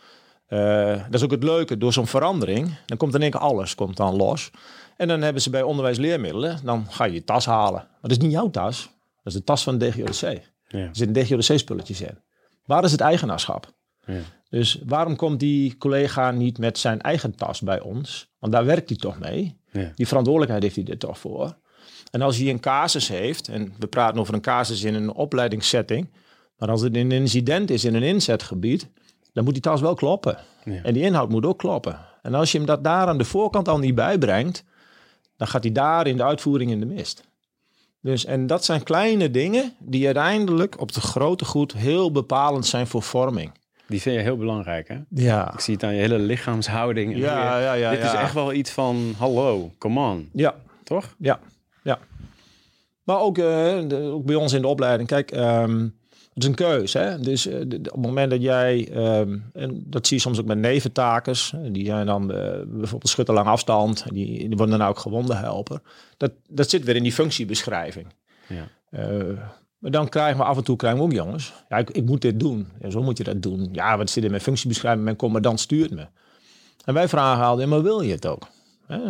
dat 1.05 1.14
is 1.14 1.22
ook 1.22 1.30
het 1.30 1.43
leuke, 1.43 1.78
door 1.78 1.93
zo'n 1.93 2.07
verandering. 2.07 2.74
Dan 2.86 2.97
komt 2.97 3.14
in 3.14 3.22
één 3.22 3.30
keer 3.30 3.41
alles 3.41 3.74
komt 3.74 3.97
dan 3.97 4.16
los. 4.16 4.51
En 4.97 5.09
dan 5.09 5.22
hebben 5.22 5.43
ze 5.43 5.51
bij 5.51 5.62
onderwijsleermiddelen, 5.62 6.59
dan 6.64 6.86
ga 6.91 7.05
je 7.05 7.12
je 7.12 7.24
tas 7.24 7.47
halen. 7.47 7.72
Maar 7.91 7.99
dat 8.01 8.11
is 8.11 8.18
niet 8.18 8.32
jouw 8.32 8.51
tas. 8.51 8.82
Dat 9.22 9.32
is 9.32 9.38
de 9.38 9.45
tas 9.45 9.62
van 9.62 9.78
de 9.78 9.88
DGODC. 9.91 10.22
Er 10.22 10.43
Ja. 10.66 10.88
zitten 10.93 11.24
DGODC-spulletjes 11.24 12.01
in. 12.01 12.18
Waar 12.64 12.84
is 12.84 12.93
het 12.93 13.01
eigenaarschap? 13.01 13.72
Ja. 14.07 14.20
Dus 14.51 14.80
waarom 14.86 15.16
komt 15.16 15.40
die 15.40 15.76
collega 15.76 16.30
niet 16.30 16.59
met 16.59 16.78
zijn 16.78 17.01
eigen 17.01 17.34
tas 17.34 17.61
bij 17.61 17.80
ons? 17.80 18.28
Want 18.38 18.53
daar 18.53 18.64
werkt 18.64 18.88
hij 18.88 18.98
toch 18.98 19.18
mee. 19.18 19.57
Ja. 19.72 19.92
Die 19.94 20.07
verantwoordelijkheid 20.07 20.62
heeft 20.62 20.76
hij 20.76 20.94
er 20.94 20.98
toch 20.98 21.18
voor. 21.18 21.57
En 22.11 22.22
als 22.22 22.36
hij 22.36 22.51
een 22.51 22.61
casus 22.61 23.09
heeft, 23.09 23.48
en 23.48 23.72
we 23.78 23.86
praten 23.86 24.20
over 24.20 24.34
een 24.34 24.40
casus 24.40 24.82
in 24.82 24.94
een 24.94 25.12
opleidingssetting, 25.12 26.11
maar 26.59 26.68
als 26.68 26.80
het 26.80 26.96
een 26.96 27.12
incident 27.12 27.70
is 27.70 27.84
in 27.84 27.94
een 27.94 28.03
inzetgebied, 28.03 28.88
dan 29.32 29.44
moet 29.44 29.53
die 29.53 29.62
tas 29.62 29.80
wel 29.80 29.94
kloppen. 29.94 30.38
Ja. 30.64 30.82
En 30.82 30.94
die 30.94 31.03
inhoud 31.03 31.28
moet 31.28 31.46
ook 31.46 31.59
kloppen. 31.59 31.98
En 32.22 32.34
als 32.34 32.53
je 32.53 32.59
hem 32.59 32.66
dat 32.66 32.84
daar 32.84 33.07
aan 33.07 33.18
de 33.18 33.24
voorkant 33.24 33.68
al 33.68 33.78
niet 33.78 33.94
bijbrengt, 33.94 34.64
dan 35.36 35.48
gaat 35.48 35.62
hij 35.62 35.72
daar 35.72 36.07
in 36.07 36.16
de 36.16 36.24
uitvoering 36.24 36.70
in 36.70 36.80
de 36.80 36.86
mist. 36.86 37.28
Dus, 38.03 38.24
en 38.24 38.46
dat 38.46 38.64
zijn 38.64 38.82
kleine 38.82 39.30
dingen 39.30 39.74
die 39.78 40.05
uiteindelijk 40.05 40.80
op 40.80 40.88
het 40.88 40.96
grote 40.96 41.44
goed 41.44 41.72
heel 41.72 42.12
bepalend 42.12 42.66
zijn 42.66 42.86
voor 42.86 43.03
vorming. 43.03 43.53
Die 43.91 44.01
vind 44.01 44.16
je 44.16 44.22
heel 44.22 44.36
belangrijk, 44.36 44.88
hè? 44.88 44.97
Ja, 45.09 45.53
Ik 45.53 45.61
zie 45.61 45.74
het 45.74 45.82
aan 45.84 45.95
je 45.95 46.01
hele 46.01 46.18
lichaamshouding. 46.18 47.12
en 47.12 47.18
ja, 47.18 47.59
ja, 47.61 47.72
ja. 47.72 47.91
Dit 47.91 48.03
is 48.05 48.12
echt 48.12 48.34
wel 48.34 48.53
iets 48.53 48.70
van, 48.70 49.14
hallo, 49.18 49.70
come 49.78 50.01
on, 50.11 50.28
Ja, 50.32 50.55
toch? 50.84 51.14
Ja, 51.18 51.38
ja. 51.82 51.99
Maar 53.03 53.20
ook, 53.20 53.38
eh, 53.38 53.78
de- 53.88 54.11
ook 54.12 54.24
bij 54.24 54.34
ons 54.34 54.53
in 54.53 54.61
de 54.61 54.66
opleiding. 54.68 55.09
Kijk, 55.09 55.30
ehm, 55.30 55.78
het 56.34 56.43
is 56.43 56.45
een 56.45 56.55
keus. 56.55 56.93
Hè? 56.93 57.18
Dus 57.20 57.47
eh, 57.47 57.59
de- 57.66 57.66
de- 57.80 57.91
op 57.91 57.97
het 57.97 58.07
moment 58.07 58.30
dat 58.30 58.43
jij, 58.43 58.88
ehm, 58.93 59.38
en 59.53 59.82
dat 59.86 60.07
zie 60.07 60.16
je 60.16 60.22
soms 60.22 60.41
ook 60.41 60.47
met 60.47 60.59
neventakers, 60.59 61.53
eh, 61.53 61.61
die 61.72 61.84
zijn 61.86 62.07
dan 62.07 62.32
eh, 62.32 62.51
bijvoorbeeld 62.66 63.09
schutter 63.09 63.34
lang 63.34 63.47
afstand, 63.47 64.05
die, 64.12 64.38
die 64.49 64.57
worden 64.57 64.78
dan 64.78 64.88
ook 64.88 64.99
gewonden 64.99 65.38
helper. 65.38 65.80
Dat, 66.16 66.32
dat 66.49 66.70
zit 66.70 66.84
weer 66.84 66.97
in 66.97 67.03
die 67.03 67.12
functiebeschrijving. 67.12 68.07
Ja. 68.49 68.68
Maar 69.80 69.90
dan 69.90 70.08
krijgen 70.08 70.38
we 70.38 70.44
af 70.44 70.56
en 70.56 70.64
toe 70.64 70.76
krijgen 70.76 71.00
we 71.00 71.04
ook 71.04 71.12
jongens. 71.12 71.52
Ja, 71.68 71.76
ik, 71.76 71.90
ik 71.90 72.04
moet 72.04 72.22
dit 72.22 72.40
doen. 72.40 72.68
En 72.80 72.90
zo 72.90 73.02
moet 73.02 73.18
je 73.18 73.24
dat 73.24 73.42
doen. 73.42 73.68
Ja, 73.72 73.96
wat 73.96 74.10
zit 74.10 74.24
in 74.24 74.30
mijn 74.30 74.42
functiebeschrijving? 74.42 75.04
Mijn 75.04 75.16
commandant 75.16 75.60
stuurt 75.60 75.90
me. 75.90 76.06
En 76.84 76.94
wij 76.94 77.08
vragen 77.08 77.44
altijd, 77.44 77.68
maar 77.68 77.82
wil 77.82 78.00
je 78.00 78.12
het 78.12 78.26
ook? 78.26 78.48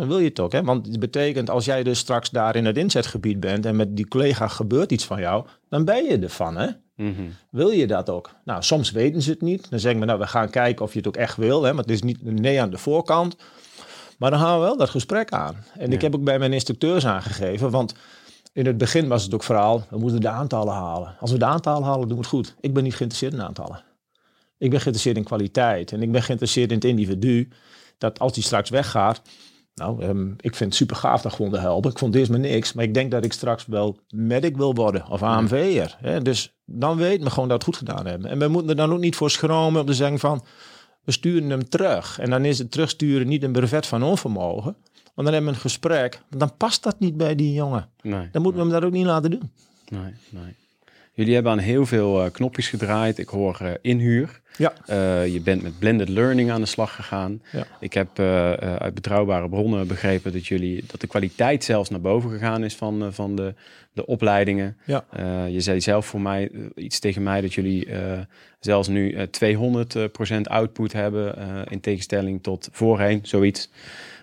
Wil 0.07 0.19
je 0.19 0.27
het 0.27 0.39
ook? 0.39 0.51
Hè? 0.51 0.63
Want 0.63 0.87
het 0.87 0.99
betekent, 0.99 1.49
als 1.49 1.65
jij 1.65 1.83
dus 1.83 1.99
straks 1.99 2.29
daar 2.29 2.55
in 2.55 2.65
het 2.65 2.77
inzetgebied 2.77 3.39
bent 3.39 3.65
en 3.65 3.75
met 3.75 3.95
die 3.95 4.07
collega 4.07 4.47
gebeurt 4.47 4.91
iets 4.91 5.05
van 5.05 5.19
jou, 5.19 5.45
dan 5.69 5.85
ben 5.85 6.03
je 6.03 6.19
ervan. 6.19 6.57
Hè? 6.57 6.67
Mhm. 6.95 7.21
Wil 7.49 7.69
je 7.69 7.87
dat 7.87 8.09
ook? 8.09 8.29
Nou, 8.45 8.63
soms 8.63 8.91
weten 8.91 9.21
ze 9.21 9.29
het 9.29 9.41
niet. 9.41 9.69
Dan 9.69 9.79
zeggen 9.79 9.99
we, 9.99 10.05
nou, 10.05 10.19
we 10.19 10.27
gaan 10.27 10.49
kijken 10.49 10.85
of 10.85 10.91
je 10.91 10.97
het 10.97 11.07
ook 11.07 11.17
echt 11.17 11.37
wil. 11.37 11.63
Hè? 11.63 11.73
Maar 11.73 11.83
het 11.83 11.93
is 11.93 12.01
niet 12.01 12.19
een 12.25 12.41
nee 12.41 12.61
aan 12.61 12.69
de 12.69 12.77
voorkant. 12.77 13.35
Maar 14.17 14.31
dan 14.31 14.39
gaan 14.39 14.59
we 14.59 14.65
wel 14.65 14.77
dat 14.77 14.89
gesprek 14.89 15.31
aan. 15.31 15.55
En 15.77 15.91
ik 15.91 16.01
heb 16.01 16.15
ook 16.15 16.23
bij 16.23 16.39
mijn 16.39 16.53
instructeurs 16.53 17.05
aangegeven, 17.05 17.69
want 17.69 17.93
in 18.53 18.65
het 18.65 18.77
begin 18.77 19.07
was 19.07 19.23
het 19.23 19.33
ook 19.33 19.43
vooral, 19.43 19.83
we 19.89 19.97
moeten 19.97 20.21
de 20.21 20.29
aantallen 20.29 20.73
halen. 20.73 21.15
Als 21.19 21.31
we 21.31 21.37
de 21.37 21.45
aantallen 21.45 21.83
halen, 21.83 22.07
doen 22.07 22.17
we 22.17 22.23
het 22.23 22.31
goed. 22.31 22.55
Ik 22.59 22.73
ben 22.73 22.83
niet 22.83 22.95
geïnteresseerd 22.95 23.33
in 23.33 23.47
aantallen. 23.47 23.83
Ik 24.57 24.69
ben 24.69 24.79
geïnteresseerd 24.79 25.17
in 25.17 25.23
kwaliteit. 25.23 25.91
En 25.91 26.01
ik 26.01 26.11
ben 26.11 26.23
geïnteresseerd 26.23 26.69
in 26.69 26.75
het 26.75 26.85
individu. 26.85 27.49
Dat 27.97 28.19
als 28.19 28.33
die 28.33 28.43
straks 28.43 28.69
weggaat. 28.69 29.21
Nou, 29.75 30.03
ehm, 30.03 30.31
ik 30.31 30.55
vind 30.55 30.59
het 30.59 30.75
super 30.75 30.95
gaaf 30.95 31.21
dat 31.21 31.33
gewoon 31.33 31.51
te 31.51 31.59
helpen. 31.59 31.91
Ik 31.91 31.97
vond 31.97 32.15
eerst 32.15 32.31
maar 32.31 32.39
niks. 32.39 32.73
Maar 32.73 32.83
ik 32.83 32.93
denk 32.93 33.11
dat 33.11 33.25
ik 33.25 33.33
straks 33.33 33.65
wel 33.65 33.97
medic 34.09 34.57
wil 34.57 34.73
worden. 34.73 35.07
Of 35.09 35.23
AMV'er. 35.23 35.97
hè. 35.99 36.21
Dus 36.21 36.53
dan 36.65 36.97
weet 36.97 37.21
men 37.21 37.31
gewoon 37.31 37.49
dat 37.49 37.63
we 37.63 37.71
het 37.71 37.77
goed 37.77 37.87
gedaan 37.87 38.05
hebben. 38.05 38.29
En 38.29 38.39
we 38.39 38.47
moeten 38.47 38.69
er 38.69 38.75
dan 38.75 38.93
ook 38.93 38.99
niet 38.99 39.15
voor 39.15 39.29
schromen 39.29 39.81
om 39.81 39.87
te 39.87 39.93
zeggen 39.93 40.19
van... 40.19 40.43
We 41.03 41.11
sturen 41.11 41.49
hem 41.49 41.69
terug. 41.69 42.19
En 42.19 42.29
dan 42.29 42.45
is 42.45 42.57
het 42.57 42.71
terugsturen 42.71 43.27
niet 43.27 43.43
een 43.43 43.51
brevet 43.51 43.87
van 43.87 44.03
onvermogen. 44.03 44.75
Want 45.13 45.27
dan 45.27 45.33
hebben 45.33 45.45
we 45.51 45.55
een 45.55 45.61
gesprek. 45.61 46.19
Dan 46.29 46.57
past 46.57 46.83
dat 46.83 46.99
niet 46.99 47.17
bij 47.17 47.35
die 47.35 47.53
jongen. 47.53 47.89
Nee, 48.01 48.29
Dan 48.31 48.41
moeten 48.41 48.61
we 48.61 48.67
hem 48.67 48.79
dat 48.79 48.87
ook 48.89 48.95
niet 48.95 49.05
laten 49.05 49.31
doen. 49.31 49.51
nee, 49.89 50.13
nee. 50.29 50.55
Jullie 51.13 51.33
hebben 51.33 51.51
aan 51.51 51.57
heel 51.57 51.85
veel 51.85 52.23
eh, 52.23 52.31
knopjes 52.31 52.69
gedraaid. 52.69 53.17
Ik 53.17 53.29
hoor 53.29 53.57
eh, 53.61 53.71
inhuur. 53.81 54.41
Ja. 54.57 54.73
Eh, 54.85 55.33
je 55.33 55.41
bent 55.41 55.61
met 55.61 55.79
blended 55.79 56.09
learning 56.09 56.51
aan 56.51 56.61
de 56.61 56.67
slag 56.67 56.95
gegaan. 56.95 57.41
Ja. 57.51 57.67
Ik 57.79 57.93
heb 57.93 58.19
uit 58.19 58.93
betrouwbare 58.93 59.49
bronnen 59.49 59.87
begrepen 59.87 60.31
dat 60.31 60.47
jullie 60.47 60.83
dat 60.87 61.01
de 61.01 61.07
kwaliteit 61.07 61.63
zelfs 61.63 61.89
naar 61.89 62.01
boven 62.01 62.29
gegaan 62.29 62.63
is 62.63 62.75
van, 62.75 63.13
van 63.13 63.35
de, 63.35 63.53
de 63.93 64.05
opleidingen. 64.05 64.77
Ja. 64.85 65.05
Je 65.47 65.61
zei 65.61 65.81
zelf 65.81 66.05
voor 66.05 66.21
mij 66.21 66.51
iets 66.75 66.99
tegen 66.99 67.23
mij 67.23 67.41
dat 67.41 67.53
jullie 67.53 67.87
zelfs 68.61 68.87
nu 68.87 69.11
eh 69.11 69.23
200 69.23 69.95
eh, 69.95 70.03
procent 70.11 70.49
output 70.49 70.93
hebben 70.93 71.35
in 71.69 71.79
tegenstelling 71.79 72.43
tot 72.43 72.69
voorheen, 72.71 73.19
zoiets. 73.23 73.69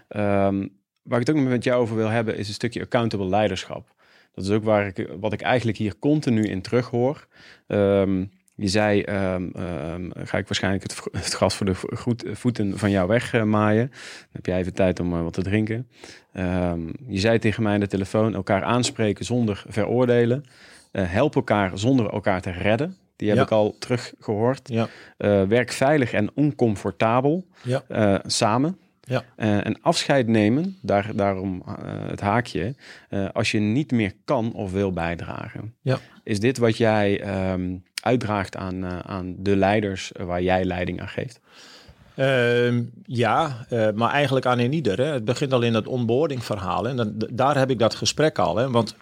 Ehm, 0.08 0.66
waar 1.08 1.20
ik 1.20 1.26
het 1.26 1.36
ook 1.36 1.42
met 1.42 1.64
jou 1.64 1.80
over 1.80 1.96
wil 1.96 2.08
hebben 2.08 2.36
is 2.36 2.48
een 2.48 2.54
stukje 2.54 2.80
accountable 2.82 3.28
leiderschap. 3.28 3.94
Dat 4.34 4.44
is 4.44 4.50
ook 4.50 4.64
waar 4.64 4.86
ik, 4.86 5.08
wat 5.20 5.32
ik 5.32 5.40
eigenlijk 5.40 5.78
hier 5.78 5.98
continu 5.98 6.42
in 6.42 6.62
terug 6.62 6.86
hoor. 6.90 7.26
Ehm, 7.66 8.24
je 8.54 8.68
zei, 8.68 9.02
ehm, 9.02 9.48
ehm, 9.54 10.10
ga 10.14 10.38
ik 10.38 10.46
waarschijnlijk 10.48 10.82
het, 11.12 11.26
gras 11.34 11.54
voor 11.54 11.66
de 11.66 11.74
goed, 11.96 12.24
voeten 12.32 12.78
van 12.78 12.90
jou 12.90 13.08
wegmaaien. 13.08 13.86
Dan 13.88 14.28
heb 14.32 14.46
jij 14.46 14.58
even 14.58 14.74
tijd 14.74 15.00
om 15.00 15.12
eh, 15.14 15.22
wat 15.22 15.32
te 15.32 15.42
drinken. 15.42 15.88
Je 17.08 17.18
zei 17.18 17.38
tegen 17.38 17.62
mij 17.62 17.74
aan 17.74 17.80
de 17.80 17.86
telefoon, 17.86 18.34
elkaar 18.34 18.62
aanspreken 18.62 19.24
zonder 19.24 19.64
veroordelen. 19.68 20.44
Eh, 20.92 21.10
help 21.12 21.34
elkaar 21.34 21.78
zonder 21.78 22.10
elkaar 22.10 22.40
te 22.40 22.50
redden. 22.50 22.96
Die 23.16 23.28
heb 23.28 23.36
Ja. 23.36 23.42
ik 23.42 23.50
al 23.50 23.76
teruggehoord. 23.78 24.68
Ja. 24.68 24.88
Eh, 25.16 25.42
werk 25.42 25.72
veilig 25.72 26.12
en 26.12 26.30
oncomfortabel 26.34 27.46
Ja. 27.62 27.82
eh, 27.88 28.14
samen. 28.26 28.78
Ja. 29.08 29.24
Eh, 29.36 29.66
en 29.66 29.82
afscheid 29.82 30.26
nemen, 30.26 30.78
daar, 30.82 31.10
daarom 31.14 31.62
eh, 31.66 31.74
het 32.08 32.20
haakje, 32.20 32.74
eh, 33.08 33.26
als 33.32 33.50
je 33.50 33.58
niet 33.58 33.90
meer 33.90 34.12
kan 34.24 34.52
of 34.52 34.72
wil 34.72 34.92
bijdragen. 34.92 35.74
Ja. 35.82 35.98
Is 36.24 36.40
dit 36.40 36.58
wat 36.58 36.76
jij 36.76 37.20
ehm, 37.20 37.76
uitdraagt 38.02 38.56
aan, 38.56 38.84
aan 39.04 39.34
de 39.38 39.56
leiders 39.56 40.12
waar 40.16 40.42
jij 40.42 40.64
leiding 40.64 41.00
aan 41.00 41.08
geeft? 41.08 41.40
Ehm, 42.14 42.82
ja, 43.02 43.66
maar 43.94 44.10
eigenlijk 44.10 44.46
aan 44.46 44.58
ieder. 44.58 44.98
Hè. 44.98 45.12
Het 45.12 45.24
begint 45.24 45.52
al 45.52 45.62
in 45.62 45.74
het 45.74 45.86
onboarding 45.86 46.44
verhaal. 46.44 46.88
En 46.88 46.96
dan, 46.96 47.12
daar 47.32 47.58
heb 47.58 47.70
ik 47.70 47.78
dat 47.78 47.94
gesprek 47.94 48.38
al. 48.38 48.56
Hè. 48.56 48.70
Want 48.70 48.96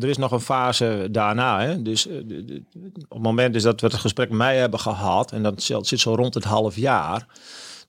er 0.00 0.08
is 0.08 0.16
nog 0.16 0.32
een 0.32 0.40
fase 0.40 1.08
daarna. 1.10 1.60
Hè. 1.60 1.82
Dus 1.82 2.06
op 2.06 3.08
het 3.08 3.22
moment 3.22 3.54
is 3.54 3.62
dat 3.62 3.80
we 3.80 3.86
het 3.86 3.96
gesprek 3.96 4.28
met 4.28 4.38
mij 4.38 4.56
hebben 4.56 4.80
gehad... 4.80 5.32
en 5.32 5.42
dat 5.42 5.62
zit 5.62 6.00
zo 6.00 6.14
rond 6.14 6.34
het 6.34 6.44
half 6.44 6.76
jaar... 6.76 7.26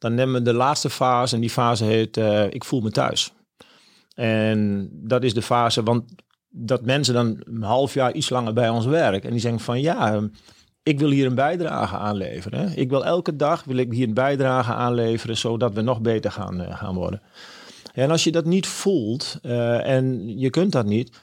dan 0.04 0.14
nemen 0.14 0.34
we 0.34 0.42
de 0.42 0.54
laatste 0.54 0.90
fase 0.90 1.36
en 1.36 1.42
die 1.42 1.50
fase 1.50 1.84
heet 1.84 2.18
eh, 2.18 2.46
ik 2.50 2.64
voel 2.64 2.82
me 2.82 2.92
thuis. 2.92 3.34
En 4.16 4.90
dat 4.92 5.24
is 5.24 5.34
de 5.34 5.42
fase, 5.42 5.84
want 5.84 6.04
dat 6.50 6.86
mensen 6.86 7.14
dan 7.14 7.42
een 7.44 7.64
half 7.64 7.94
jaar 7.94 8.14
iets 8.14 8.30
langer 8.30 8.54
bij 8.54 8.70
ons 8.70 8.86
werken... 8.86 9.24
en 9.24 9.32
die 9.32 9.40
zeggen 9.40 9.60
van 9.60 9.82
ja... 9.82 10.14
ehm, 10.14 10.28
ik 10.84 11.00
wil 11.00 11.10
hier 11.10 11.26
een 11.26 11.36
bijdrage 11.36 11.98
aanleveren. 11.98 12.60
Hè. 12.60 12.76
Ik 12.76 12.90
wil 12.90 13.06
elke 13.06 13.36
dag 13.36 13.64
wil 13.64 13.78
ik 13.78 13.92
hier 13.92 14.08
een 14.08 14.14
bijdrage 14.14 14.74
aanleveren, 14.74 15.38
zodat 15.38 15.74
we 15.74 15.82
nog 15.82 16.02
beter 16.02 16.32
gaan, 16.32 16.62
eh, 16.62 16.78
gaan 16.78 16.96
worden. 16.96 17.22
En 17.94 18.12
als 18.12 18.24
je 18.24 18.32
dat 18.32 18.46
niet 18.46 18.68
voelt 18.68 19.40
eh, 19.42 19.90
en 19.90 20.38
je 20.40 20.50
kunt 20.50 20.72
dat 20.72 20.86
niet, 20.86 21.20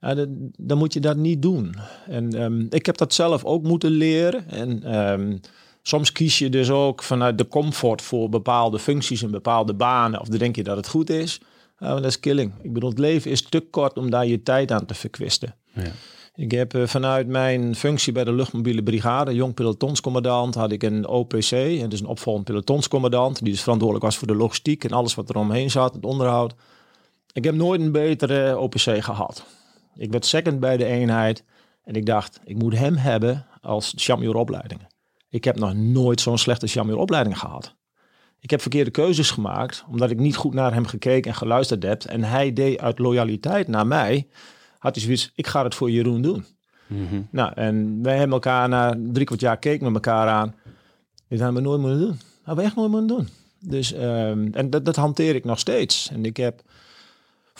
dan, 0.00 0.50
dan 0.56 0.78
moet 0.78 0.92
je 0.92 1.00
dat 1.00 1.16
niet 1.16 1.42
doen. 1.42 1.74
En 2.06 2.34
ehm, 2.34 2.66
ik 2.68 2.86
heb 2.86 2.96
dat 2.96 3.14
zelf 3.14 3.44
ook 3.44 3.62
moeten 3.62 3.90
leren. 3.90 4.48
En 4.48 4.82
ehm, 4.82 5.36
soms 5.82 6.12
kies 6.12 6.38
je 6.38 6.48
dus 6.48 6.70
ook 6.70 7.02
vanuit 7.02 7.38
de 7.38 7.48
comfort 7.48 8.02
voor 8.02 8.28
bepaalde 8.28 8.78
functies 8.78 9.22
en 9.22 9.30
bepaalde 9.30 9.74
banen. 9.74 10.20
Of 10.20 10.28
dan 10.28 10.38
denk 10.38 10.56
je 10.56 10.62
dat 10.62 10.76
het 10.76 10.88
goed 10.88 11.10
is. 11.10 11.40
Maar 11.78 11.94
dat 11.94 12.04
is 12.04 12.20
killing. 12.20 12.52
Ik 12.62 12.72
bedoel, 12.72 12.90
het 12.90 12.98
leven 12.98 13.30
is 13.30 13.42
te 13.42 13.60
kort 13.60 13.98
om 13.98 14.10
daar 14.10 14.26
je 14.26 14.42
tijd 14.42 14.72
aan 14.72 14.86
te 14.86 14.94
verkwisten. 14.94 15.54
Ja. 15.72 15.92
Ik 16.34 16.50
heb 16.50 16.74
eh, 16.74 16.86
vanuit 16.86 17.26
mijn 17.26 17.74
functie 17.74 18.12
bij 18.12 18.24
de 18.24 18.32
luchtmobiele 18.32 18.82
brigade, 18.82 19.34
jong 19.34 19.54
pelotonscommandant, 19.54 20.54
had 20.54 20.72
ik 20.72 20.82
een 20.82 21.06
OPC, 21.06 21.50
en 21.52 21.88
dus 21.88 22.00
een 22.00 22.06
opvolgend 22.06 22.44
pelotonscommandant, 22.44 23.38
die 23.42 23.52
dus 23.52 23.62
verantwoordelijk 23.62 24.06
was 24.06 24.18
voor 24.18 24.26
de 24.26 24.34
logistiek 24.34 24.84
en 24.84 24.90
alles 24.90 25.14
wat 25.14 25.28
er 25.28 25.36
omheen 25.36 25.70
zat, 25.70 25.94
het 25.94 26.04
onderhoud. 26.04 26.54
Ik 27.32 27.44
heb 27.44 27.54
nooit 27.54 27.80
een 27.80 27.92
betere 27.92 28.58
OPC 28.58 29.02
gehad. 29.02 29.44
Ik 29.94 30.10
werd 30.10 30.26
second 30.26 30.60
bij 30.60 30.76
de 30.76 30.84
eenheid 30.84 31.44
en 31.84 31.94
ik 31.94 32.06
dacht, 32.06 32.40
ik 32.44 32.56
moet 32.56 32.78
hem 32.78 32.96
hebben 32.96 33.46
als 33.60 33.92
champion 33.96 34.34
opleidingen. 34.34 34.86
Ik 35.30 35.44
heb 35.44 35.58
nog 35.58 35.74
nooit 35.74 36.20
zo'n 36.20 36.38
slechte 36.38 36.66
champion 36.66 36.98
opleiding 36.98 37.38
gehad. 37.38 37.74
Ik 38.40 38.50
heb 38.50 38.60
verkeerde 38.60 38.90
keuzes 38.90 39.30
gemaakt, 39.30 39.84
omdat 39.88 40.10
ik 40.10 40.18
niet 40.18 40.36
goed 40.36 40.54
naar 40.54 40.72
hem 40.72 40.86
gekeken 40.86 41.30
en 41.30 41.36
geluisterd 41.36 41.82
heb. 41.82 42.02
En 42.02 42.24
hij 42.24 42.52
deed 42.52 42.78
uit 42.78 42.98
loyaliteit 42.98 43.68
naar 43.68 43.86
mij, 43.86 44.28
had 44.78 44.94
hij 44.94 45.04
zoiets, 45.04 45.32
ik 45.34 45.46
ga 45.46 45.64
het 45.64 45.74
voor 45.74 45.90
Jeroen 45.90 46.22
doen. 46.22 46.44
Mhm. 46.86 47.22
Nou, 47.30 47.52
en 47.54 48.02
wij 48.02 48.16
hebben 48.16 48.32
elkaar 48.32 48.68
na 48.68 48.98
drie 49.12 49.26
kwart 49.26 49.40
jaar 49.40 49.58
keken 49.58 49.84
met 49.84 49.94
elkaar 49.94 50.28
aan. 50.28 50.54
Dit 51.28 51.40
hadden 51.40 51.62
we 51.62 51.68
nooit 51.68 51.80
moeten 51.80 51.98
doen. 51.98 52.18
Hadden 52.42 52.64
we 52.64 52.70
echt 52.70 52.76
nooit 52.76 52.90
moeten 52.90 53.16
doen. 53.16 53.28
Dus, 53.60 53.92
ehm, 53.92 54.48
en 54.52 54.70
dat, 54.70 54.84
dat 54.84 54.96
hanteer 54.96 55.34
ik 55.34 55.44
nog 55.44 55.58
steeds. 55.58 56.10
En 56.12 56.24
ik 56.24 56.36
heb 56.36 56.62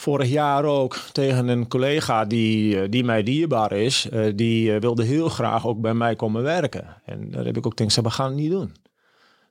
vorig 0.01 0.29
jaar 0.29 0.63
ook 0.63 0.95
tegen 1.11 1.47
een 1.47 1.67
collega 1.67 2.25
die, 2.25 2.81
eh, 2.81 2.89
die 2.89 3.03
mij 3.03 3.23
dierbaar 3.23 3.71
is, 3.71 4.09
eh, 4.09 4.31
die 4.35 4.73
eh, 4.73 4.81
wilde 4.81 5.03
heel 5.03 5.29
graag 5.29 5.67
ook 5.67 5.81
bij 5.81 5.93
mij 5.93 6.15
komen 6.15 6.43
werken. 6.43 7.01
En 7.05 7.31
daar 7.31 7.45
heb 7.45 7.57
ik 7.57 7.65
ook 7.65 7.75
tegen 7.75 7.93
gezegd, 7.93 8.07
we 8.07 8.13
gaan 8.13 8.31
het 8.31 8.35
niet 8.35 8.51
doen. 8.51 8.75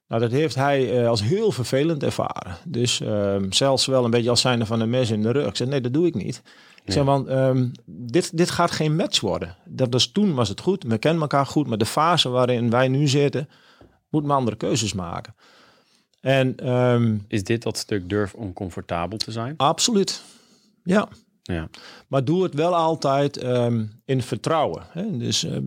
Nou, 0.08 0.20
dat 0.22 0.30
heeft 0.30 0.54
hij 0.54 1.08
als 1.08 1.22
heel 1.22 1.52
vervelend 1.52 2.02
ervaren. 2.02 2.56
Dus 2.64 3.00
ehm, 3.00 3.50
zelfs 3.50 3.86
wel 3.86 4.04
een 4.04 4.10
beetje 4.10 4.30
als 4.30 4.40
zijnde 4.40 4.66
van 4.66 4.80
een 4.80 4.90
mes 4.90 5.10
in 5.10 5.22
de 5.22 5.30
rug. 5.30 5.46
Ik 5.46 5.56
zei, 5.56 5.68
nee, 5.68 5.80
dat 5.80 5.92
doe 5.92 6.06
ik 6.06 6.14
niet. 6.14 6.42
Ik 6.84 6.92
zeg, 6.92 7.04
want 7.04 7.28
ehm, 7.28 7.68
dit, 7.84 8.36
dit 8.36 8.50
gaat 8.50 8.70
geen 8.70 8.96
match 8.96 9.20
worden. 9.20 9.56
Dat 9.64 9.92
was, 9.92 10.06
toen 10.06 10.34
was 10.34 10.48
het 10.48 10.60
goed, 10.60 10.84
we 10.84 10.98
kennen 10.98 11.22
elkaar 11.22 11.46
goed. 11.46 11.66
Maar 11.66 11.78
de 11.78 11.86
fase 11.86 12.28
waarin 12.28 12.70
wij 12.70 12.88
nu 12.88 13.08
zitten, 13.08 13.48
moet 14.08 14.24
men 14.24 14.36
andere 14.36 14.56
keuzes 14.56 14.92
maken. 14.92 15.34
En 16.20 16.56
ehm, 16.56 17.16
Is 17.28 17.44
dit 17.44 17.62
dat 17.62 17.76
stuk 17.76 18.08
durf 18.08 18.34
oncomfortabel 18.34 19.18
te 19.18 19.32
zijn? 19.32 19.54
absoluut. 19.56 20.22
Ja, 20.82 21.08
Ja. 21.42 21.68
Maar 22.08 22.24
doe 22.24 22.42
het 22.42 22.54
wel 22.54 22.76
altijd 22.76 23.36
ehm, 23.36 23.86
in 24.04 24.22
vertrouwen. 24.22 24.82
Hè? 24.88 25.16
Dus 25.16 25.44
ehm, 25.44 25.64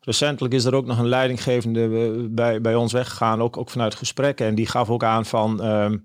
recentelijk 0.00 0.54
is 0.54 0.64
er 0.64 0.74
ook 0.74 0.86
nog 0.86 0.98
een 0.98 1.08
leidinggevende 1.08 1.80
eh, 1.80 2.26
bij, 2.30 2.60
bij 2.60 2.74
ons 2.74 2.92
weggegaan, 2.92 3.42
ook, 3.42 3.56
ook 3.56 3.70
vanuit 3.70 3.94
gesprekken. 3.94 4.46
En 4.46 4.54
die 4.54 4.66
gaf 4.66 4.90
ook 4.90 5.04
aan 5.04 5.24
van, 5.24 5.62
ehm, 5.62 5.96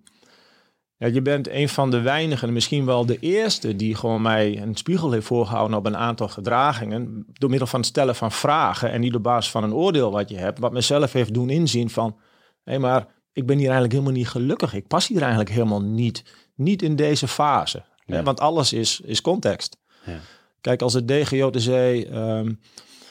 ja, 0.98 1.08
je 1.08 1.22
bent 1.22 1.50
een 1.50 1.70
van 1.70 1.92
de 1.92 2.02
weinigen, 2.02 2.54
misschien 2.54 2.86
wel 2.86 3.06
de 3.06 3.20
eerste, 3.20 3.76
die 3.76 3.96
gewoon 3.96 4.22
mij 4.22 4.62
een 4.62 4.76
spiegel 4.76 5.12
heeft 5.12 5.26
voorgehouden 5.26 5.78
op 5.78 5.86
een 5.86 5.98
aantal 5.98 6.28
gedragingen. 6.28 7.26
Door 7.34 7.50
middel 7.50 7.68
van 7.68 7.80
het 7.80 7.90
stellen 7.90 8.16
van 8.16 8.32
vragen 8.32 8.92
en 8.92 9.02
niet 9.02 9.16
op 9.16 9.24
basis 9.24 9.52
van 9.52 9.64
een 9.64 9.74
oordeel 9.74 10.12
wat 10.12 10.30
je 10.30 10.38
hebt. 10.38 10.60
Wat 10.60 10.72
mezelf 10.72 11.14
heeft 11.14 11.34
doen 11.34 11.50
inzien 11.50 11.90
van, 11.90 12.18
hé 12.64 12.80
maar 12.80 13.08
ik 13.34 13.46
ben 13.46 13.58
hier 13.58 13.66
eigenlijk 13.66 13.94
helemaal 13.94 14.18
niet 14.18 14.30
gelukkig. 14.30 14.74
Ik 14.74 14.88
pas 14.88 15.08
hier 15.08 15.22
eigenlijk 15.22 15.50
helemaal 15.50 15.82
niet, 15.82 16.24
niet 16.56 16.82
in 16.82 16.96
deze 16.96 17.28
fase. 17.28 17.84
Ja. 18.10 18.16
Hè, 18.16 18.24
Want 18.24 18.40
alles 18.40 18.74
is, 18.74 19.00
is 19.04 19.22
context. 19.22 19.78
Ja. 20.06 20.20
Kijk, 20.62 20.82
als 20.82 20.94
het 20.94 21.08
DGJTC 21.08 21.68
ehm 21.68 22.52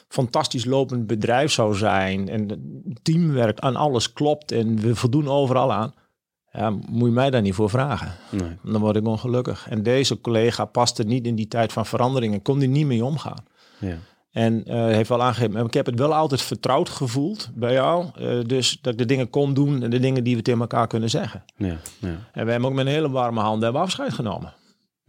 fantastisch 0.09 0.65
lopend 0.65 1.07
bedrijf 1.07 1.51
zou 1.51 1.75
zijn 1.75 2.29
en 2.29 2.49
het 2.49 2.59
teamwerk 3.01 3.59
aan 3.59 3.75
alles 3.75 4.13
klopt 4.13 4.51
en 4.51 4.79
we 4.79 4.95
voldoen 4.95 5.27
overal 5.27 5.73
aan, 5.73 5.93
ja, 6.51 6.69
moet 6.69 7.07
je 7.07 7.13
mij 7.13 7.29
daar 7.29 7.41
niet 7.41 7.53
voor 7.53 7.69
vragen. 7.69 8.11
Nee. 8.31 8.57
Dan 8.63 8.81
word 8.81 8.95
ik 8.95 9.07
ongelukkig. 9.07 9.67
En 9.69 9.83
deze 9.83 10.21
collega 10.21 10.65
paste 10.65 11.03
niet 11.03 11.25
in 11.25 11.35
die 11.35 11.47
tijd 11.47 11.71
van 11.73 11.85
verandering 11.85 12.33
en 12.33 12.41
kon 12.41 12.61
er 12.61 12.67
niet 12.67 12.85
mee 12.85 13.05
omgaan. 13.05 13.43
Ja. 13.79 13.97
En 14.31 14.65
eh, 14.65 14.75
heeft 14.85 15.09
wel 15.09 15.23
aangegeven, 15.23 15.65
ik 15.65 15.73
heb 15.73 15.85
het 15.85 15.99
wel 15.99 16.15
altijd 16.15 16.41
vertrouwd 16.41 16.89
gevoeld 16.89 17.49
bij 17.53 17.73
jou. 17.73 18.05
eh, 18.15 18.39
dus 18.45 18.79
dat 18.81 18.93
ik 18.93 18.99
de 18.99 19.05
dingen 19.05 19.29
kon 19.29 19.53
doen 19.53 19.83
en 19.83 19.89
de 19.89 19.99
dingen 19.99 20.23
die 20.23 20.35
we 20.35 20.41
tegen 20.41 20.59
elkaar 20.59 20.87
kunnen 20.87 21.09
zeggen. 21.09 21.43
Ja. 21.57 21.77
Ja. 21.99 22.07
En 22.31 22.45
we 22.45 22.51
hebben 22.51 22.69
ook 22.69 22.75
met 22.75 22.85
een 22.85 22.91
hele 22.91 23.09
warme 23.09 23.39
handen 23.41 23.63
hebben 23.63 23.81
afscheid 23.81 24.13
genomen. 24.13 24.53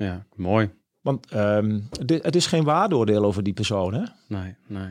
Ja. 0.04 0.24
Mooi. 0.34 0.70
Want 1.00 1.26
ehm, 1.30 1.78
dit- 2.04 2.22
het 2.22 2.36
is 2.36 2.46
geen 2.46 2.64
waardeoordeel 2.64 3.24
over 3.24 3.42
die 3.42 3.52
persoon, 3.52 3.94
hè? 3.94 4.02
Nee, 4.28 4.54
nee. 4.66 4.88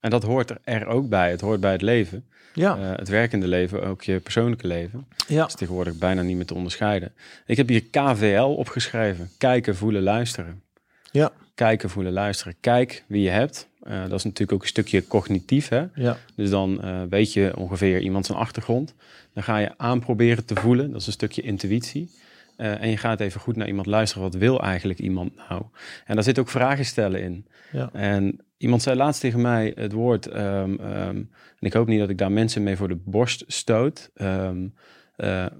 En 0.00 0.10
dat 0.10 0.22
hoort 0.22 0.50
er- 0.50 0.58
er 0.64 0.86
ook 0.86 1.08
bij. 1.08 1.30
Het 1.30 1.40
hoort 1.40 1.60
bij 1.60 1.72
het 1.72 1.82
leven. 1.82 2.24
Ja, 2.54 2.76
Eh, 2.78 2.96
het 2.96 3.08
werkende 3.08 3.48
leven, 3.48 3.82
ook 3.84 4.02
je 4.02 4.20
persoonlijke 4.20 4.66
leven. 4.66 5.06
ja. 5.28 5.46
is 5.46 5.54
tegenwoordig 5.54 5.98
bijna 5.98 6.22
niet 6.22 6.36
meer 6.36 6.46
te 6.46 6.54
onderscheiden. 6.54 7.12
Ik 7.46 7.56
heb 7.56 7.68
hier 7.68 7.84
KVL 7.84 8.42
opgeschreven. 8.56 9.30
Kijken, 9.38 9.76
voelen, 9.76 10.02
luisteren. 10.02 10.62
Ja. 11.10 11.30
Kijken, 11.54 11.90
voelen, 11.90 12.12
luisteren. 12.12 12.54
Kijk 12.60 13.04
wie 13.06 13.22
je 13.22 13.30
hebt. 13.30 13.68
Eh, 13.82 14.00
dat 14.02 14.12
is 14.18 14.24
natuurlijk 14.24 14.52
ook 14.52 14.62
een 14.62 14.68
stukje 14.68 15.06
cognitief. 15.06 15.68
Hè? 15.68 15.84
ja. 15.94 16.16
Dus 16.36 16.50
dan 16.50 16.82
eh, 16.82 17.02
weet 17.10 17.32
je 17.32 17.56
ongeveer 17.56 18.00
iemand 18.00 18.26
zijn 18.26 18.38
achtergrond. 18.38 18.94
Dan 19.34 19.42
ga 19.42 19.56
je 19.58 19.70
aan 19.78 20.00
proberen 20.00 20.44
te 20.44 20.54
voelen. 20.54 20.90
Dat 20.90 21.00
is 21.00 21.06
een 21.06 21.12
stukje 21.12 21.42
intuïtie. 21.42 22.10
Eh, 22.58 22.82
en 22.82 22.90
je 22.90 22.96
gaat 22.96 23.20
even 23.20 23.40
goed 23.40 23.56
naar 23.56 23.66
iemand 23.66 23.86
luisteren. 23.86 24.22
Wat 24.22 24.34
wil 24.34 24.60
eigenlijk 24.62 24.98
iemand 24.98 25.36
nou? 25.48 25.62
En 26.04 26.14
daar 26.14 26.24
zit 26.24 26.38
ook 26.38 26.48
vragen 26.48 26.84
stellen 26.84 27.22
in. 27.22 27.46
Ja. 27.72 27.90
En 27.92 28.44
iemand 28.56 28.82
zei 28.82 28.96
laatst 28.96 29.20
tegen 29.20 29.40
mij 29.40 29.72
het 29.74 29.92
woord, 29.92 30.26
ehm, 30.26 30.74
ehm, 30.74 31.16
en 31.16 31.66
ik 31.66 31.72
hoop 31.72 31.86
niet 31.86 31.98
dat 31.98 32.10
ik 32.10 32.18
daar 32.18 32.32
mensen 32.32 32.62
mee 32.62 32.76
voor 32.76 32.88
de 32.88 33.00
borst 33.04 33.44
stoot, 33.46 34.10
ehm, 34.14 34.68
eh, 35.16 35.44
eh, 35.44 35.50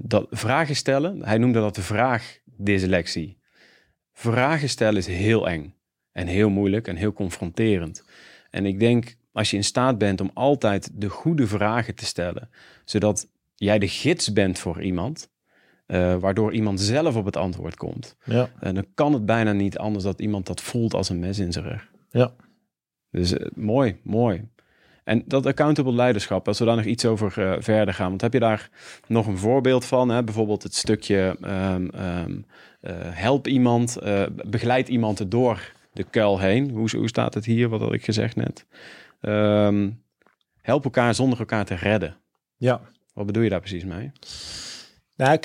dat 0.00 0.26
vragen 0.30 0.76
stellen, 0.76 1.24
hij 1.24 1.38
noemde 1.38 1.60
dat 1.60 1.74
de 1.74 1.82
vraagdyslexie. 1.82 3.38
Vragen 4.12 4.68
stellen 4.68 4.98
is 4.98 5.06
heel 5.06 5.48
eng 5.48 5.74
en 6.12 6.26
heel 6.26 6.50
moeilijk 6.50 6.88
en 6.88 6.96
heel 6.96 7.12
confronterend. 7.12 8.04
En 8.50 8.66
ik 8.66 8.78
denk, 8.78 9.16
als 9.32 9.50
je 9.50 9.56
in 9.56 9.64
staat 9.64 9.98
bent 9.98 10.20
om 10.20 10.30
altijd 10.34 10.90
de 10.92 11.08
goede 11.08 11.46
vragen 11.46 11.94
te 11.94 12.04
stellen, 12.04 12.50
zodat 12.84 13.28
jij 13.54 13.78
de 13.78 13.88
gids 13.88 14.32
bent 14.32 14.58
voor 14.58 14.82
iemand, 14.82 15.31
eh, 15.92 16.16
waardoor 16.16 16.52
iemand 16.52 16.80
zelf 16.80 17.16
op 17.16 17.24
het 17.24 17.36
antwoord 17.36 17.76
komt, 17.76 18.16
ja. 18.24 18.50
en 18.60 18.74
dan 18.74 18.86
kan 18.94 19.12
het 19.12 19.26
bijna 19.26 19.52
niet 19.52 19.78
anders 19.78 20.04
dat 20.04 20.20
iemand 20.20 20.46
dat 20.46 20.60
voelt 20.60 20.94
als 20.94 21.08
een 21.08 21.18
mes 21.18 21.38
in 21.38 21.52
zijn 21.52 21.64
rug. 21.64 21.90
Ja. 22.10 22.32
Dus 23.10 23.32
eh, 23.32 23.46
mooi, 23.54 23.96
mooi. 24.02 24.48
En 25.04 25.22
dat 25.26 25.46
accountable 25.46 25.92
leiderschap, 25.92 26.48
als 26.48 26.58
we 26.58 26.64
daar 26.64 26.76
nog 26.76 26.84
iets 26.84 27.04
over 27.04 27.38
eh, 27.38 27.62
verder 27.62 27.94
gaan. 27.94 28.08
Want 28.08 28.20
heb 28.20 28.32
je 28.32 28.38
daar 28.38 28.70
nog 29.06 29.26
een 29.26 29.38
voorbeeld 29.38 29.84
van? 29.84 30.08
Hè? 30.08 30.24
Bijvoorbeeld 30.24 30.62
het 30.62 30.74
stukje 30.74 31.36
ehm, 31.40 31.86
ehm, 31.86 32.40
eh, 32.80 32.94
help 32.98 33.46
iemand, 33.46 33.98
begeleid 34.44 34.88
iemand 34.88 35.18
er 35.18 35.28
door 35.28 35.72
de 35.92 36.04
kuil 36.04 36.38
heen. 36.38 36.70
Hoe, 36.70 36.96
hoe 36.96 37.08
staat 37.08 37.34
het 37.34 37.44
hier? 37.44 37.68
Wat 37.68 37.80
had 37.80 37.92
ik 37.92 38.04
gezegd 38.04 38.36
net? 38.36 38.66
Ehm, 39.20 39.90
help 40.60 40.84
elkaar 40.84 41.14
zonder 41.14 41.38
elkaar 41.38 41.64
te 41.64 41.74
redden. 41.74 42.16
ja. 42.56 42.80
Wat 43.12 43.26
bedoel 43.26 43.42
je 43.42 43.50
daar 43.50 43.60
precies 43.60 43.84
mee? 43.84 44.12
Nou, 45.22 45.38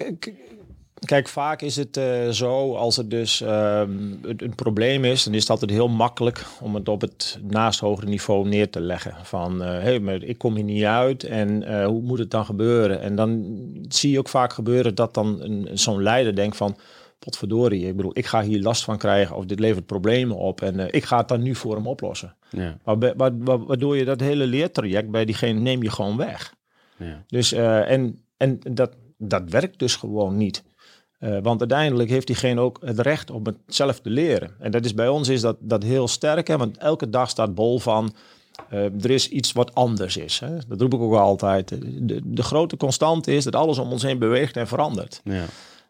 kijk, 1.00 1.28
vaak 1.28 1.62
is 1.62 1.76
het 1.76 1.98
eh, 1.98 2.30
zo 2.30 2.76
als 2.76 2.96
het 2.96 3.10
dus 3.10 3.42
ehm, 3.42 3.92
een, 4.22 4.44
een 4.44 4.56
probleem 4.56 5.06
is, 5.06 5.24
dan 5.24 5.34
is 5.34 5.42
het 5.42 5.50
altijd 5.50 5.72
heel 5.72 5.88
makkelijk 5.88 6.46
om 6.62 6.76
het 6.76 6.90
op 6.90 7.02
het 7.02 7.40
naast 7.42 7.80
hogere 7.80 8.08
niveau 8.08 8.48
neer 8.48 8.70
te 8.70 8.80
leggen. 8.80 9.16
Van, 9.24 9.62
hé, 9.62 9.80
hey, 9.80 10.00
maar 10.00 10.24
ik 10.24 10.38
kom 10.38 10.56
hier 10.56 10.64
niet 10.64 10.84
uit 10.84 11.24
en 11.24 11.64
eh, 11.64 11.86
hoe 11.86 12.02
moet 12.02 12.20
het 12.20 12.32
dan 12.32 12.46
gebeuren? 12.46 13.02
En 13.02 13.16
dan 13.16 13.58
zie 13.88 14.12
je 14.12 14.20
ook 14.20 14.30
vaak 14.30 14.54
gebeuren 14.54 14.96
dat 14.96 15.14
dan 15.14 15.42
een, 15.42 15.70
zo'n 15.74 16.02
leider 16.02 16.36
denkt 16.36 16.58
van, 16.58 16.78
potverdorie, 17.20 17.88
ik 17.88 17.96
bedoel, 17.96 18.18
ik 18.18 18.26
ga 18.26 18.44
hier 18.44 18.62
last 18.62 18.84
van 18.84 18.98
krijgen 18.98 19.36
of 19.36 19.46
dit 19.46 19.60
levert 19.60 19.86
problemen 19.86 20.38
op 20.38 20.62
en 20.62 20.80
eh, 20.80 20.88
ik 20.92 21.04
ga 21.04 21.18
het 21.18 21.28
dan 21.28 21.42
nu 21.42 21.56
voor 21.56 21.76
hem 21.76 21.88
oplossen. 21.88 22.36
Ja, 22.50 22.78
waardoor 23.38 23.98
je 23.98 24.06
dat 24.06 24.20
hele 24.20 24.48
leertraject 24.48 25.12
bij 25.12 25.26
diegene 25.26 25.60
neem 25.60 25.84
je 25.84 25.90
gewoon 25.90 26.18
weg. 26.18 26.54
ja, 26.98 27.24
Dus, 27.28 27.52
eh, 27.52 27.92
en 27.92 28.22
en 28.38 28.60
dat, 28.72 28.96
dat 29.18 29.50
werkt 29.50 29.80
dus 29.80 29.96
gewoon 29.96 30.38
niet. 30.38 30.64
Eh, 31.20 31.38
want 31.42 31.60
uiteindelijk 31.60 32.10
heeft 32.10 32.28
diegene 32.28 32.62
ook 32.62 32.78
het 32.86 33.00
recht 33.00 33.32
om 33.32 33.46
het 33.46 33.56
zelf 33.68 34.00
te 34.00 34.10
leren. 34.10 34.52
En 34.60 34.72
dat 34.72 34.86
is 34.86 34.94
bij 34.94 35.08
ons 35.08 35.28
is 35.28 35.42
dat, 35.42 35.58
dat 35.60 35.84
heel 35.84 36.08
sterk. 36.08 36.48
Hè? 36.48 36.58
Want 36.58 36.78
elke 36.78 37.10
dag 37.10 37.30
staat 37.30 37.56
bol 37.56 37.80
van... 37.80 38.14
eh, 38.70 38.84
er 39.04 39.10
is 39.12 39.30
iets 39.30 39.52
wat 39.52 39.76
anders 39.76 40.18
is. 40.18 40.40
Hè? 40.40 40.58
Dat 40.68 40.82
roep 40.82 40.94
ik 40.94 41.00
ook 41.00 41.14
altijd. 41.14 41.70
De, 42.08 42.22
de 42.24 42.44
grote 42.44 42.78
constante 42.78 43.36
is 43.36 43.44
dat 43.44 43.56
alles 43.56 43.78
om 43.78 43.92
ons 43.92 44.04
heen 44.04 44.20
beweegt 44.20 44.58
en 44.58 44.68
verandert. 44.68 45.22
ja, 45.24 45.46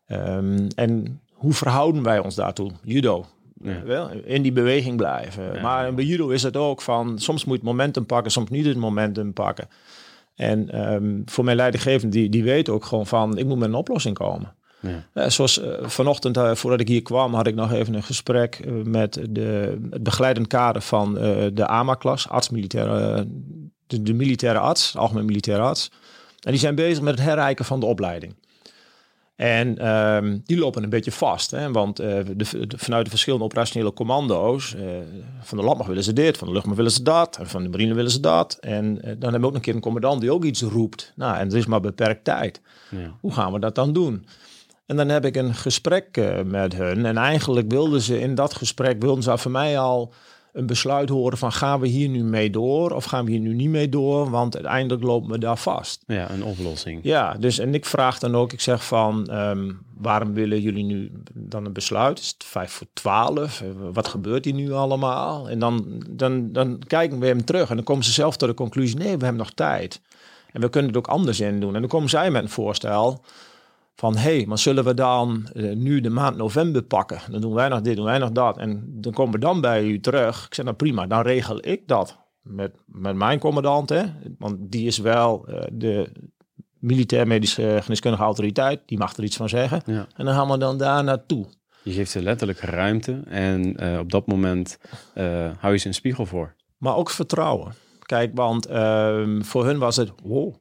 Ehm, 0.06 0.68
en 0.76 1.22
hoe 1.34 1.54
verhouden 1.54 2.04
wij 2.04 2.20
ons 2.20 2.36
daartoe? 2.36 2.72
Judo. 2.84 3.26
Ja. 3.62 3.84
Wel, 3.84 4.10
in 4.10 4.42
die 4.42 4.52
beweging 4.52 4.98
blijven. 4.98 5.54
Ja. 5.54 5.62
Maar 5.62 5.94
bij 5.94 6.04
judo 6.04 6.30
is 6.30 6.44
het 6.44 6.58
ook 6.58 6.82
van 6.82 7.20
soms 7.20 7.46
moet 7.46 7.54
je 7.54 7.60
het 7.62 7.70
momentum 7.72 8.06
pakken, 8.06 8.32
soms 8.32 8.50
niet 8.50 8.66
het 8.66 8.78
momentum 8.78 9.34
pakken. 9.34 9.68
En 10.38 10.70
ehm, 10.70 11.22
voor 11.26 11.44
mijn 11.44 11.58
leidinggevende, 11.58 12.18
die, 12.18 12.30
die 12.30 12.44
weet 12.44 12.70
ook 12.70 12.86
gewoon 12.86 13.08
van 13.08 13.38
ik 13.38 13.46
moet 13.46 13.58
met 13.58 13.68
een 13.68 13.76
oplossing 13.76 14.18
komen. 14.18 14.56
ja, 14.80 15.04
Eh, 15.14 15.30
zoals 15.30 15.60
eh, 15.60 15.70
vanochtend, 15.82 16.38
eh, 16.38 16.56
voordat 16.56 16.80
ik 16.80 16.88
hier 16.88 17.02
kwam, 17.02 17.34
had 17.34 17.48
ik 17.48 17.56
nog 17.56 17.72
even 17.72 17.94
een 17.94 18.04
gesprek 18.04 18.60
met 18.84 19.20
de, 19.30 19.78
het 19.90 20.04
begeleidend 20.04 20.48
kader 20.48 20.82
van 20.82 21.14
de 21.54 21.68
AMA-klas, 21.68 22.30
arts 22.30 22.50
militaire, 22.50 23.28
de, 23.88 24.02
de 24.02 24.14
militaire 24.14 24.60
arts, 24.60 24.98
algemeen 24.98 25.26
militaire 25.26 25.64
arts. 25.64 25.92
En 26.40 26.52
die 26.52 26.60
zijn 26.60 26.76
bezig 26.76 27.04
met 27.04 27.18
het 27.18 27.28
herrijken 27.28 27.66
van 27.66 27.80
de 27.80 27.86
opleiding. 27.86 28.36
En 29.38 29.78
ehm, 29.78 30.38
die 30.46 30.58
lopen 30.58 30.84
een 30.84 30.90
beetje 30.90 31.12
vast, 31.12 31.52
hè? 31.52 31.72
want 31.72 32.00
eh, 32.00 32.18
de, 32.36 32.68
de- 32.68 32.78
vanuit 32.78 33.04
de 33.04 33.10
verschillende 33.10 33.46
operationele 33.46 33.94
commando's, 33.94 34.76
eh, 34.76 34.82
van 35.42 35.58
de 35.58 35.64
landmacht 35.64 35.90
willen 35.90 36.04
ze 36.04 36.14
dit, 36.14 36.38
van 36.38 36.48
de 36.48 36.54
luchtmacht 36.54 36.78
willen 36.78 36.92
ze 36.92 37.04
dat, 37.04 37.38
en 37.38 37.48
van 37.48 37.64
de 37.64 37.70
marine 37.70 37.94
willen 37.94 38.12
ze 38.12 38.20
dat. 38.20 38.58
En 38.60 39.02
eh, 39.02 39.04
dan 39.04 39.22
hebben 39.22 39.42
we 39.42 39.48
ook 39.48 39.56
een 39.56 39.62
keer 39.62 39.76
een 39.76 39.82
commandant 39.82 40.22
die 40.22 40.32
ook 40.32 40.44
iets 40.44 40.62
roept. 40.62 41.14
Nou, 41.16 41.38
en 41.38 41.50
er 41.52 41.58
is 41.58 41.66
maar 41.66 41.80
beperkt 41.82 42.24
tijd. 42.24 42.62
ja, 42.90 43.14
Hoe 43.20 43.34
gaan 43.34 43.54
we 43.54 43.60
dat 43.60 43.76
dan 43.76 43.94
doen? 43.94 44.26
En 44.86 44.96
dan 44.96 45.10
heb 45.10 45.26
ik 45.26 45.36
een 45.36 45.54
gesprek 45.56 46.22
met 46.46 46.76
hun. 46.76 47.06
En 47.06 47.18
eigenlijk 47.18 47.72
wilden 47.72 48.02
ze 48.02 48.20
in 48.20 48.36
dat 48.36 48.54
gesprek, 48.54 49.02
wilden 49.02 49.24
ze 49.24 49.38
van 49.38 49.52
mij 49.52 49.80
al 49.80 50.14
een 50.58 50.66
besluit 50.66 51.10
horen 51.10 51.38
van 51.38 51.52
gaan 51.52 51.80
we 51.80 51.88
hier 51.88 52.10
nu 52.10 52.24
mee 52.24 52.50
door 52.50 52.92
of 52.92 53.06
gaan 53.06 53.26
we 53.26 53.32
hier 53.32 53.40
nu 53.40 53.54
niet 53.54 53.70
mee 53.70 53.90
door? 53.90 54.30
Want 54.30 54.56
uiteindelijk 54.56 55.04
lopen 55.04 55.30
we 55.30 55.38
daar 55.38 55.58
vast. 55.58 56.04
ja, 56.08 56.32
een 56.32 56.44
oplossing. 56.44 57.00
Ja, 57.04 57.34
dus 57.34 57.60
en 57.60 57.74
ik 57.74 57.86
vraag 57.86 58.20
dan 58.20 58.36
ook, 58.36 58.54
ik 58.54 58.62
zeg 58.62 58.86
van 58.86 59.28
ehm, 59.28 59.72
waarom 59.98 60.34
willen 60.34 60.62
jullie 60.62 60.84
nu 60.84 61.12
dan 61.34 61.66
een 61.66 61.74
besluit? 61.74 62.20
Is 62.20 62.28
het 62.28 62.44
vijf 62.46 62.72
voor 62.72 62.88
twaalf? 62.94 63.62
Eh, 63.62 63.68
Wat 63.94 64.08
gebeurt 64.08 64.46
hier 64.46 64.54
nu 64.54 64.72
allemaal? 64.72 65.50
En 65.50 65.60
dan, 65.60 66.04
dan, 66.10 66.52
dan 66.52 66.80
kijken 66.88 67.20
we 67.20 67.26
hem 67.28 67.46
terug 67.46 67.70
en 67.70 67.76
dan 67.76 67.86
komen 67.86 68.04
ze 68.06 68.12
zelf 68.12 68.38
tot 68.38 68.50
de 68.50 68.56
conclusie, 68.56 68.98
nee, 68.98 69.18
we 69.18 69.24
hebben 69.24 69.36
nog 69.44 69.52
tijd. 69.52 70.02
En 70.52 70.62
we 70.62 70.70
kunnen 70.70 70.90
het 70.90 71.00
ook 71.00 71.08
anders 71.08 71.40
in 71.40 71.60
doen. 71.60 71.74
En 71.76 71.80
dan 71.82 71.90
komen 71.90 72.10
zij 72.10 72.32
met 72.32 72.44
een 72.44 72.50
voorstel 72.50 73.22
van, 73.98 74.16
hé, 74.16 74.36
hey, 74.36 74.46
maar 74.46 74.58
zullen 74.58 74.84
we 74.84 74.94
dan 74.94 75.48
eh, 75.54 75.76
nu 75.76 76.02
de 76.02 76.10
maand 76.10 76.38
november 76.38 76.84
pakken? 76.84 77.20
Dan 77.32 77.42
doen 77.42 77.54
wij 77.54 77.68
nog 77.68 77.82
dit, 77.82 77.96
doen 77.96 78.06
wij 78.06 78.18
nog 78.18 78.32
dat. 78.32 78.58
En 78.58 78.84
dan 78.88 79.14
komen 79.14 79.34
we 79.34 79.40
dan 79.40 79.62
bij 79.62 79.84
u 79.84 80.00
terug. 80.00 80.46
Ik 80.46 80.54
zeg, 80.54 80.66
nou 80.66 80.78
prima, 80.78 81.08
dan 81.08 81.22
regel 81.22 81.68
ik 81.68 81.88
dat 81.88 82.18
met, 82.42 82.72
met 82.86 83.16
mijn 83.16 83.40
commandant. 83.40 83.90
Hè? 83.90 84.04
Want 84.38 84.56
die 84.60 84.88
is 84.88 84.98
wel 84.98 85.48
eh, 85.48 85.68
de 85.72 86.12
militair 86.80 87.28
medische 87.28 87.80
geneeskundige 87.82 88.24
autoriteit. 88.24 88.82
Die 88.86 88.98
mag 88.98 89.18
er 89.18 89.24
iets 89.24 89.38
van 89.38 89.50
zeggen. 89.50 89.82
Ja. 89.86 90.08
En 90.16 90.26
dan 90.26 90.34
gaan 90.34 90.50
we 90.50 90.58
dan 90.58 90.78
daar 90.78 91.04
naartoe. 91.04 91.46
Je 91.84 91.92
geeft 91.94 92.12
ze 92.12 92.22
letterlijk 92.22 92.60
ruimte 92.60 93.22
en 93.26 93.76
eh, 93.76 94.00
op 94.00 94.12
dat 94.12 94.28
moment 94.28 94.80
hou 95.60 95.74
je 95.74 95.80
ze 95.80 95.88
een 95.88 95.94
spiegel 95.94 96.26
voor. 96.26 96.56
Maar 96.78 96.96
ook 96.96 97.10
vertrouwen. 97.10 97.74
Kijk, 98.02 98.32
want 98.34 98.66
ehm, 98.66 99.42
voor 99.42 99.66
hun 99.66 99.78
was 99.78 99.96
het, 99.96 100.12
wow. 100.24 100.56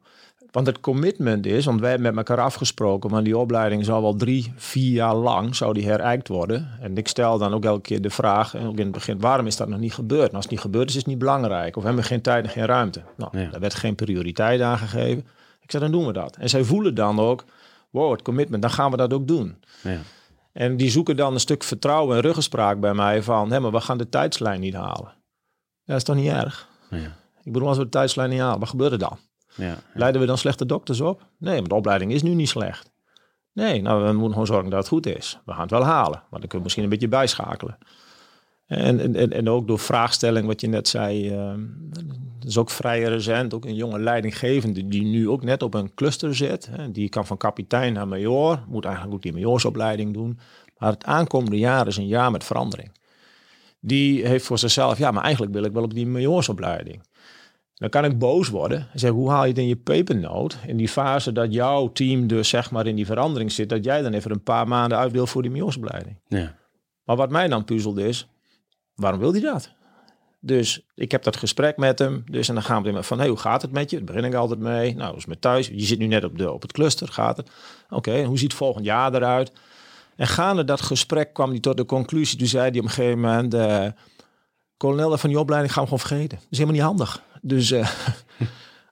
Want 0.56 0.68
het 0.68 0.80
commitment 0.80 1.46
is, 1.46 1.64
want 1.64 1.80
wij 1.80 1.90
hebben 1.90 2.14
met 2.14 2.28
elkaar 2.28 2.44
afgesproken, 2.44 3.10
maar 3.10 3.22
die 3.24 3.38
opleiding 3.38 3.84
zal 3.84 4.02
wel 4.02 4.14
drie, 4.14 4.52
vier 4.56 4.92
jaar 4.92 5.14
lang 5.14 5.56
zou 5.56 5.72
die 5.72 5.84
herijkt 5.84 6.28
worden. 6.28 6.68
En 6.80 6.96
ik 6.96 7.08
stel 7.08 7.38
dan 7.38 7.54
ook 7.54 7.64
elke 7.64 7.80
keer 7.80 8.02
de 8.02 8.10
vraag, 8.10 8.54
en 8.54 8.66
ook 8.66 8.76
in 8.76 8.82
het 8.82 8.92
begin, 8.92 9.20
waarom 9.20 9.46
is 9.46 9.56
dat 9.56 9.68
nog 9.68 9.78
niet 9.78 9.94
gebeurd? 9.94 10.22
Nou, 10.22 10.34
als 10.34 10.42
het 10.42 10.52
niet 10.52 10.60
gebeurd 10.60 10.88
is, 10.88 10.94
is 10.94 11.00
het 11.00 11.06
niet 11.06 11.18
belangrijk. 11.18 11.76
Of 11.76 11.82
hebben 11.82 12.02
we 12.02 12.08
geen 12.08 12.20
tijd 12.20 12.44
en 12.44 12.50
geen 12.50 12.64
ruimte? 12.66 13.02
Nou, 13.16 13.38
Ja. 13.38 13.50
daar 13.50 13.60
werd 13.60 13.74
geen 13.74 13.94
prioriteit 13.94 14.60
aan 14.60 14.78
gegeven. 14.78 15.26
Ik 15.60 15.70
zei, 15.70 15.82
dan 15.82 15.92
doen 15.92 16.06
we 16.06 16.12
dat. 16.12 16.36
En 16.36 16.48
zij 16.48 16.64
voelen 16.64 16.94
dan 16.94 17.18
ook, 17.20 17.44
wow, 17.90 18.12
het 18.12 18.22
commitment, 18.22 18.62
dan 18.62 18.70
gaan 18.70 18.90
we 18.90 18.96
dat 18.96 19.12
ook 19.12 19.28
doen. 19.28 19.56
Ja. 19.82 19.98
En 20.52 20.76
die 20.76 20.90
zoeken 20.90 21.16
dan 21.16 21.32
een 21.32 21.40
stuk 21.40 21.62
vertrouwen 21.62 22.16
en 22.16 22.22
ruggespraak 22.22 22.80
bij 22.80 22.94
mij 22.94 23.22
van, 23.22 23.52
hé, 23.52 23.60
maar 23.60 23.72
we 23.72 23.80
gaan 23.80 23.98
de 23.98 24.08
tijdslijn 24.08 24.60
niet 24.60 24.74
halen. 24.74 25.12
Ja, 25.14 25.92
dat 25.92 25.96
is 25.96 26.04
toch 26.04 26.16
niet 26.16 26.30
erg? 26.30 26.68
Ja. 26.90 27.16
Ik 27.42 27.52
bedoel, 27.52 27.68
als 27.68 27.76
we 27.76 27.84
de 27.84 27.88
tijdslijn 27.90 28.30
niet 28.30 28.40
halen, 28.40 28.60
wat 28.60 28.68
gebeurt 28.68 28.92
er 28.92 28.98
dan? 28.98 29.18
Ja. 29.56 29.78
Leiden 29.94 30.20
we 30.20 30.26
dan 30.26 30.38
slechte 30.38 30.66
dokters 30.66 31.00
op? 31.00 31.26
Nee, 31.38 31.60
maar 31.60 31.68
de 31.68 31.74
opleiding 31.74 32.12
is 32.12 32.22
nu 32.22 32.34
niet 32.34 32.48
slecht. 32.48 32.90
Nee, 33.52 33.82
nou, 33.82 34.04
we 34.04 34.12
moeten 34.12 34.30
gewoon 34.32 34.46
zorgen 34.46 34.70
dat 34.70 34.78
het 34.78 34.88
goed 34.88 35.06
is. 35.06 35.38
We 35.44 35.52
gaan 35.52 35.60
het 35.60 35.70
wel 35.70 35.84
halen, 35.84 36.22
maar 36.30 36.40
dan 36.40 36.40
kunnen 36.40 36.58
we 36.58 36.62
misschien 36.62 36.84
een 36.84 36.88
beetje 36.90 37.08
bijschakelen. 37.08 37.78
En, 38.66 39.14
en, 39.16 39.32
en- 39.32 39.48
ook 39.48 39.66
door 39.66 39.78
vraagstelling, 39.78 40.46
wat 40.46 40.60
je 40.60 40.66
net 40.66 40.88
zei, 40.88 41.30
ehm, 41.30 41.60
dat 42.38 42.48
is 42.48 42.58
ook 42.58 42.70
vrij 42.70 43.02
recent. 43.02 43.54
Ook 43.54 43.64
een 43.64 43.74
jonge 43.74 43.98
leidinggevende 43.98 44.88
die 44.88 45.02
nu 45.04 45.28
ook 45.28 45.42
net 45.42 45.62
op 45.62 45.74
een 45.74 45.94
cluster 45.94 46.34
zit. 46.34 46.68
Hè, 46.70 46.90
die 46.92 47.08
kan 47.08 47.26
van 47.26 47.36
kapitein 47.36 47.92
naar 47.92 48.08
major, 48.08 48.64
moet 48.68 48.84
eigenlijk 48.84 49.14
ook 49.14 49.22
die 49.22 49.32
majoorsopleiding 49.32 50.14
doen. 50.14 50.38
Maar 50.78 50.90
het 50.92 51.04
aankomende 51.04 51.58
jaar 51.58 51.86
is 51.86 51.96
een 51.96 52.06
jaar 52.06 52.30
met 52.30 52.44
verandering. 52.44 52.92
Die 53.80 54.26
heeft 54.26 54.44
voor 54.46 54.58
zichzelf, 54.58 54.98
ja, 54.98 55.10
maar 55.10 55.22
eigenlijk 55.22 55.52
wil 55.52 55.64
ik 55.64 55.72
wel 55.72 55.82
op 55.82 55.94
die 55.94 56.06
majoorsopleiding. 56.06 57.02
Dan 57.76 57.88
kan 57.88 58.04
ik 58.04 58.18
boos 58.18 58.48
worden 58.48 58.78
en 58.78 58.98
zeggen, 58.98 59.18
hoe 59.18 59.30
haal 59.30 59.42
je 59.42 59.48
het 59.48 59.58
in 59.58 59.68
je 59.68 59.76
pepernoot? 59.76 60.58
In 60.66 60.76
die 60.76 60.88
fase 60.88 61.32
dat 61.32 61.52
jouw 61.52 61.92
team 61.92 62.26
dus 62.26 62.48
zeg 62.48 62.70
maar 62.70 62.86
in 62.86 62.96
die 62.96 63.06
verandering 63.06 63.52
zit, 63.52 63.68
dat 63.68 63.84
jij 63.84 64.02
dan 64.02 64.12
even 64.12 64.30
een 64.30 64.42
paar 64.42 64.68
maanden 64.68 64.98
uit 64.98 65.12
wil 65.12 65.26
voor 65.26 65.42
die 65.42 65.50
majoorsopleiding. 65.50 66.16
Ja. 66.28 66.54
Maar 67.04 67.16
wat 67.16 67.30
mij 67.30 67.48
dan 67.48 67.64
puzzelt 67.64 67.98
is, 67.98 68.28
waarom 68.94 69.20
wil 69.20 69.32
hij 69.32 69.40
dat? 69.40 69.74
Dus 70.40 70.86
ik 70.94 71.10
heb 71.10 71.22
dat 71.22 71.36
gesprek 71.36 71.76
met 71.76 71.98
hem. 71.98 72.24
Dus 72.30 72.48
en 72.48 72.54
dan 72.54 72.62
gaan 72.62 72.82
we 72.82 72.90
met 72.90 73.06
van, 73.06 73.18
hey, 73.18 73.28
hoe 73.28 73.36
gaat 73.36 73.62
het 73.62 73.72
met 73.72 73.90
je? 73.90 73.96
Daar 73.96 74.06
begin 74.06 74.24
ik 74.24 74.34
altijd 74.34 74.60
mee. 74.60 74.94
Nou, 74.94 75.08
hoe 75.08 75.18
is 75.18 75.26
met 75.26 75.40
thuis? 75.40 75.66
Je 75.66 75.84
zit 75.84 75.98
nu 75.98 76.06
net 76.06 76.24
op, 76.24 76.38
de, 76.38 76.52
op 76.52 76.62
het 76.62 76.72
cluster, 76.72 77.08
gaat 77.08 77.36
het? 77.36 77.50
Oké, 77.90 78.24
hoe 78.24 78.38
ziet 78.38 78.50
het 78.50 78.58
volgend 78.58 78.84
jaar 78.84 79.14
eruit? 79.14 79.52
En 80.16 80.26
gaande 80.26 80.64
dat 80.64 80.80
gesprek 80.80 81.32
kwam 81.34 81.50
hij 81.50 81.60
tot 81.60 81.76
de 81.76 81.84
conclusie. 81.84 82.38
Toen 82.38 82.46
zei 82.46 82.70
hij 82.70 82.78
op 82.78 82.84
een 82.84 82.90
gegeven 82.90 83.20
moment, 83.20 83.54
eh 83.54 83.86
kolonel 84.76 85.18
van 85.18 85.30
die 85.30 85.38
opleiding 85.38 85.72
gaan 85.72 85.82
we 85.82 85.88
gewoon 85.88 86.06
vergeten. 86.06 86.38
Dat 86.38 86.46
is 86.50 86.58
helemaal 86.58 86.80
niet 86.80 86.86
handig. 86.86 87.22
Dus 87.46 87.70
eh, 87.70 87.78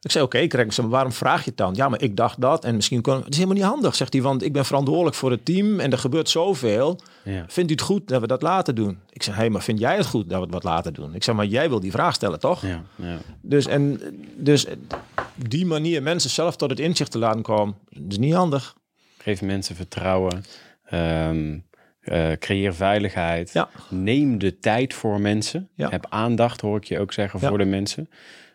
ik 0.03 0.11
zei, 0.11 0.25
oké, 0.25 0.43
okay, 0.43 0.63
ik 0.65 0.77
maar 0.77 0.89
waarom 0.89 1.13
vraag 1.13 1.45
je 1.45 1.49
het 1.49 1.57
dan? 1.57 1.75
Ja, 1.75 1.89
maar 1.89 2.03
ik 2.03 2.17
dacht 2.17 2.41
dat 2.41 2.65
en 2.65 2.75
misschien 2.75 3.01
kon... 3.01 3.17
Het 3.17 3.29
is 3.29 3.37
helemaal 3.37 3.57
niet 3.57 3.67
handig, 3.67 3.95
zegt 3.95 4.13
hij, 4.13 4.23
want 4.23 4.43
ik 4.43 4.53
ben 4.53 4.65
verantwoordelijk 4.65 5.17
voor 5.17 5.31
het 5.31 5.45
team 5.45 5.81
en 5.81 5.93
er 5.93 5.99
gebeurt 5.99 6.29
zoveel. 6.29 7.01
Ja. 7.25 7.45
Vindt 7.49 7.71
u 7.71 7.75
het 7.75 7.83
goed 7.83 8.09
dat 8.09 8.21
we 8.21 8.27
dat 8.27 8.43
laten 8.43 8.75
doen? 8.75 8.99
Ik 9.11 9.23
zeg, 9.23 9.35
hé, 9.35 9.41
hey, 9.41 9.51
maar 9.51 9.63
vind 9.63 9.79
jij 9.79 9.97
het 9.97 10.07
goed 10.07 10.29
dat 10.29 10.39
we 10.39 10.45
het 10.45 10.55
wat 10.55 10.65
laten 10.65 10.95
doen? 10.95 11.15
Ik 11.15 11.25
zeg, 11.25 11.35
maar 11.35 11.47
jij 11.47 11.69
wil 11.69 11.81
die 11.81 11.91
vraag 11.91 12.15
stellen, 12.15 12.39
toch? 12.39 12.63
Ja. 12.63 12.83
Ja. 12.97 13.17
Dus, 13.41 13.67
en, 13.67 14.01
dus 14.37 14.67
die 15.37 15.67
manier 15.67 16.03
mensen 16.03 16.31
zelf 16.31 16.57
tot 16.57 16.71
het 16.71 16.81
inzicht 16.81 17.11
te 17.11 17.19
laten 17.19 17.43
komen, 17.43 17.75
is 18.09 18.19
niet 18.19 18.35
handig. 18.35 18.75
Geef 19.19 19.43
mensen 19.43 19.77
vertrouwen. 19.77 20.45
ehm, 20.85 21.59
eh, 22.01 22.33
creëer 22.33 22.75
veiligheid. 22.75 23.53
Ja. 23.53 23.69
Neem 23.89 24.39
de 24.39 24.59
tijd 24.59 24.95
voor 24.95 25.21
mensen. 25.21 25.69
Ja. 25.75 25.91
Heb 25.91 26.07
aandacht, 26.09 26.61
hoor 26.61 26.77
ik 26.77 26.85
je 26.85 26.99
ook 26.99 27.13
zeggen, 27.13 27.41
Ja. 27.43 27.49
voor 27.49 27.59
de 27.59 27.65
mensen. 27.65 28.09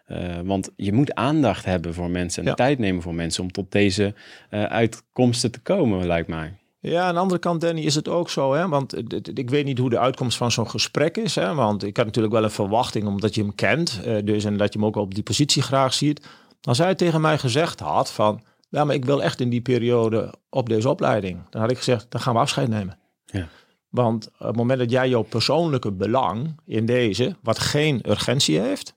Eh, 0.10 0.39
want 0.43 0.70
je 0.76 0.93
moet 0.93 1.14
aandacht 1.14 1.66
hebben 1.66 1.93
voor 1.93 2.10
mensen 2.10 2.43
en 2.43 2.49
Ja. 2.49 2.55
tijd 2.55 2.80
nemen 2.80 3.01
voor 3.01 3.14
mensen 3.16 3.43
om 3.43 3.51
tot 3.51 3.72
deze 3.72 4.14
eh, 4.49 4.64
uitkomsten 4.64 5.51
te 5.51 5.60
komen, 5.60 6.07
lijkt 6.07 6.28
mij. 6.28 6.57
Ja, 6.82 7.03
aan 7.07 7.14
de 7.14 7.20
andere 7.20 7.39
kant, 7.39 7.62
Danny, 7.62 7.82
is 7.82 7.95
het 7.95 8.07
ook 8.07 8.30
zo. 8.30 8.53
Hè? 8.53 8.68
Want 8.68 9.14
ik 9.38 9.49
weet 9.49 9.66
niet 9.66 9.78
hoe 9.78 9.89
de 9.89 9.99
uitkomst 9.99 10.38
van 10.38 10.51
zo'n 10.51 10.70
gesprek 10.70 11.18
is. 11.18 11.36
Hè? 11.36 11.53
Want 11.53 11.84
ik 11.84 11.97
had 11.97 12.05
natuurlijk 12.05 12.34
wel 12.34 12.43
een 12.43 12.51
verwachting, 12.51 13.07
omdat 13.07 13.36
je 13.36 13.41
hem 13.41 13.55
kent. 13.55 14.01
eh, 14.05 14.16
dus 14.24 14.43
en 14.45 14.57
dat 14.57 14.74
je 14.74 14.80
hem 14.80 14.88
ook 14.88 14.95
op 14.95 15.14
die 15.14 15.24
positie 15.24 15.62
graag 15.62 15.93
ziet. 15.93 16.28
Als 16.62 16.78
hij 16.78 16.95
tegen 16.95 17.22
mij 17.22 17.38
gezegd 17.38 17.80
had 17.80 18.12
van... 18.12 18.41
Ja, 18.70 18.84
maar 18.84 18.95
ik 18.95 19.05
wil 19.05 19.24
echt 19.24 19.39
in 19.41 19.49
die 19.49 19.62
periode 19.62 20.34
op 20.49 20.70
deze 20.70 20.89
opleiding. 20.89 21.39
Dan 21.49 21.62
had 21.62 21.72
ik 21.72 21.78
gezegd, 21.78 22.05
dan 22.10 22.22
gaan 22.22 22.34
we 22.34 22.39
afscheid 22.39 22.68
nemen. 22.68 22.97
Ja. 23.26 23.47
Want 23.89 24.28
op 24.39 24.47
het 24.47 24.55
moment 24.55 24.80
dat 24.80 24.91
jij 24.91 25.10
jouw 25.10 25.22
persoonlijke 25.22 25.91
belang 25.91 26.55
in 26.66 26.86
deze, 26.86 27.36
wat 27.43 27.60
geen 27.60 28.01
urgentie 28.10 28.60
heeft... 28.60 28.93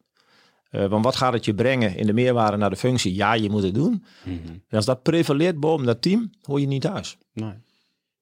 eh, 0.72 0.86
want 0.86 1.04
wat 1.04 1.16
gaat 1.16 1.32
het 1.32 1.44
je 1.44 1.54
brengen 1.54 1.96
in 1.96 2.06
de 2.06 2.12
meerwaarde 2.12 2.56
naar 2.56 2.70
de 2.70 2.76
functie? 2.76 3.14
Ja, 3.14 3.34
je 3.34 3.50
moet 3.50 3.62
het 3.62 3.74
doen. 3.74 4.04
Mhm. 4.24 4.36
En 4.68 4.76
als 4.76 4.84
dat 4.84 5.02
prevaleert 5.02 5.60
boven 5.60 5.86
dat 5.86 6.02
team, 6.02 6.30
hoor 6.42 6.60
je 6.60 6.66
niet 6.66 6.82
thuis. 6.82 7.18
Nee. 7.34 7.52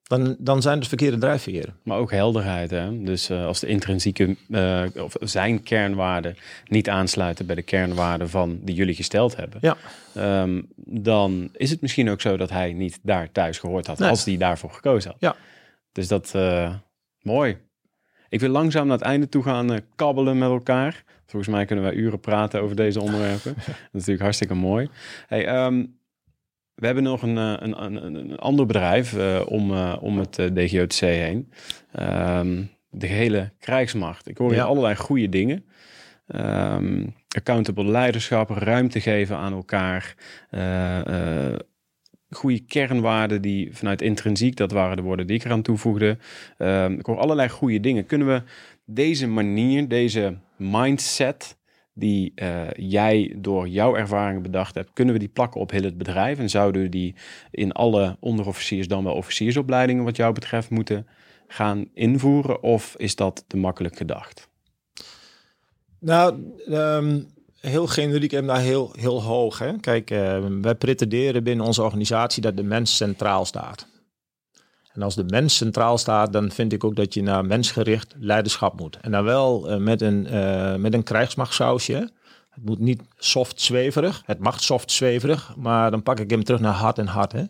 Dan, 0.03 0.37
dan 0.39 0.63
zijn 0.63 0.79
het 0.79 0.89
verkeerde 0.89 1.19
drijfveren. 1.19 1.77
Maar 1.85 1.99
ook 1.99 2.11
helderheid. 2.11 2.71
Hè? 2.71 3.03
Dus 3.03 3.29
eh, 3.31 3.47
als 3.47 3.61
de 3.61 3.67
intrinsieke 3.67 4.37
eh, 4.49 4.83
of 5.05 5.15
zijn 5.21 5.63
kernwaarden 5.63 6.37
niet 6.65 6.89
aansluiten 6.89 7.47
bij 7.47 7.55
de 7.55 7.63
kernwaarden 7.63 8.29
van 8.31 8.59
die 8.63 8.75
jullie 8.75 8.95
gesteld 8.95 9.37
hebben, 9.37 9.59
Ja. 9.63 9.77
ehm, 10.15 10.63
dan 10.87 11.49
is 11.53 11.71
het 11.71 11.81
misschien 11.81 12.11
ook 12.11 12.21
zo 12.21 12.37
dat 12.37 12.51
hij 12.51 12.73
niet 12.73 12.99
daar 13.03 13.33
thuis 13.33 13.59
gehoord 13.59 13.87
had 13.87 13.99
Nee. 13.99 14.09
als 14.09 14.25
hij 14.25 14.37
daarvoor 14.37 14.71
gekozen 14.71 15.11
had. 15.11 15.21
Ja. 15.21 15.37
Dus 15.93 16.09
dat 16.09 16.35
mooi. 17.23 17.57
Ik 18.31 18.41
wil 18.41 18.49
langzaam 18.49 18.87
naar 18.87 18.97
het 18.97 19.07
einde 19.07 19.29
toe 19.29 19.43
gaan 19.43 19.73
eh, 19.73 19.79
kabbelen 19.97 20.39
met 20.39 20.49
elkaar. 20.49 21.05
Volgens 21.27 21.53
mij 21.53 21.65
kunnen 21.65 21.85
wij 21.85 21.95
uren 21.95 22.21
praten 22.21 22.61
over 22.63 22.77
deze 22.77 23.01
onderwerpen. 23.01 23.55
dat 23.67 23.67
is 23.67 23.93
natuurlijk 23.93 24.21
hartstikke 24.21 24.55
mooi. 24.55 24.89
Hey, 25.27 25.47
ehm, 25.47 25.85
we 26.75 26.87
hebben 26.87 27.05
nog 27.05 27.23
een, 27.23 27.39
eh, 27.39 27.55
een, 27.59 27.85
een, 27.85 28.15
een 28.15 28.39
ander 28.39 28.67
bedrijf 28.67 29.17
eh, 29.17 29.41
om, 29.47 29.71
om 29.83 30.19
het 30.19 30.33
DGOTC 30.35 31.01
heen. 31.01 31.53
Ehm, 31.93 32.63
de 32.91 33.07
gehele 33.07 33.53
krijgsmacht. 33.59 34.29
Ik 34.29 34.39
hoor 34.39 34.49
hier 34.49 34.59
Ja. 34.59 34.65
allerlei 34.65 34.97
goede 34.97 35.29
dingen. 35.29 35.65
Ehm, 36.27 37.07
accountable 37.37 37.85
leiderschap, 37.85 38.51
ruimte 38.51 39.01
geven 39.01 39.37
aan 39.37 39.53
elkaar. 39.53 40.15
Goede 42.31 42.61
kernwaarden 42.61 43.43
die 43.43 43.77
vanuit 43.77 44.03
intrinsiek, 44.03 44.57
dat 44.57 44.73
waren 44.73 44.97
de 44.97 45.03
woorden 45.03 45.27
die 45.27 45.37
ik 45.37 45.45
eraan 45.45 45.63
toevoegde. 45.63 46.19
Ehm, 46.59 46.93
ik 46.93 47.07
hoor 47.07 47.19
allerlei 47.19 47.49
goede 47.49 47.81
dingen. 47.81 48.07
Kunnen 48.07 48.27
we 48.27 48.43
deze 48.85 49.27
manier, 49.27 49.89
deze 49.89 50.39
mindset 50.57 51.59
die 51.95 52.33
eh, 52.35 52.71
jij 52.77 53.35
door 53.37 53.69
jouw 53.69 53.97
ervaringen 53.97 54.43
bedacht 54.43 54.75
hebt, 54.75 54.91
kunnen 54.93 55.15
we 55.15 55.21
die 55.21 55.29
plakken 55.29 55.61
op 55.61 55.71
heel 55.71 55.83
het 55.83 55.99
bedrijf? 55.99 56.39
En 56.39 56.51
zouden 56.51 56.83
we 56.83 56.89
die 56.89 57.15
in 57.51 57.73
alle 57.73 58.17
onderofficiers 58.21 58.89
dan 58.89 59.05
wel 59.05 59.15
officiersopleidingen 59.15 60.05
wat 60.05 60.17
jou 60.17 60.33
betreft 60.35 60.71
moeten 60.71 61.07
gaan 61.47 61.89
invoeren? 61.95 62.63
Of 62.63 62.95
is 62.97 63.17
dat 63.17 63.45
te 63.47 63.57
makkelijk 63.57 63.97
gedacht? 63.97 64.49
Nou, 65.99 66.55
ehm, 66.69 67.21
heel 67.61 67.87
generiek 67.87 68.33
en 68.33 68.47
daar 68.47 68.61
heel, 68.61 68.93
heel 68.99 69.23
hoog. 69.23 69.59
Hè? 69.59 69.79
Kijk, 69.81 70.11
eh, 70.11 70.45
wij 70.61 70.75
pretenderen 70.75 71.45
binnen 71.45 71.67
onze 71.67 71.83
organisatie 71.83 72.43
dat 72.43 72.57
de 72.57 72.63
mens 72.63 72.97
centraal 72.97 73.45
staat. 73.45 73.87
En 74.93 75.03
als 75.03 75.15
de 75.15 75.25
mens 75.25 75.57
centraal 75.57 75.99
staat, 75.99 76.33
dan 76.33 76.51
vind 76.51 76.73
ik 76.73 76.85
ook 76.85 76.97
dat 76.97 77.15
je 77.15 77.23
naar 77.23 77.45
mensgericht 77.45 78.15
leiderschap 78.19 78.81
moet. 78.81 78.97
En 79.01 79.11
dan 79.11 79.25
wel 79.25 79.71
eh, 79.71 79.77
met 79.77 80.03
een, 80.03 80.27
eh 80.27 80.75
met 80.75 80.95
een 80.95 81.03
krijgsmachtsausje. 81.03 82.11
Het 82.51 82.65
moet 82.65 82.79
niet 82.79 83.03
soft 83.17 83.61
zweverig. 83.61 84.23
Het 84.27 84.39
mag 84.39 84.63
soft 84.63 84.91
zweverig, 84.93 85.55
maar 85.57 85.91
dan 85.91 86.03
pak 86.03 86.21
ik 86.21 86.31
hem 86.31 86.45
terug 86.45 86.61
naar 86.61 86.73
hard 86.73 86.99
en 86.99 87.07
hard. 87.07 87.33
Hè? 87.33 87.45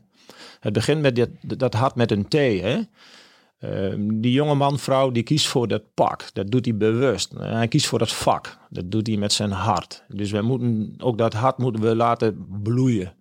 Het 0.60 0.72
begint 0.72 1.00
met 1.00 1.14
dit, 1.14 1.30
dat 1.40 1.74
hard 1.74 1.94
met 1.94 2.10
een 2.10 2.28
T. 2.28 2.32
Hè? 2.32 2.80
Ehm, 3.60 4.20
die 4.20 4.32
jonge 4.32 4.54
man, 4.54 4.78
vrouw, 4.78 5.10
die 5.10 5.22
kiest 5.22 5.46
voor 5.46 5.68
dat 5.68 5.82
pak. 5.94 6.30
Dat 6.32 6.50
doet 6.50 6.64
hij 6.64 6.76
bewust. 6.76 7.32
Hij 7.38 7.68
kiest 7.68 7.86
voor 7.86 7.98
dat 7.98 8.12
vak. 8.12 8.58
Dat 8.70 8.90
doet 8.90 9.06
hij 9.06 9.16
met 9.16 9.32
zijn 9.32 9.50
hart. 9.50 10.04
Dus 10.08 10.30
we 10.30 10.42
moeten, 10.42 10.94
ook 10.98 11.18
dat 11.18 11.32
hart 11.32 11.58
moeten 11.58 11.82
we 11.82 11.96
laten 11.96 12.46
bloeien. 12.62 13.14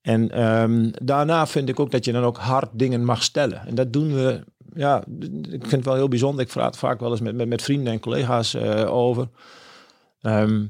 En 0.00 0.30
ehm, 0.30 0.90
daarna 1.02 1.46
vind 1.46 1.68
ik 1.68 1.80
ook 1.80 1.90
dat 1.90 2.04
je 2.04 2.12
dan 2.12 2.22
ook 2.22 2.36
hard 2.36 2.68
dingen 2.72 3.04
mag 3.04 3.22
stellen. 3.22 3.66
En 3.66 3.74
dat 3.74 3.92
doen 3.92 4.14
we, 4.14 4.44
ja, 4.74 5.04
ik 5.50 5.60
vind 5.60 5.70
het 5.70 5.84
wel 5.84 5.94
heel 5.94 6.08
bijzonder. 6.08 6.44
Ik 6.44 6.50
vraag 6.50 6.66
het 6.66 6.76
vaak 6.76 7.00
wel 7.00 7.10
eens 7.10 7.20
met, 7.20 7.48
met, 7.48 7.62
vrienden 7.62 7.92
en 7.92 8.00
collega's 8.00 8.54
eh, 8.54 8.94
over. 8.94 9.28
Ehm, 10.20 10.66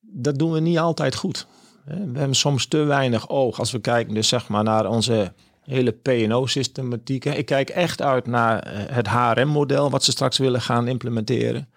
dat 0.00 0.38
doen 0.38 0.52
we 0.52 0.60
niet 0.60 0.78
altijd 0.78 1.14
goed. 1.14 1.46
We 1.84 2.18
hebben 2.18 2.34
soms 2.34 2.66
te 2.66 2.78
weinig 2.78 3.28
oog 3.28 3.58
als 3.58 3.72
we 3.72 3.78
kijken 3.78 4.14
dus 4.14 4.28
zeg 4.28 4.48
maar 4.48 4.64
naar 4.64 4.88
onze 4.88 5.32
hele 5.64 5.90
P&O-systematiek. 5.90 7.24
Ik 7.24 7.46
kijk 7.46 7.70
echt 7.70 8.02
uit 8.02 8.26
naar 8.26 8.58
eh, 8.58 8.94
het 8.94 9.08
HRM-model 9.08 9.90
wat 9.90 10.04
ze 10.04 10.10
straks 10.10 10.38
willen 10.38 10.60
gaan 10.60 10.88
implementeren. 10.88 11.68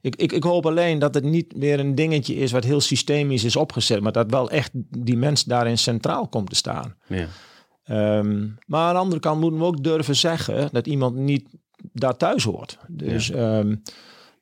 Ik, 0.00 0.16
ik, 0.16 0.32
ik 0.32 0.42
hoop 0.42 0.66
alleen 0.66 0.98
dat 0.98 1.14
het 1.14 1.24
niet 1.24 1.56
meer 1.56 1.80
een 1.80 1.94
dingetje 1.94 2.34
is 2.34 2.52
wat 2.52 2.64
heel 2.64 2.80
systemisch 2.80 3.44
is 3.44 3.56
opgezet, 3.56 4.00
maar 4.00 4.12
dat 4.12 4.30
wel 4.30 4.50
echt 4.50 4.70
die 4.98 5.16
mens 5.16 5.44
daarin 5.44 5.78
centraal 5.78 6.28
komt 6.28 6.50
te 6.50 6.56
staan. 6.56 6.94
Ja. 7.06 7.26
Ehm, 7.84 8.46
maar 8.66 8.86
aan 8.86 8.94
de 8.94 9.00
andere 9.00 9.20
kant 9.20 9.40
moeten 9.40 9.60
we 9.60 9.66
ook 9.66 9.82
durven 9.82 10.16
zeggen 10.16 10.68
dat 10.72 10.86
iemand 10.86 11.16
niet 11.16 11.48
daar 11.92 12.16
thuis 12.16 12.44
hoort. 12.44 12.78
Dus 12.88 13.26
ja, 13.26 13.64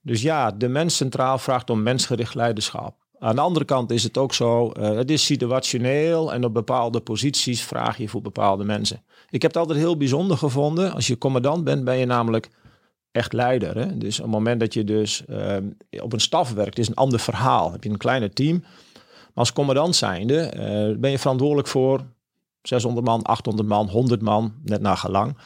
dus 0.03 0.23
ja 0.23 0.51
de 0.51 0.69
mens 0.69 0.97
centraal 0.97 1.39
vraagt 1.39 1.71
om 1.71 1.83
mensgericht 1.83 2.35
leiderschap. 2.35 3.06
Aan 3.27 3.35
de 3.35 3.41
andere 3.41 3.65
kant 3.65 3.91
is 3.91 4.03
het 4.03 4.19
ook 4.19 4.35
zo, 4.35 4.73
uh, 4.79 4.97
het 4.97 5.11
is 5.11 5.25
situationeel 5.25 6.33
en 6.33 6.45
op 6.45 6.55
bepaalde 6.55 7.01
posities 7.01 7.63
vraag 7.63 7.99
je 7.99 8.09
voor 8.09 8.23
bepaalde 8.23 8.65
mensen. 8.65 9.03
Ik 9.31 9.43
heb 9.43 9.51
het 9.51 9.61
altijd 9.61 9.79
heel 9.79 9.97
bijzonder 9.97 10.37
gevonden. 10.37 10.93
Als 10.93 11.07
je 11.07 11.19
commandant 11.19 11.65
bent, 11.65 11.85
ben 11.85 11.97
je 11.97 12.07
namelijk 12.07 12.51
echt 13.13 13.33
leider. 13.33 13.79
Hè? 13.79 13.99
Dus 13.99 14.19
op 14.19 14.25
het 14.25 14.35
moment 14.35 14.61
dat 14.61 14.75
je 14.75 14.85
dus 14.85 15.23
uh, 15.29 15.57
op 16.01 16.13
een 16.13 16.21
staf 16.21 16.53
werkt, 16.53 16.79
is 16.79 16.89
een 16.89 16.95
ander 16.95 17.21
verhaal. 17.21 17.73
Heb 17.73 17.85
je 17.85 17.91
een 17.91 17.97
kleiner 17.97 18.31
team. 18.31 18.59
Maar 18.61 19.31
als 19.35 19.53
commandant 19.53 19.97
zijnde 19.97 20.53
uh, 20.55 21.01
ben 21.01 21.11
je 21.11 21.19
verantwoordelijk 21.19 21.69
voor 21.69 22.05
600 22.63 23.07
man, 23.07 23.23
800 23.23 23.69
man, 23.69 23.89
100 23.89 24.23
man, 24.23 24.55
net 24.63 24.81
naar 24.81 24.97
gelang. 24.97 25.39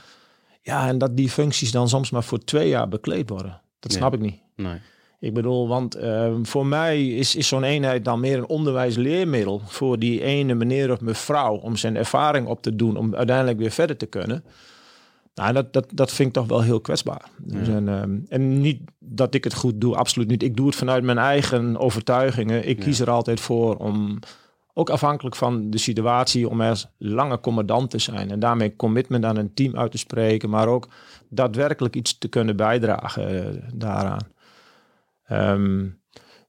Ja, 0.63 0.89
en 0.89 0.99
dat 0.99 1.17
die 1.17 1.31
functies 1.31 1.71
dan 1.71 1.89
soms 1.89 2.11
maar 2.11 2.25
voor 2.25 2.39
twee 2.39 2.69
jaar 2.69 2.89
bekleed 2.89 3.31
worden. 3.31 3.61
Dat 3.79 3.93
snap 3.93 4.15
ik 4.15 4.21
niet. 4.21 4.41
Nee. 4.57 4.79
Ik 5.21 5.35
bedoel, 5.35 5.69
want 5.69 5.97
uh, 5.97 6.33
voor 6.43 6.67
mij 6.67 7.09
is, 7.09 7.37
is 7.37 7.49
zo'n 7.49 7.63
eenheid 7.63 8.05
dan 8.05 8.21
meer 8.21 8.39
een 8.39 8.49
onderwijsleermiddel 8.49 9.63
voor 9.65 9.99
die 9.99 10.23
ene 10.23 10.55
meneer 10.55 10.93
of 10.93 11.01
mevrouw 11.01 11.57
om 11.57 11.77
zijn 11.77 11.97
ervaring 11.97 12.47
op 12.47 12.63
te 12.63 12.77
doen, 12.77 12.97
om 12.97 13.15
uiteindelijk 13.15 13.59
weer 13.59 13.71
verder 13.71 13.97
te 13.97 14.07
kunnen. 14.07 14.45
Nou, 15.35 15.53
dat, 15.53 15.73
dat, 15.73 15.87
dat 15.95 16.13
vind 16.13 16.29
ik 16.29 16.35
toch 16.35 16.47
wel 16.47 16.63
heel 16.63 16.81
kwetsbaar. 16.81 17.25
Dus 17.37 17.69
en, 17.69 17.87
uh, 17.87 18.03
en 18.29 18.61
niet 18.61 18.81
dat 18.99 19.35
ik 19.35 19.45
het 19.45 19.55
goed 19.55 19.81
doe, 19.81 19.97
absoluut 19.97 20.29
niet. 20.29 20.43
Ik 20.43 20.57
doe 20.57 20.67
het 20.67 20.77
vanuit 20.77 21.05
mijn 21.05 21.19
eigen 21.19 21.79
overtuigingen. 21.79 22.69
Ik 22.69 22.79
kies 22.79 23.01
er 23.01 23.11
altijd 23.11 23.41
voor 23.41 23.77
om, 23.77 24.19
ook 24.75 24.91
afhankelijk 24.91 25.37
van 25.37 25.71
de 25.71 25.79
situatie, 25.79 26.49
om 26.49 26.61
er 26.61 26.85
lange 26.99 27.41
commandant 27.41 27.91
te 27.91 27.99
zijn. 27.99 28.31
En 28.31 28.41
daarmee 28.41 28.77
commitment 28.77 29.25
aan 29.25 29.37
een 29.37 29.55
team 29.55 29.77
uit 29.77 29.91
te 29.91 29.99
spreken, 29.99 30.51
maar 30.51 30.69
ook 30.69 30.89
daadwerkelijk 31.29 31.97
iets 31.97 32.19
te 32.19 32.29
kunnen 32.29 32.57
bijdragen 32.57 33.35
uh, 33.35 33.63
daaraan. 33.75 34.39
Um, 35.33 35.99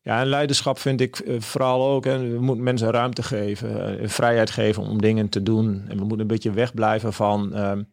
ja, 0.01 0.21
en 0.21 0.27
leiderschap 0.27 0.79
vind 0.79 1.01
ik 1.01 1.19
uh, 1.19 1.39
vooral 1.39 1.89
ook. 1.89 2.05
En 2.05 2.33
we 2.33 2.41
moeten 2.41 2.63
mensen 2.63 2.91
ruimte 2.91 3.23
geven, 3.23 4.01
uh, 4.01 4.07
vrijheid 4.07 4.49
geven 4.49 4.83
om 4.83 5.01
dingen 5.01 5.29
te 5.29 5.43
doen. 5.43 5.85
En 5.87 5.97
we 5.97 6.01
moeten 6.01 6.19
een 6.19 6.27
beetje 6.27 6.51
wegblijven 6.51 7.13
van. 7.13 7.57
Um, 7.57 7.91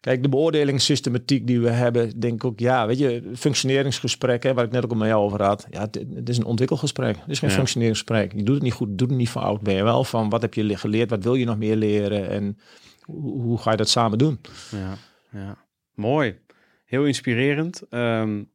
kijk, 0.00 0.22
de 0.22 0.28
beoordelingssystematiek 0.28 1.46
die 1.46 1.60
we 1.60 1.70
hebben, 1.70 2.20
denk 2.20 2.34
ik 2.34 2.44
ook, 2.44 2.58
ja, 2.58 2.86
weet 2.86 2.98
je, 2.98 3.30
functioneringsgesprekken, 3.34 4.54
waar 4.54 4.64
ik 4.64 4.70
net 4.70 4.84
ook 4.84 4.90
al 4.90 4.96
met 4.96 5.08
jou 5.08 5.22
over 5.22 5.42
had. 5.42 5.66
Ja, 5.70 5.80
het, 5.80 6.04
het 6.14 6.28
is 6.28 6.38
een 6.38 6.44
ontwikkelgesprek. 6.44 7.16
Het 7.16 7.30
is 7.30 7.38
geen 7.38 7.50
ja. 7.50 7.56
functioneringsgesprek. 7.56 8.32
Je 8.32 8.42
doet 8.42 8.54
het 8.54 8.64
niet 8.64 8.72
goed, 8.72 8.98
doet 8.98 9.08
het 9.08 9.18
niet 9.18 9.28
fout. 9.28 9.60
Ben 9.60 9.74
je 9.74 9.82
wel 9.82 10.04
van 10.04 10.28
wat 10.28 10.42
heb 10.42 10.54
je 10.54 10.76
geleerd, 10.76 11.10
wat 11.10 11.24
wil 11.24 11.34
je 11.34 11.44
nog 11.44 11.58
meer 11.58 11.76
leren 11.76 12.28
en 12.28 12.58
hoe, 13.00 13.42
hoe 13.42 13.58
ga 13.58 13.70
je 13.70 13.76
dat 13.76 13.88
samen 13.88 14.18
doen? 14.18 14.40
Ja, 14.70 14.94
ja. 15.40 15.56
mooi. 15.94 16.38
Heel 16.84 17.04
inspirerend. 17.04 17.82
Um, 17.90 18.50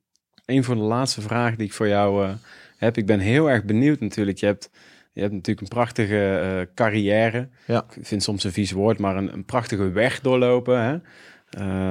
een 0.46 0.64
van 0.64 0.78
de 0.78 0.84
laatste 0.84 1.22
vragen 1.22 1.58
die 1.58 1.68
ik 1.68 1.74
voor 1.74 1.88
jou 1.88 2.26
uh, 2.26 2.34
heb. 2.78 2.98
Ik 2.98 3.06
ben 3.06 3.20
heel 3.20 3.50
erg 3.50 3.64
benieuwd 3.64 4.00
natuurlijk. 4.00 4.38
Je 4.38 4.46
hebt, 4.46 4.70
je 5.14 5.22
hebt 5.22 5.34
natuurlijk 5.34 5.62
een 5.62 5.76
prachtige 5.76 6.42
uh, 6.44 6.74
carrière. 6.76 7.50
Ja. 7.68 7.86
Ik 7.96 8.06
vind 8.06 8.24
soms 8.24 8.44
een 8.44 8.52
vies 8.52 8.72
woord, 8.72 9.00
maar 9.00 9.18
een, 9.18 9.34
een 9.34 9.46
prachtige 9.46 9.92
weg 9.92 10.20
doorlopen. 10.20 10.82
Hè? 10.84 10.98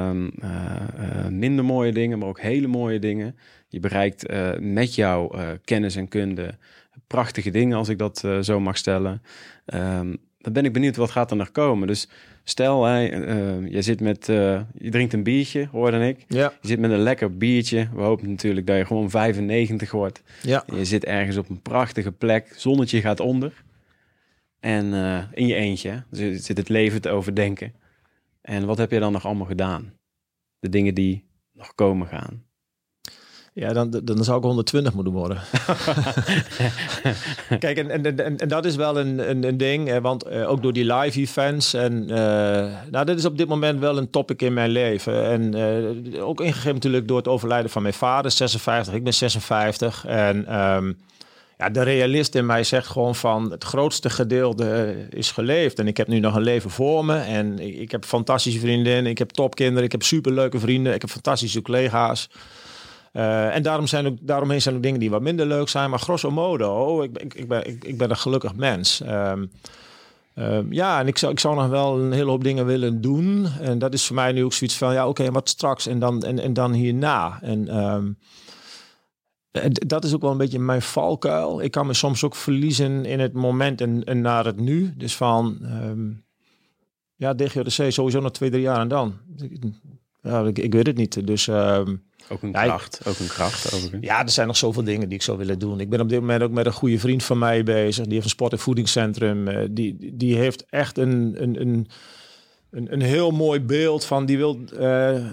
Um, 0.08 0.30
uh, 0.42 1.26
minder 1.28 1.64
mooie 1.64 1.92
dingen, 1.92 2.18
maar 2.18 2.28
ook 2.28 2.40
hele 2.40 2.66
mooie 2.66 2.98
dingen. 2.98 3.36
Je 3.68 3.80
bereikt 3.80 4.26
met 4.60 4.94
jouw 4.94 5.32
kennis 5.64 5.96
en 5.96 6.08
kunde 6.08 6.54
prachtige 7.06 7.50
dingen, 7.50 7.76
als 7.76 7.88
ik 7.88 7.98
dat 7.98 8.24
zo 8.40 8.60
mag 8.60 8.76
stellen. 8.76 9.22
Um, 9.74 10.18
dan 10.40 10.52
ben 10.52 10.64
ik 10.64 10.72
benieuwd 10.72 10.96
wat 10.96 11.10
gaat 11.10 11.30
er 11.30 11.36
nog 11.36 11.50
komen. 11.50 11.86
Dus 11.86 12.08
stel, 12.44 12.84
hè, 12.84 13.26
uh, 13.26 13.70
je 13.70 13.82
zit 13.82 14.00
met, 14.00 14.28
uh, 14.28 14.60
je 14.78 14.90
drinkt 14.90 15.12
een 15.12 15.22
biertje, 15.22 15.68
hoorde 15.72 16.08
ik. 16.08 16.24
Ja. 16.28 16.52
Je 16.60 16.68
zit 16.68 16.78
met 16.78 16.90
een 16.90 17.02
lekker 17.02 17.36
biertje. 17.36 17.88
We 17.94 18.00
hopen 18.00 18.30
natuurlijk 18.30 18.66
dat 18.66 18.76
je 18.76 18.86
gewoon 18.86 19.10
95 19.10 19.90
wordt. 19.90 20.22
Ja. 20.42 20.64
Je 20.74 20.84
zit 20.84 21.04
ergens 21.04 21.36
op 21.36 21.48
een 21.48 21.62
prachtige 21.62 22.12
plek. 22.12 22.52
Zonnetje 22.56 23.00
gaat 23.00 23.20
onder. 23.20 23.64
En 24.60 24.86
uh, 24.86 25.22
in 25.32 25.46
je 25.46 25.54
eentje 25.54 26.04
dus 26.10 26.44
zit 26.44 26.56
het 26.56 26.68
leven 26.68 27.00
te 27.00 27.10
overdenken. 27.10 27.74
En 28.40 28.66
wat 28.66 28.78
heb 28.78 28.90
je 28.90 28.98
dan 29.00 29.12
nog 29.12 29.26
allemaal 29.26 29.46
gedaan? 29.46 29.92
De 30.58 30.68
dingen 30.68 30.94
die 30.94 31.24
nog 31.52 31.74
komen 31.74 32.06
gaan. 32.06 32.44
Ja, 33.52 33.72
dan, 33.72 34.00
dan 34.04 34.24
zou 34.24 34.38
ik 34.38 34.44
120 34.44 34.94
moeten 34.94 35.12
worden. 35.12 35.38
Kijk, 37.58 37.78
en, 37.78 37.90
en, 37.90 38.16
en, 38.16 38.38
en, 38.38 38.48
dat 38.48 38.64
is 38.64 38.76
wel 38.76 38.98
een, 38.98 39.30
een, 39.30 39.44
een 39.44 39.56
ding, 39.56 39.98
want 39.98 40.26
uh, 40.26 40.50
ook 40.50 40.62
door 40.62 40.72
die 40.72 40.94
live 40.94 41.20
events. 41.20 41.74
En 41.74 42.02
uh, 42.02 42.16
nou, 42.90 43.04
dat 43.04 43.18
is 43.18 43.24
op 43.24 43.38
dit 43.38 43.48
moment 43.48 43.80
wel 43.80 43.98
een 43.98 44.10
topic 44.10 44.42
in 44.42 44.52
mijn 44.52 44.70
leven. 44.70 45.24
En 45.24 45.56
uh, 46.14 46.26
ook 46.26 46.40
ingegeven 46.40 46.74
natuurlijk 46.74 47.08
door 47.08 47.16
het 47.16 47.28
overlijden 47.28 47.70
van 47.70 47.82
mijn 47.82 47.94
vader, 47.94 48.30
56. 48.30 48.94
Ik 48.94 49.04
ben 49.04 49.14
56. 49.14 50.06
En 50.06 50.60
um, 50.60 50.98
ja, 51.58 51.70
de 51.70 51.82
realist 51.82 52.34
in 52.34 52.46
mij 52.46 52.64
zegt 52.64 52.86
gewoon 52.86 53.14
van 53.14 53.50
het 53.50 53.64
grootste 53.64 54.10
gedeelte 54.10 54.96
is 55.10 55.30
geleefd. 55.30 55.78
En 55.78 55.86
ik 55.86 55.96
heb 55.96 56.08
nu 56.08 56.18
nog 56.18 56.34
een 56.34 56.42
leven 56.42 56.70
voor 56.70 57.04
me. 57.04 57.16
En 57.16 57.58
ik, 57.58 57.76
ik 57.76 57.90
heb 57.90 58.04
fantastische 58.04 58.60
vriendinnen, 58.60 59.10
ik 59.10 59.18
heb 59.18 59.30
topkinderen, 59.30 59.84
ik 59.84 59.92
heb 59.92 60.02
superleuke 60.02 60.58
vrienden, 60.58 60.94
ik 60.94 61.00
heb 61.00 61.10
fantastische 61.10 61.62
collega's. 61.62 62.28
Uh, 63.12 63.54
en 63.54 63.62
daarom 63.62 63.86
zijn 63.86 64.06
ook, 64.06 64.16
daaromheen 64.20 64.62
zijn 64.62 64.74
ook 64.74 64.82
dingen 64.82 65.00
die 65.00 65.10
wat 65.10 65.22
minder 65.22 65.46
leuk 65.46 65.68
zijn. 65.68 65.90
Maar 65.90 65.98
grosso 65.98 66.30
modo, 66.30 67.02
ik, 67.02 67.18
ik, 67.18 67.34
ik, 67.34 67.48
ben, 67.48 67.66
ik, 67.66 67.84
ik 67.84 67.98
ben 67.98 68.10
een 68.10 68.16
gelukkig 68.16 68.54
mens. 68.54 69.00
Um, 69.00 69.50
um, 70.34 70.72
ja, 70.72 71.00
en 71.00 71.06
ik 71.06 71.18
zou, 71.18 71.32
ik 71.32 71.40
zou 71.40 71.54
nog 71.54 71.68
wel 71.68 72.00
een 72.00 72.12
hele 72.12 72.30
hoop 72.30 72.44
dingen 72.44 72.66
willen 72.66 73.00
doen. 73.00 73.46
En 73.60 73.78
dat 73.78 73.94
is 73.94 74.06
voor 74.06 74.16
mij 74.16 74.32
nu 74.32 74.44
ook 74.44 74.52
zoiets 74.52 74.76
van, 74.76 74.92
ja, 74.92 75.08
oké, 75.08 75.30
wat 75.30 75.48
straks 75.48 75.86
en 75.86 75.98
dan, 75.98 76.22
en, 76.22 76.38
en 76.38 76.52
dan 76.52 76.72
hierna. 76.72 77.38
En 77.42 77.78
um, 77.84 78.18
dat 79.86 80.04
is 80.04 80.14
ook 80.14 80.20
wel 80.22 80.30
een 80.30 80.36
beetje 80.36 80.58
mijn 80.58 80.82
valkuil. 80.82 81.62
Ik 81.62 81.70
kan 81.70 81.86
me 81.86 81.94
soms 81.94 82.24
ook 82.24 82.34
verliezen 82.34 83.04
in 83.04 83.20
het 83.20 83.32
moment 83.32 83.80
en, 83.80 84.04
en 84.04 84.20
naar 84.20 84.44
het 84.44 84.60
nu. 84.60 84.94
Dus 84.96 85.16
van, 85.16 85.58
ja, 87.16 87.34
DGODC 87.34 87.92
sowieso 87.92 88.20
nog 88.20 88.32
twee, 88.32 88.50
drie 88.50 88.62
jaar 88.62 88.80
en 88.80 88.88
dan. 88.88 89.14
Ja, 90.22 90.42
ik, 90.42 90.58
ik 90.58 90.72
weet 90.72 90.86
het 90.86 90.96
niet. 90.96 91.26
Dus... 91.26 91.50
Ook 92.32 92.42
een 92.42 92.52
kracht, 92.52 93.00
ja, 93.04 93.10
ook 93.10 93.18
een 93.18 93.26
kracht. 93.26 93.66
Overigens. 93.74 94.04
Ja, 94.06 94.22
er 94.22 94.30
zijn 94.30 94.46
nog 94.46 94.56
zoveel 94.56 94.84
dingen 94.84 95.08
die 95.08 95.16
ik 95.18 95.22
zou 95.24 95.38
willen 95.38 95.58
doen. 95.58 95.80
Ik 95.80 95.90
ben 95.90 96.00
op 96.00 96.08
dit 96.08 96.20
moment 96.20 96.42
ook 96.42 96.50
met 96.50 96.66
een 96.66 96.72
goede 96.72 96.98
vriend 96.98 97.24
van 97.24 97.38
mij 97.38 97.62
bezig. 97.62 98.04
Die 98.04 98.12
heeft 98.12 98.24
een 98.24 98.30
sport- 98.30 98.52
en 98.52 98.58
voedingscentrum. 98.58 99.48
Uh, 99.48 99.58
die, 99.70 99.96
die 100.14 100.36
heeft 100.36 100.64
echt 100.70 100.98
een, 100.98 101.34
een, 101.38 101.60
een, 101.60 101.88
een, 102.70 102.92
een 102.92 103.02
heel 103.02 103.30
mooi 103.30 103.60
beeld 103.60 104.04
van... 104.04 104.26
die 104.26 104.36
wil 104.36 104.58
uh, 104.72 104.78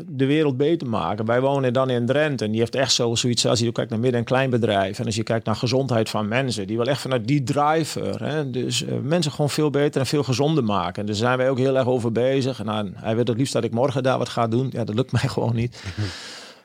de 0.08 0.26
wereld 0.26 0.58
beter 0.58 0.88
maken. 0.88 1.26
Wij 1.26 1.41
wonen 1.41 1.74
dan 1.74 1.89
in 1.89 2.06
Drenthe. 2.06 2.45
En 2.45 2.52
die 2.52 2.60
heeft 2.60 2.76
echt 2.76 2.91
zo, 2.91 3.16
zoiets 3.16 3.45
als 3.45 3.60
je 3.60 3.72
kijkt 3.72 3.89
naar 3.89 4.00
midden- 4.00 4.20
en 4.20 4.26
kleinbedrijf. 4.26 5.00
En 5.00 5.06
als 5.06 5.16
je 5.16 5.24
kijkt 5.24 5.45
naar 5.45 5.56
gezondheid 5.56 6.10
van 6.10 6.28
mensen. 6.28 6.68
Die 6.68 6.78
wil 6.78 6.86
echt 6.88 7.02
vanuit 7.02 7.28
die 7.28 7.43
driver. 7.43 8.24
Hè, 8.24 8.50
dus 8.50 8.82
uh, 8.82 8.89
mensen 9.04 9.32
gewoon 9.32 9.50
veel 9.50 9.70
beter 9.70 10.02
en 10.02 10.08
veel 10.08 10.24
gezonder 10.24 10.64
maken. 10.64 11.02
En 11.02 11.06
daar 11.06 11.16
zijn 11.16 11.38
wij 11.38 11.50
ook 11.50 11.58
heel 11.58 11.78
erg 11.78 11.88
over 11.88 12.12
bezig. 12.12 12.60
En 12.60 12.66
nou, 12.66 12.91
hij 12.95 13.16
wil 13.16 13.26
het 13.26 13.38
liefst 13.38 13.54
dat 13.54 13.64
ik 13.64 13.72
morgen 13.72 14.04
daar 14.04 14.18
wat 14.18 14.30
ga 14.30 14.48
doen. 14.48 14.70
Ja, 14.72 14.84
dat 14.84 14.95
lukt 14.95 15.12
mij 15.22 15.28
gewoon 15.28 15.56
niet. 15.56 15.84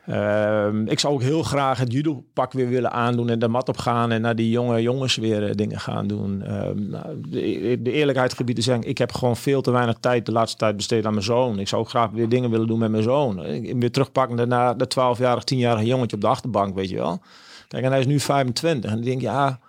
Uh, 0.09 0.67
ik 0.85 0.99
zou 0.99 1.13
ook 1.13 1.21
heel 1.21 1.43
graag 1.43 1.77
het 1.77 1.91
judo-pak 1.91 2.53
weer 2.53 2.69
willen 2.69 2.91
aandoen 2.91 3.29
en 3.29 3.39
de 3.39 3.47
mat 3.47 3.69
op 3.69 3.77
gaan 3.77 4.11
en 4.11 4.21
naar 4.21 4.35
die 4.35 4.49
jonge 4.49 4.81
jongens 4.81 5.15
weer 5.15 5.43
uh, 5.43 5.53
dingen 5.53 5.79
gaan 5.79 6.07
doen. 6.07 6.43
Uh, 6.45 6.61
nou, 6.75 7.21
de, 7.29 7.79
de, 7.81 7.91
eerlijkheid 7.91 8.33
gebied 8.33 8.55
te 8.55 8.61
zeggen, 8.61 8.87
ik 8.87 8.97
heb 8.97 9.11
gewoon 9.11 9.37
veel 9.37 9.61
te 9.61 9.71
weinig 9.71 9.97
tijd 9.99 10.25
de 10.25 10.31
laatste 10.31 10.57
tijd 10.57 10.75
besteed 10.75 11.05
aan 11.05 11.13
mijn 11.13 11.25
zoon. 11.25 11.59
Ik 11.59 11.67
zou 11.67 11.81
ook 11.81 11.89
graag 11.89 12.09
weer 12.11 12.29
dingen 12.29 12.49
willen 12.49 12.67
doen 12.67 12.79
met 12.79 12.91
mijn 12.91 13.03
zoon. 13.03 13.45
Ik 13.45 13.75
weer 13.79 13.91
terugpakken 13.91 14.47
naar 14.47 14.77
de 14.77 14.87
12-jarig, 14.99 15.43
10-jarige 15.53 15.85
jongetje 15.85 16.15
op 16.15 16.21
de 16.21 16.27
achterbank, 16.27 16.75
weet 16.75 16.89
je 16.89 16.95
wel. 16.95 17.21
Kijk, 17.67 17.83
en 17.83 17.91
hij 17.91 17.99
is 17.99 18.05
nu 18.05 18.19
25 18.19 18.91
en 18.91 18.97
ik 18.97 19.03
denk, 19.03 19.21
ja, 19.21 19.59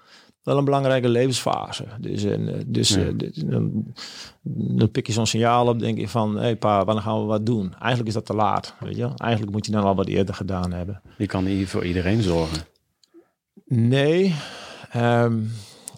wel 0.44 0.58
een 0.58 0.64
belangrijke 0.64 1.08
levensfase. 1.08 1.84
Dus, 1.98 2.24
en, 2.24 2.62
dus 2.66 2.88
ja. 2.88 3.00
uh, 3.00 3.12
dan, 3.34 3.94
dan, 4.42 4.90
pik 4.90 5.06
je 5.06 5.12
zo'n 5.12 5.26
signaal 5.26 5.68
op, 5.68 5.78
denk 5.78 5.98
je 5.98 6.08
van, 6.08 6.34
hé 6.34 6.40
hey, 6.40 6.56
pa, 6.56 6.84
wanneer 6.84 7.04
gaan 7.04 7.20
we 7.20 7.26
wat 7.26 7.46
doen? 7.46 7.74
Eigenlijk 7.78 8.08
is 8.08 8.14
dat 8.14 8.26
te 8.26 8.34
laat, 8.34 8.74
weet 8.80 8.96
je 8.96 9.10
Eigenlijk 9.16 9.52
moet 9.52 9.66
je 9.66 9.72
dan 9.72 9.84
al 9.84 9.94
wat 9.94 10.06
eerder 10.06 10.34
gedaan 10.34 10.72
hebben. 10.72 11.00
Je 11.18 11.26
kan 11.26 11.44
niet 11.44 11.68
voor 11.68 11.84
iedereen 11.84 12.22
zorgen. 12.22 12.58
Nee. 13.66 14.34
Um, 14.96 15.50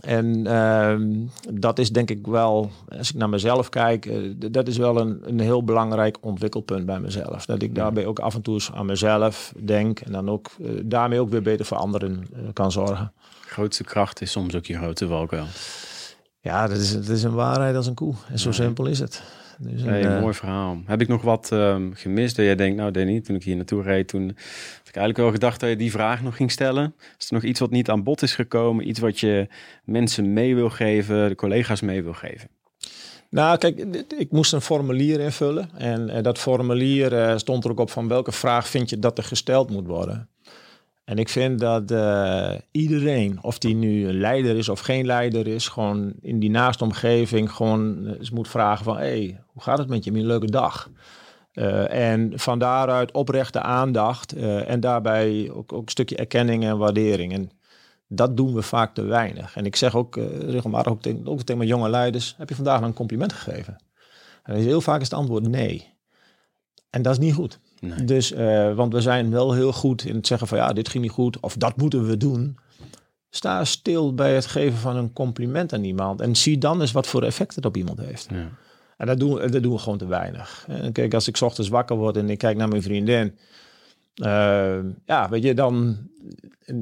en 0.07 0.57
um, 0.57 1.31
dat 1.53 1.79
is 1.79 1.91
denk 1.91 2.11
ik 2.11 2.27
wel, 2.27 2.71
als 2.99 3.11
ik 3.11 3.17
naar 3.17 3.29
mezelf 3.29 3.69
kijk, 3.69 4.07
uh, 4.07 4.35
dat 4.51 4.69
is 4.69 4.77
wel 4.77 5.01
een, 5.01 5.21
een 5.23 5.41
heel 5.41 5.65
belangrijk 5.65 6.19
ontwikkelpunt 6.21 6.87
bij 6.87 7.01
mezelf. 7.01 7.47
Dat 7.47 7.63
ik 7.63 7.75
daarbij 7.75 8.07
ook 8.07 8.19
af 8.19 8.35
en 8.35 8.43
toe 8.43 8.61
aan 8.75 8.87
mezelf 8.87 9.53
denk 9.65 10.01
en 10.01 10.13
dan 10.13 10.31
ook 10.31 10.51
uh, 10.61 10.81
daarmee 10.85 11.21
ook 11.21 11.31
weer 11.31 11.43
beter 11.43 11.67
voor 11.67 11.77
anderen 11.77 12.27
uh, 12.33 12.39
kan 12.53 12.73
zorgen. 12.73 13.13
Grootste 13.47 13.85
kracht 13.85 14.21
is 14.21 14.31
soms 14.31 14.55
ook 14.55 14.67
je 14.67 14.77
grote 14.77 15.07
valkuil. 15.07 15.47
Ja, 16.41 16.67
dat 16.67 16.79
is, 16.79 16.93
dat 16.93 17.09
is 17.09 17.23
een 17.23 17.35
waarheid 17.35 17.77
als 17.77 17.87
een 17.87 17.95
koe. 17.95 18.15
En 18.29 18.39
zo 18.39 18.49
ja. 18.49 18.55
simpel 18.55 18.87
is 18.87 18.99
het. 18.99 19.23
Dus 19.59 19.83
een, 19.83 19.89
hey, 19.89 20.21
mooi 20.21 20.35
verhaal. 20.35 20.83
Heb 20.85 21.01
ik 21.01 21.09
nog 21.09 21.23
wat 21.23 21.51
um, 21.53 21.95
gemist 21.95 22.37
dat 22.37 22.45
jij 22.45 22.57
denkt, 22.57 22.77
nou 22.77 22.91
Danny, 22.91 23.21
toen 23.21 23.37
ik 23.37 23.45
hier 23.45 23.57
naartoe 23.57 23.83
reed, 23.83 24.09
toen 24.09 24.27
had 24.27 24.89
ik 24.89 24.97
eigenlijk 24.97 25.17
wel 25.17 25.31
gedacht 25.31 25.61
dat 25.61 25.69
je 25.69 25.77
die 25.77 25.91
vraag 25.91 26.23
nog 26.23 26.37
ging 26.37 26.51
stellen. 26.51 26.95
Is 27.19 27.27
er 27.27 27.35
nog 27.35 27.43
iets 27.43 27.61
wat 27.61 27.71
niet 27.71 27.91
aan 27.91 28.03
bod 28.03 28.23
is 28.23 28.35
gekomen? 28.35 28.89
Iets 28.89 28.99
wat 29.01 29.21
je 29.21 29.49
mensen 29.85 30.33
mee 30.33 30.55
wil 30.55 30.71
geven, 30.71 31.29
de 31.29 31.35
collega's 31.35 31.81
mee 31.81 32.03
wil 32.03 32.15
geven? 32.15 32.49
Nou, 33.31 33.59
kijk, 33.59 33.79
ik 34.19 34.31
moest 34.31 34.53
een 34.53 34.61
formulier 34.61 35.21
invullen. 35.21 35.71
En 35.79 36.09
uh, 36.09 36.23
dat 36.23 36.39
formulier 36.39 37.13
uh, 37.13 37.37
stond 37.37 37.65
er 37.65 37.71
ook 37.71 37.81
op 37.81 37.91
van 37.91 38.09
welke 38.09 38.33
vraag 38.33 38.69
vind 38.69 38.91
je 38.91 38.99
dat 38.99 39.19
er 39.19 39.25
gesteld 39.25 39.71
moet 39.71 39.87
worden. 39.87 40.29
En 41.07 41.19
ik 41.19 41.29
vind 41.29 41.59
dat 41.61 41.91
uh, 41.91 42.53
iedereen, 42.71 43.39
of 43.43 43.59
die 43.59 43.75
nu 43.75 44.09
een 44.09 44.19
leider 44.19 44.57
is 44.57 44.69
of 44.69 44.81
geen 44.81 45.07
leider 45.07 45.47
is, 45.47 45.69
gewoon 45.69 46.13
in 46.21 46.39
die 46.39 46.51
naaste 46.51 46.85
omgeving 46.85 47.53
gewoon 47.53 48.07
eens 48.07 48.31
moet 48.31 48.49
vragen 48.49 48.85
van, 48.85 48.97
hé, 48.97 49.03
hey, 49.03 49.41
hoe 49.47 49.63
gaat 49.63 49.79
het 49.79 49.89
met 49.89 50.05
je? 50.05 50.11
Een 50.11 50.27
leuke 50.27 50.51
dag? 50.51 50.91
Uh, 51.53 52.11
en 52.11 52.33
van 52.35 52.59
daaruit 52.59 53.13
oprechte 53.13 53.61
aandacht 53.61 54.37
uh, 54.37 54.71
en 54.71 54.81
daarbij 54.81 55.51
ook, 55.51 55.73
ook, 55.73 55.83
een 55.83 55.89
stukje 55.89 56.17
erkenning 56.17 56.65
en 56.65 56.79
waardering. 56.79 57.33
En 57.33 57.51
dat 58.09 58.37
doen 58.37 58.55
we 58.55 58.63
vaak 58.63 58.95
te 58.95 59.03
weinig. 59.03 59.57
En 59.57 59.67
ik 59.67 59.77
zeg 59.77 59.95
ook 59.95 60.17
regelmatig 60.41 60.93
ook 60.93 61.03
tegen 61.43 61.57
mijn 61.57 61.69
jonge 61.69 61.89
leiders, 61.89 62.35
heb 62.39 62.49
je 62.49 62.55
vandaag 62.55 62.81
een 62.81 62.93
compliment 62.93 63.33
gegeven? 63.33 63.77
En 64.43 64.55
heel 64.55 64.81
vaak 64.81 65.01
is 65.01 65.11
het 65.11 65.19
antwoord 65.19 65.49
nee. 65.49 65.95
En 66.91 67.03
dat 67.03 67.13
is 67.13 67.19
niet 67.19 67.35
goed. 67.35 67.61
Nee. 67.81 68.05
Dus, 68.05 68.33
uh, 68.33 68.75
want 68.75 68.93
we 68.93 69.01
zijn 69.01 69.31
wel 69.31 69.53
heel 69.53 69.73
goed 69.73 70.05
in 70.05 70.15
het 70.15 70.27
zeggen 70.27 70.49
van 70.49 70.59
ja, 70.59 70.73
dit 70.73 70.89
ging 70.89 71.03
niet 71.03 71.13
goed 71.13 71.41
of 71.41 71.57
dat 71.57 71.77
moeten 71.77 72.07
we 72.07 72.17
doen. 72.17 72.59
Sta 73.31 73.65
stil 73.65 74.15
bij 74.15 74.35
het 74.35 74.47
geven 74.47 74.79
van 74.79 74.97
een 74.97 75.13
compliment 75.13 75.73
aan 75.73 75.85
iemand 75.85 76.21
en 76.21 76.37
zie 76.37 76.59
dan 76.59 76.81
eens 76.81 76.93
wat 76.93 77.07
voor 77.07 77.23
effect 77.23 77.55
het 77.55 77.65
op 77.65 77.77
iemand 77.77 77.99
heeft. 77.99 78.27
Ja. 78.31 78.49
En 78.97 79.07
dat 79.07 79.19
doen, 79.19 79.51
dat 79.51 79.63
doen 79.63 79.73
we 79.73 79.79
gewoon 79.79 79.99
te 79.99 80.07
weinig. 80.07 80.65
En 80.69 80.93
kijk, 80.93 81.15
als 81.15 81.29
ik 81.29 81.41
ochtends 81.41 81.71
wakker 81.71 81.97
word 81.97 82.17
en 82.17 82.31
ik 82.31 82.39
kijk 82.39 82.57
naar 82.57 82.69
mijn 82.69 82.83
vriendin, 82.83 83.37
uh, 84.17 84.79
ja, 85.07 85.29
weet 85.29 85.43
je, 85.43 85.55
dan 85.55 85.97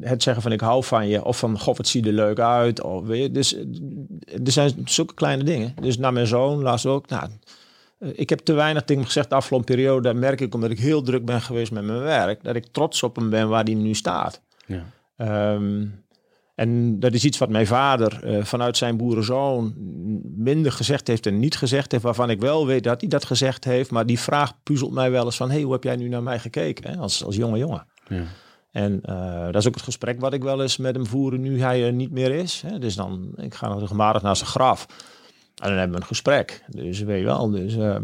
het 0.00 0.22
zeggen 0.22 0.42
van 0.42 0.52
ik 0.52 0.60
hou 0.60 0.84
van 0.84 1.08
je 1.08 1.24
of 1.24 1.38
van 1.38 1.58
god, 1.58 1.78
het 1.78 1.88
ziet 1.88 2.06
er 2.06 2.12
leuk 2.12 2.38
uit. 2.38 2.82
Of, 2.82 3.06
weet 3.06 3.22
je, 3.22 3.30
dus 3.30 3.56
er 4.44 4.52
zijn 4.52 4.72
zulke 4.84 5.14
kleine 5.14 5.44
dingen. 5.44 5.74
Dus 5.80 5.98
naar 5.98 6.12
mijn 6.12 6.26
zoon 6.26 6.62
laatst 6.62 6.86
ook, 6.86 7.08
nou, 7.08 7.22
eh, 7.22 7.28
ik 8.12 8.28
heb 8.30 8.38
te 8.38 8.52
weinig 8.52 8.82
tegen 8.82 9.04
gezegd 9.04 9.28
de 9.28 9.34
afgelopen 9.34 9.66
periode. 9.66 10.02
Dat 10.02 10.16
merk 10.16 10.40
ik 10.40 10.54
omdat 10.54 10.70
ik 10.70 10.78
heel 10.78 11.02
druk 11.02 11.24
ben 11.24 11.40
geweest 11.40 11.72
met 11.72 11.84
mijn 11.84 12.00
werk. 12.00 12.44
Dat 12.44 12.56
ik 12.56 12.66
trots 12.66 13.02
op 13.02 13.16
hem 13.16 13.30
ben 13.30 13.48
waar 13.48 13.64
hij 13.64 13.74
nu 13.74 13.94
staat. 13.94 14.42
Ja. 14.66 14.84
Um, 15.54 16.04
en 16.54 17.00
dat 17.00 17.12
is 17.12 17.24
iets 17.24 17.38
wat 17.38 17.48
mijn 17.48 17.66
vader 17.66 18.20
uh, 18.24 18.44
vanuit 18.44 18.76
zijn 18.76 18.96
boerenzoon 18.96 19.74
minder 20.36 20.72
gezegd 20.72 21.06
heeft 21.06 21.26
en 21.26 21.38
niet 21.38 21.56
gezegd 21.56 21.92
heeft. 21.92 22.04
Waarvan 22.04 22.30
ik 22.30 22.40
wel 22.40 22.66
weet 22.66 22.84
dat 22.84 23.00
hij 23.00 23.10
dat 23.10 23.24
gezegd 23.24 23.64
heeft. 23.64 23.90
Maar 23.90 24.06
die 24.06 24.18
vraag 24.18 24.62
puzzelt 24.62 24.92
mij 24.92 25.10
wel 25.10 25.24
eens 25.24 25.36
van... 25.36 25.50
hey, 25.50 25.62
hoe 25.62 25.72
heb 25.72 25.84
jij 25.84 25.96
nu 25.96 26.08
naar 26.08 26.22
mij 26.22 26.38
gekeken 26.38 26.90
hè? 26.90 26.96
Als, 26.96 27.24
als 27.24 27.36
jonge 27.36 27.58
jongen? 27.58 27.86
Ja. 28.08 28.24
En 28.70 29.00
uh, 29.04 29.44
dat 29.44 29.54
is 29.54 29.66
ook 29.66 29.74
het 29.74 29.82
gesprek 29.82 30.20
wat 30.20 30.32
ik 30.32 30.42
wel 30.42 30.62
eens 30.62 30.76
met 30.76 30.94
hem 30.94 31.06
voeren 31.06 31.40
nu 31.40 31.60
hij 31.60 31.84
er 31.84 31.92
niet 31.92 32.10
meer 32.10 32.30
is. 32.30 32.62
Hè? 32.66 32.78
Dus 32.78 32.94
dan, 32.94 33.32
ik 33.36 33.54
ga 33.54 33.74
regelmatig 33.74 34.22
naar 34.22 34.36
zijn 34.36 34.48
graf. 34.48 34.86
En 35.54 35.68
dan 35.68 35.78
hebben 35.78 35.96
we 35.96 36.02
een 36.02 36.08
gesprek. 36.08 36.64
Dus 36.68 37.00
weet 37.00 37.18
je 37.18 37.24
wel. 37.24 37.50
Dus, 37.50 37.76
uh, 37.76 37.96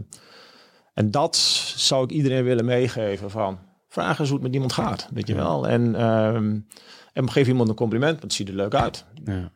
en 0.94 1.10
dat 1.10 1.36
zou 1.76 2.04
ik 2.04 2.10
iedereen 2.10 2.44
willen 2.44 2.64
meegeven 2.64 3.30
van... 3.30 3.58
Vraag 3.88 4.18
eens 4.18 4.28
hoe 4.28 4.36
het 4.36 4.46
met 4.46 4.54
iemand 4.54 4.72
gaat, 4.72 5.08
weet 5.12 5.26
je 5.26 5.34
wel. 5.34 5.68
En, 5.68 5.94
uh, 5.94 6.34
en 7.12 7.30
geef 7.30 7.48
iemand 7.48 7.68
een 7.68 7.74
compliment, 7.74 8.10
want 8.10 8.22
het 8.22 8.32
ziet 8.32 8.48
er 8.48 8.54
leuk 8.54 8.74
uit. 8.74 9.04
Ja. 9.24 9.50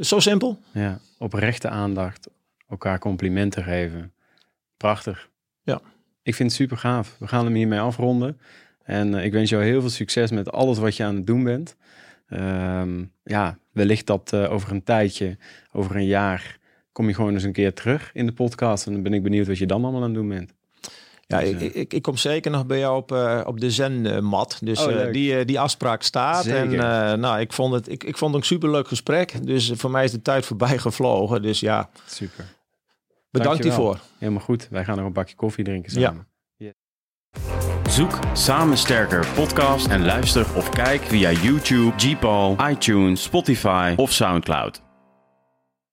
Zo 0.00 0.20
simpel. 0.20 0.60
Ja, 0.72 0.98
oprechte 1.18 1.68
aandacht. 1.68 2.28
Elkaar 2.68 2.98
complimenten 2.98 3.62
geven. 3.62 4.12
Prachtig. 4.76 5.28
Ja. 5.62 5.80
Ik 6.22 6.34
vind 6.34 6.48
het 6.50 6.58
super 6.58 6.76
gaaf. 6.76 7.16
We 7.18 7.26
gaan 7.26 7.44
hem 7.44 7.54
hiermee 7.54 7.80
afronden. 7.80 8.40
En 8.82 9.12
uh, 9.12 9.24
ik 9.24 9.32
wens 9.32 9.50
jou 9.50 9.64
heel 9.64 9.80
veel 9.80 9.90
succes 9.90 10.30
met 10.30 10.52
alles 10.52 10.78
wat 10.78 10.96
je 10.96 11.04
aan 11.04 11.14
het 11.14 11.26
doen 11.26 11.44
bent. 11.44 11.76
Uh, 12.28 12.82
ja, 13.24 13.58
wellicht 13.72 14.06
dat 14.06 14.32
uh, 14.34 14.52
over 14.52 14.70
een 14.70 14.84
tijdje, 14.84 15.36
over 15.72 15.96
een 15.96 16.06
jaar 16.06 16.58
kom 16.96 17.08
je 17.08 17.14
gewoon 17.14 17.32
eens 17.32 17.42
een 17.42 17.52
keer 17.52 17.74
terug 17.74 18.10
in 18.12 18.26
de 18.26 18.32
podcast. 18.32 18.86
En 18.86 18.92
dan 18.92 19.02
ben 19.02 19.12
ik 19.12 19.22
benieuwd 19.22 19.46
wat 19.46 19.58
je 19.58 19.66
dan 19.66 19.82
allemaal 19.82 20.02
aan 20.02 20.06
het 20.06 20.14
doen 20.14 20.28
bent. 20.28 20.52
Ja, 21.26 21.40
dus, 21.40 21.48
ik, 21.48 21.74
ik, 21.74 21.92
ik, 21.92 22.02
kom 22.02 22.16
zeker 22.16 22.50
nog 22.50 22.66
bij 22.66 22.78
jou 22.78 22.96
op, 22.96 23.12
uh, 23.12 23.40
op 23.46 23.60
de 23.60 23.70
zenmat. 23.70 24.58
Dus 24.62 24.86
oh, 24.86 24.92
uh, 24.92 25.12
die, 25.12 25.44
die 25.44 25.60
afspraak 25.60 26.02
staat. 26.02 26.44
Zeker. 26.44 26.60
En 26.60 26.72
uh, 26.72 27.12
nou, 27.12 27.40
ik 27.40 27.52
vond 27.52 27.74
het, 27.74 27.90
ik, 27.90 28.04
ik 28.04 28.16
vond 28.16 28.32
het 28.32 28.40
een 28.40 28.46
superleuk 28.46 28.88
gesprek. 28.88 29.46
Dus 29.46 29.72
voor 29.74 29.90
mij 29.90 30.04
is 30.04 30.10
de 30.10 30.22
tijd 30.22 30.46
voorbij 30.50 30.78
gevlogen. 30.78 31.42
Dus 31.42 31.60
ja, 31.60 31.90
super. 32.06 32.44
Bedankt 33.30 33.62
hiervoor. 33.62 34.00
Helemaal 34.18 34.42
goed. 34.42 34.68
Wij 34.70 34.84
gaan 34.84 34.96
nog 34.96 35.06
een 35.06 35.12
bakje 35.12 35.34
koffie 35.34 35.64
drinken 35.64 35.92
samen. 35.92 36.26
Ja. 36.56 36.72
Zoek 37.90 38.18
Samen 38.32 38.76
Sterker 38.76 39.26
podcast 39.34 39.86
en 39.86 40.04
luister 40.04 40.56
of 40.56 40.68
kijk 40.68 41.02
via 41.02 41.30
YouTube, 41.30 41.92
Gpal, 41.96 42.56
iTunes, 42.70 43.22
Spotify 43.22 43.94
of 43.96 44.12
Soundcloud. 44.12 44.84